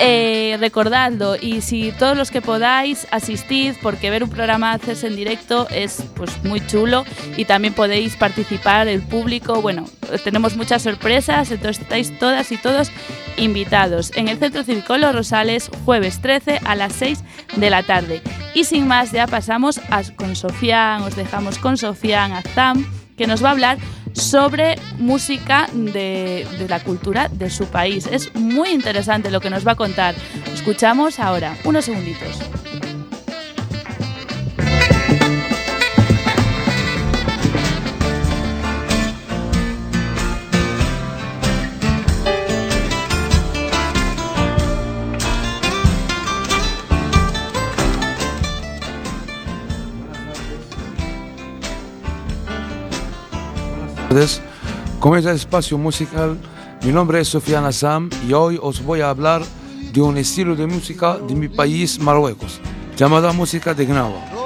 Eh, 0.02 0.56
recordadlo 0.62 1.36
y 1.36 1.60
si 1.60 1.92
todos 1.92 2.16
los 2.16 2.32
que 2.32 2.42
podáis 2.42 3.06
asistid 3.12 3.74
porque 3.82 4.10
ver 4.10 4.24
un 4.24 4.30
programa 4.30 4.72
hacerse 4.72 5.08
en 5.08 5.18
directo 5.18 5.68
es 5.70 6.02
pues 6.16 6.42
muy 6.46 6.66
chulo 6.66 7.04
y 7.36 7.44
también 7.44 7.74
podéis 7.74 8.16
participar 8.16 8.88
el 8.88 9.02
público 9.02 9.62
bueno 9.62 9.84
tenemos 10.24 10.56
muchas 10.56 10.84
sorpresas 10.84 11.52
entonces 11.52 11.84
estáis 11.84 12.18
todas 12.18 12.50
y 12.54 12.58
todos 12.58 12.92
invitados 13.36 14.14
en 14.16 14.30
el 14.30 14.38
Centro 14.38 14.64
Cívico 14.64 14.98
Los 14.98 15.14
Rosales 15.14 15.70
jueves 15.84 16.22
13 16.22 16.62
a 16.64 16.76
las 16.76 16.94
6 16.94 17.22
de 17.58 17.70
la 17.70 17.84
tarde 17.84 18.22
y 18.56 18.64
sin 18.64 18.88
más 18.88 19.12
ya 19.12 19.28
pasamos 19.28 19.82
con 20.16 20.38
Sofián 20.38 21.02
os 21.02 21.18
dejamos 21.18 21.58
con 21.58 21.76
Sofián 21.76 22.32
Azam 22.32 22.86
que 23.18 23.28
nos 23.28 23.44
va 23.44 23.50
a 23.50 23.52
hablar 23.52 23.78
sobre 24.20 24.76
música 24.98 25.70
de, 25.74 26.48
de, 26.58 26.68
la 26.68 26.80
cultura 26.82 27.30
de 27.30 27.50
su 27.50 27.66
país. 27.66 28.08
Es 28.12 28.34
muy 28.36 28.70
interesante 28.70 29.32
lo 29.32 29.40
que 29.40 29.50
nos 29.50 29.66
va 29.66 29.74
a 29.74 29.76
contar. 29.76 30.16
Escuchamos 30.54 31.20
ahora, 31.20 31.58
unos 31.64 31.86
segunditos. 31.86 32.40
Con 55.00 55.18
este 55.18 55.32
espacio 55.32 55.78
musical, 55.78 56.36
mi 56.84 56.92
nombre 56.92 57.22
es 57.22 57.28
Sofía 57.28 57.62
Nassam 57.62 58.10
y 58.28 58.34
hoy 58.34 58.60
os 58.60 58.84
voy 58.84 59.02
a 59.02 59.10
hablar 59.12 59.44
de 59.94 60.02
un 60.02 60.18
estilo 60.18 60.56
de 60.56 60.66
música 60.66 61.20
de 61.20 61.36
mi 61.36 61.48
país, 61.48 62.00
Marruecos, 62.00 62.60
llamada 62.98 63.32
música 63.34 63.76
de 63.76 63.86
Gnawa. 63.86 64.39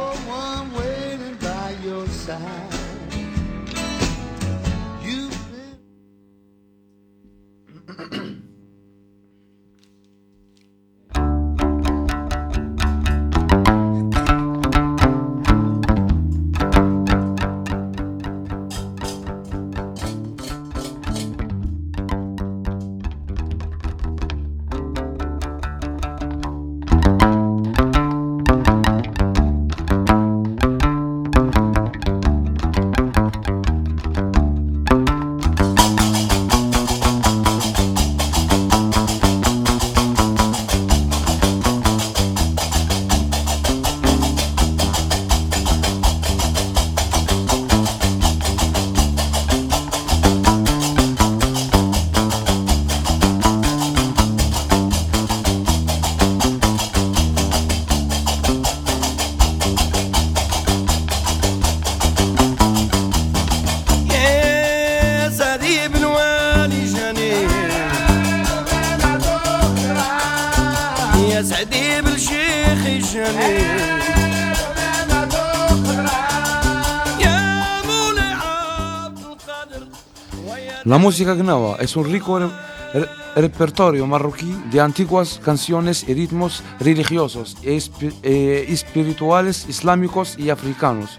La 80.86 80.98
música 80.98 81.34
gnawa 81.34 81.78
es 81.80 81.96
un 81.96 82.12
rico 82.12 82.40
re- 82.40 82.50
re- 82.94 83.10
repertorio 83.36 84.06
marroquí 84.06 84.54
de 84.70 84.82
antiguas 84.82 85.40
canciones 85.44 86.04
y 86.08 86.14
ritmos 86.14 86.62
religiosos 86.80 87.56
e 87.64 87.78
espi- 87.78 88.14
espirituales 88.24 89.66
islámicos 89.70 90.38
y 90.38 90.50
africanos. 90.50 91.12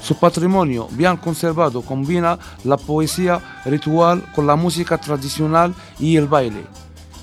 Su 0.00 0.14
patrimonio 0.16 0.86
bien 0.92 1.16
conservado 1.16 1.82
combina 1.82 2.38
la 2.62 2.76
poesía 2.76 3.40
ritual 3.64 4.24
con 4.36 4.46
la 4.46 4.54
música 4.54 4.98
tradicional 4.98 5.74
y 5.98 6.16
el 6.16 6.28
baile. 6.28 6.64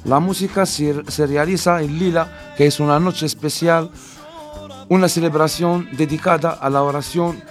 La 0.04 0.20
música 0.20 0.66
se 0.66 1.26
realiza 1.26 1.82
en 1.82 1.98
Lila, 1.98 2.54
que 2.58 2.68
es 2.68 2.80
una 2.82 3.00
noche 3.00 3.26
especial, 3.26 3.90
una 4.90 5.08
celebración 5.10 5.88
dedicada 5.94 6.52
a 6.52 6.70
la 6.70 6.84
oración 6.84 7.42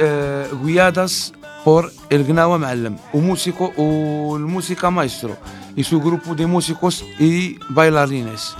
eh, 0.00 0.48
guiadas 0.62 1.32
por 1.64 1.92
el 2.08 2.24
Gnawa 2.24 2.58
Ma'alem, 2.58 2.96
un 3.12 3.26
músico 3.26 3.72
el 3.76 4.44
música 4.46 4.90
maestro 4.90 5.36
y 5.76 5.84
su 5.84 6.00
grupo 6.00 6.34
de 6.34 6.46
músicos 6.46 7.04
y 7.18 7.58
bailarines. 7.70 8.54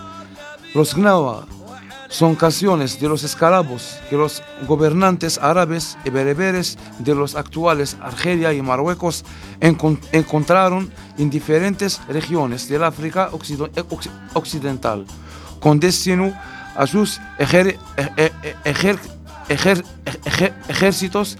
Los 0.74 0.94
Gnawa 0.94 1.46
son 2.10 2.34
canciones 2.34 3.00
de 3.00 3.08
los 3.08 3.22
esclavos 3.22 3.96
que 4.08 4.16
los 4.16 4.42
gobernantes 4.66 5.38
árabes 5.38 5.96
y 6.04 6.10
bereberes 6.10 6.78
de 6.98 7.14
los 7.14 7.34
actuales 7.34 7.96
Argelia 8.00 8.52
y 8.52 8.62
Marruecos 8.62 9.24
encon- 9.60 9.98
encontraron 10.12 10.90
en 11.18 11.28
diferentes 11.30 12.00
regiones 12.08 12.68
del 12.68 12.84
África 12.84 13.30
eh, 13.32 13.36
occ- 13.36 14.10
occidental, 14.34 15.04
con 15.60 15.80
destino 15.80 16.32
sus 16.86 17.20
ejer- 17.38 17.78
e- 17.96 18.10
e- 18.16 18.32
e- 18.42 18.56
ejer- 18.64 18.98
ejer- 19.48 20.54
ejércitos 20.68 21.36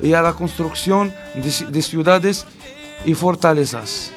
y 0.00 0.12
a 0.14 0.22
la 0.22 0.32
construcción 0.32 1.12
de 1.34 1.42
ci- 1.50 1.66
de 1.66 1.82
ciudades 1.82 2.46
y 3.04 3.14
fortalezas. 3.14 4.10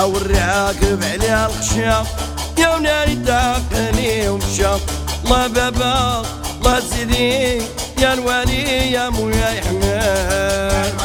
هاوري 0.00 0.38
عاقب 0.38 1.02
عليها 1.04 1.46
الخشاق 1.46 2.06
يا 2.58 2.74
ولادي 2.74 3.14
تاقني 3.16 4.28
ومشى 4.28 4.66
الله 5.24 5.46
بابا 5.46 6.22
الله 6.58 6.80
سيدي 6.80 7.62
يا 7.98 8.12
الوالي 8.12 8.92
يا 8.92 9.08
مولاي 9.10 9.60
حماد 9.62 11.00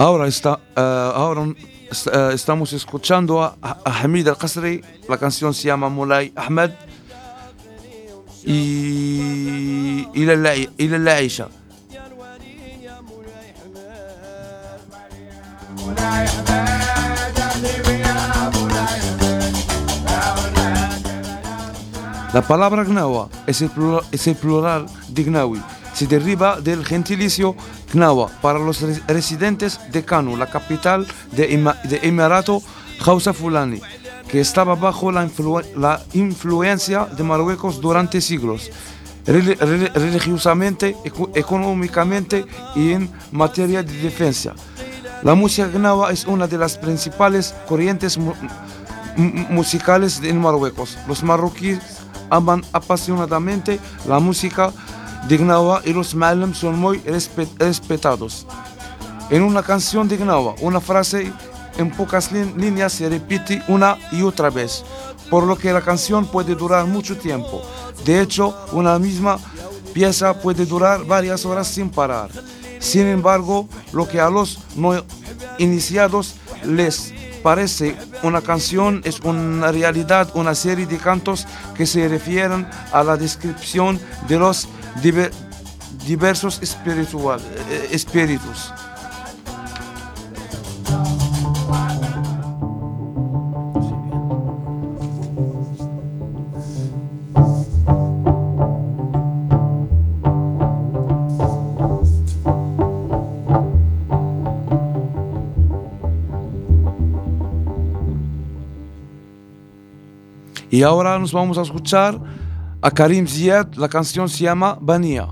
Ahora 0.00 0.28
está 0.28 0.60
Eh, 0.78 1.10
ahora 1.14 1.42
eh, 1.44 2.30
estamos 2.34 2.72
escuchando 2.72 3.42
a, 3.42 3.56
a 3.60 4.00
Hamid 4.00 4.28
Al-Qasri. 4.28 4.80
La 5.08 5.18
canción 5.18 5.52
se 5.52 5.66
llama 5.66 5.88
Mulay 5.88 6.32
Ahmed. 6.36 6.70
Y. 8.44 10.06
Ila 10.14 10.36
la 10.36 11.14
Aisha. 11.16 11.48
La 22.32 22.42
palabra 22.42 22.84
gnawa 22.84 23.30
es 23.46 23.62
el 23.62 23.70
plural, 23.70 24.04
es 24.12 24.26
el 24.28 24.36
plural 24.36 24.86
de 25.08 25.24
gnawi. 25.24 25.60
Se 25.98 26.06
deriva 26.06 26.60
del 26.60 26.84
gentilicio 26.84 27.56
gnawa 27.92 28.28
para 28.40 28.60
los 28.60 28.80
res- 28.82 29.02
residentes 29.08 29.80
de 29.90 30.04
Kanu, 30.04 30.36
la 30.36 30.46
capital 30.46 31.04
de, 31.32 31.52
Emirato 32.02 32.62
Hausa 33.04 33.32
Fulani, 33.32 33.80
que 34.30 34.40
estaba 34.40 34.76
bajo 34.76 35.10
la, 35.10 35.26
influ- 35.26 35.64
la 35.74 36.00
influencia 36.12 37.06
de 37.06 37.24
Marruecos 37.24 37.80
durante 37.80 38.20
siglos, 38.20 38.70
reli- 39.26 39.56
reli- 39.58 39.90
religiosamente, 39.92 40.94
eco- 41.04 41.32
económicamente 41.34 42.46
y 42.76 42.92
en 42.92 43.10
materia 43.32 43.82
de 43.82 43.92
defensa. 44.00 44.54
La 45.24 45.34
música 45.34 45.66
gnawa 45.66 46.12
es 46.12 46.26
una 46.26 46.46
de 46.46 46.58
las 46.58 46.78
principales 46.78 47.56
corrientes 47.66 48.16
musicales 49.50 50.20
en 50.22 50.40
Marruecos. 50.40 50.96
Los 51.08 51.24
marroquíes 51.24 51.80
aman 52.30 52.62
apasionadamente 52.72 53.80
la 54.06 54.20
música 54.20 54.70
de 55.26 55.36
Gnawa 55.36 55.82
y 55.84 55.92
los 55.92 56.14
Ma'alem 56.14 56.54
son 56.54 56.78
muy 56.78 56.98
respe- 57.00 57.48
respetados. 57.58 58.46
En 59.30 59.42
una 59.42 59.62
canción 59.62 60.08
de 60.08 60.16
Gnawa, 60.16 60.54
una 60.60 60.80
frase 60.80 61.32
en 61.76 61.90
pocas 61.90 62.32
líneas 62.32 62.92
se 62.92 63.08
repite 63.08 63.62
una 63.68 63.96
y 64.10 64.22
otra 64.22 64.50
vez, 64.50 64.84
por 65.30 65.44
lo 65.44 65.56
que 65.56 65.72
la 65.72 65.80
canción 65.82 66.26
puede 66.26 66.54
durar 66.54 66.86
mucho 66.86 67.16
tiempo. 67.16 67.62
De 68.04 68.20
hecho, 68.20 68.56
una 68.72 68.98
misma 68.98 69.38
pieza 69.92 70.34
puede 70.40 70.64
durar 70.64 71.04
varias 71.04 71.44
horas 71.44 71.68
sin 71.68 71.90
parar. 71.90 72.30
Sin 72.78 73.06
embargo, 73.06 73.68
lo 73.92 74.08
que 74.08 74.20
a 74.20 74.30
los 74.30 74.60
no 74.76 75.04
iniciados 75.58 76.36
les 76.64 77.12
parece 77.42 77.96
una 78.22 78.40
canción 78.40 79.00
es 79.04 79.20
una 79.20 79.70
realidad 79.70 80.30
una 80.34 80.54
serie 80.54 80.86
de 80.86 80.96
cantos 80.98 81.46
que 81.76 81.86
se 81.86 82.08
refieren 82.08 82.66
a 82.92 83.02
la 83.04 83.16
descripción 83.16 84.00
de 84.28 84.38
los 84.38 84.68
diver- 85.02 85.32
diversos 86.06 86.60
espiritual- 86.62 87.40
eh, 87.70 87.88
espíritus. 87.92 88.72
Y 110.70 110.82
ahora 110.82 111.18
nos 111.18 111.32
vamos 111.32 111.56
a 111.58 111.62
escuchar 111.62 112.18
a 112.80 112.90
Karim 112.90 113.26
Ziad, 113.26 113.74
la 113.74 113.88
canción 113.88 114.28
se 114.28 114.44
llama 114.44 114.78
Bania. 114.80 115.28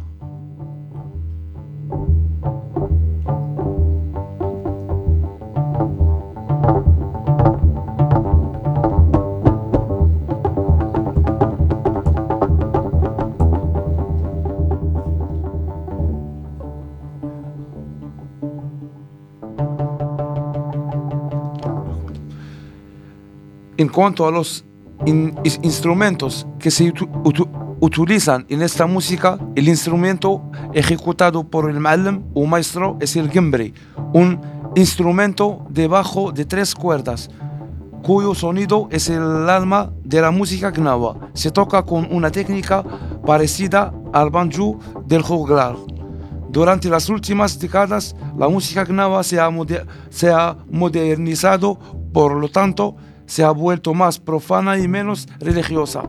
En 23.79 23.89
cuanto 23.89 24.27
a 24.27 24.31
los 24.31 24.65
in- 25.07 25.35
is- 25.45 25.59
instrumentos 25.63 26.47
que 26.59 26.71
se 26.71 26.85
utu- 26.93 27.09
utu- 27.25 27.49
utilizan 27.81 28.45
en 28.49 28.63
esta 28.63 28.87
música, 28.87 29.39
el 29.55 29.69
instrumento 29.69 30.43
ejecutado 30.75 31.45
por 31.45 31.71
el 31.71 31.81
ma'alem 31.81 32.23
o 32.35 32.47
maestro 32.47 32.97
es 33.01 33.17
el 33.17 33.31
gimbri, 33.31 33.73
un 34.13 34.41
instrumento 34.75 35.65
de 35.71 35.87
bajo 35.89 36.33
de 36.33 36.45
tres 36.45 36.75
cuerdas, 36.75 37.31
cuyo 38.03 38.35
sonido 38.35 38.89
es 38.91 39.09
el 39.09 39.49
alma 39.49 39.91
de 40.05 40.21
la 40.21 40.31
música 40.31 40.71
gnawa. 40.71 41.31
Se 41.35 41.51
toca 41.51 41.83
con 41.83 42.07
una 42.11 42.31
técnica 42.31 42.85
parecida 43.25 43.93
al 44.13 44.31
banjo 44.31 44.79
del 45.07 45.23
juglar. 45.23 45.77
Durante 46.51 46.89
las 46.89 47.09
últimas 47.09 47.59
décadas, 47.59 48.15
la 48.39 48.49
música 48.49 48.85
gnawa 48.85 49.23
se 49.23 49.39
ha, 49.41 49.51
moder- 49.51 49.87
se 50.09 50.31
ha 50.31 50.57
modernizado, 50.71 51.79
por 52.13 52.35
lo 52.37 52.49
tanto, 52.49 52.97
se 53.27 53.43
ha 53.45 53.51
vuelto 53.51 53.95
más 53.95 54.19
profana 54.19 54.79
y 54.79 54.89
menos 54.89 55.29
religiosa. 55.39 56.03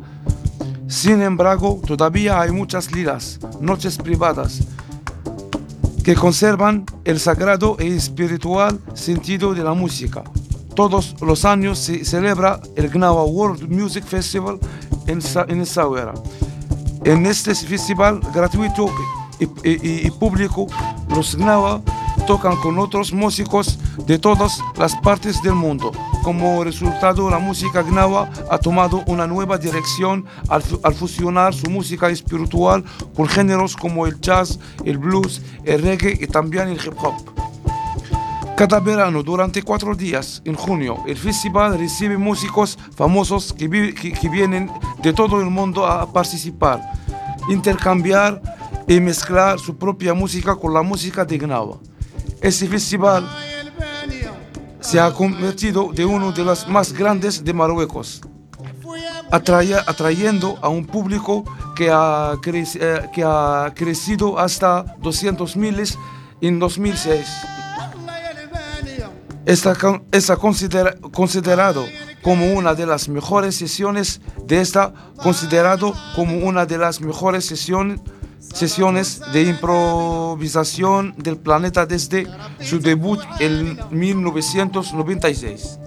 Sin 0.88 1.22
embargo, 1.22 1.82
todavía 1.86 2.39
hay 2.39 2.51
muchas 2.51 2.91
liras, 2.91 3.39
noches 3.59 3.97
privadas, 3.97 4.61
que 6.03 6.15
conservan 6.15 6.86
el 7.03 7.20
sagrado 7.20 7.76
e 7.80 7.88
espiritual 7.88 8.80
sentido 8.93 9.53
de 9.53 9.63
la 9.63 9.74
música. 9.74 10.24
Todos 10.76 11.15
los 11.22 11.43
años 11.43 11.80
se 11.80 12.05
celebra 12.05 12.61
el 12.76 12.89
Gnawa 12.89 13.26
World 13.26 13.68
Music 13.70 14.05
Festival 14.05 14.59
en, 15.07 15.20
en 15.49 15.61
Essaouira. 15.61 16.13
En 17.03 17.26
este 17.26 17.53
festival 17.55 18.22
gratuito 18.34 18.89
y- 19.39 20.07
y 20.07 20.11
público, 20.11 20.68
los 21.09 21.36
Gnawa 21.36 21.82
tocan 22.26 22.55
con 22.57 22.80
otros 22.80 23.11
músicos 23.11 23.78
de 24.05 24.18
todas 24.20 24.59
las 24.78 24.95
partes 24.97 25.41
del 25.41 25.53
mundo. 25.55 25.91
Como 26.24 26.63
resultado, 26.63 27.30
la 27.30 27.39
música 27.39 27.82
Gnawa 27.84 28.30
ha 28.51 28.57
tomado 28.57 29.01
una 29.07 29.26
nueva 29.26 29.57
dirección 29.57 30.26
al, 30.49 30.61
fu- 30.61 30.80
al 30.84 30.93
fusionar 30.93 31.53
su 31.53 31.70
música 31.70 32.09
espiritual 32.09 32.84
con 33.15 33.28
géneros 33.28 33.78
como 33.78 34.05
el 34.05 34.20
jazz, 34.20 34.59
el 34.84 34.97
blues, 34.97 35.41
el 35.63 35.82
reggae 35.82 36.18
y 36.20 36.28
también 36.28 36.68
el 36.68 36.78
hip 36.86 36.93
hop. 37.01 37.13
Cada 38.57 38.80
verano, 38.82 39.24
durante 39.24 39.61
cuatro 39.63 39.95
días, 39.95 40.41
en 40.43 40.55
junio, 40.55 40.97
el 41.07 41.15
festival 41.15 41.78
recibe 41.80 42.18
músicos 42.18 42.78
famosos 42.95 43.53
que- 43.53 43.70
que 43.93 44.30
vienen 44.30 44.70
de 45.01 45.13
todo 45.13 45.39
el 45.39 45.49
mundo 45.49 45.86
a 45.86 46.11
participar, 46.11 46.82
intercambiar 47.49 48.41
y 48.88 48.99
mezclar 48.99 49.59
su 49.59 49.78
propia 49.78 50.13
música 50.13 50.55
con 50.55 50.74
la 50.74 50.82
música 50.82 51.24
de 51.24 51.38
Gnawa. 51.38 51.78
Este 52.41 52.68
festival 52.68 53.28
se 54.89 54.99
ha 54.99 55.11
convertido 55.11 55.91
de 55.93 56.05
uno 56.05 56.31
de 56.31 56.43
los 56.43 56.67
más 56.67 56.93
grandes 56.93 57.43
de 57.43 57.53
Marruecos, 57.53 58.21
atrayendo 59.31 60.57
a 60.61 60.69
un 60.69 60.85
público 60.85 61.43
que 61.75 61.89
ha, 61.91 62.33
eh, 62.45 63.09
que 63.13 63.23
ha 63.23 63.71
crecido 63.75 64.39
hasta 64.39 64.85
200.000 65.01 65.97
en 66.41 66.59
2006 66.59 67.27
está, 69.45 69.75
está 70.11 70.35
considera- 70.38 70.95
considerado 71.11 71.85
como 72.21 72.53
una 72.53 72.73
de 72.73 72.85
las 72.85 73.07
mejores 73.09 73.55
sesiones 73.55 74.21
de 74.45 74.61
esta 74.61 74.93
considerado 75.21 75.93
como 76.15 76.38
una 76.45 76.65
de 76.65 76.77
las 76.77 76.99
mejores 77.01 77.45
sesiones 77.45 77.99
sesiones 78.53 79.21
de 79.33 79.43
improvisación 79.43 81.13
del 81.17 81.37
planeta 81.37 81.85
desde 81.85 82.27
su 82.61 82.79
debut 82.79 83.19
en 83.39 83.77
1996. 83.91 85.79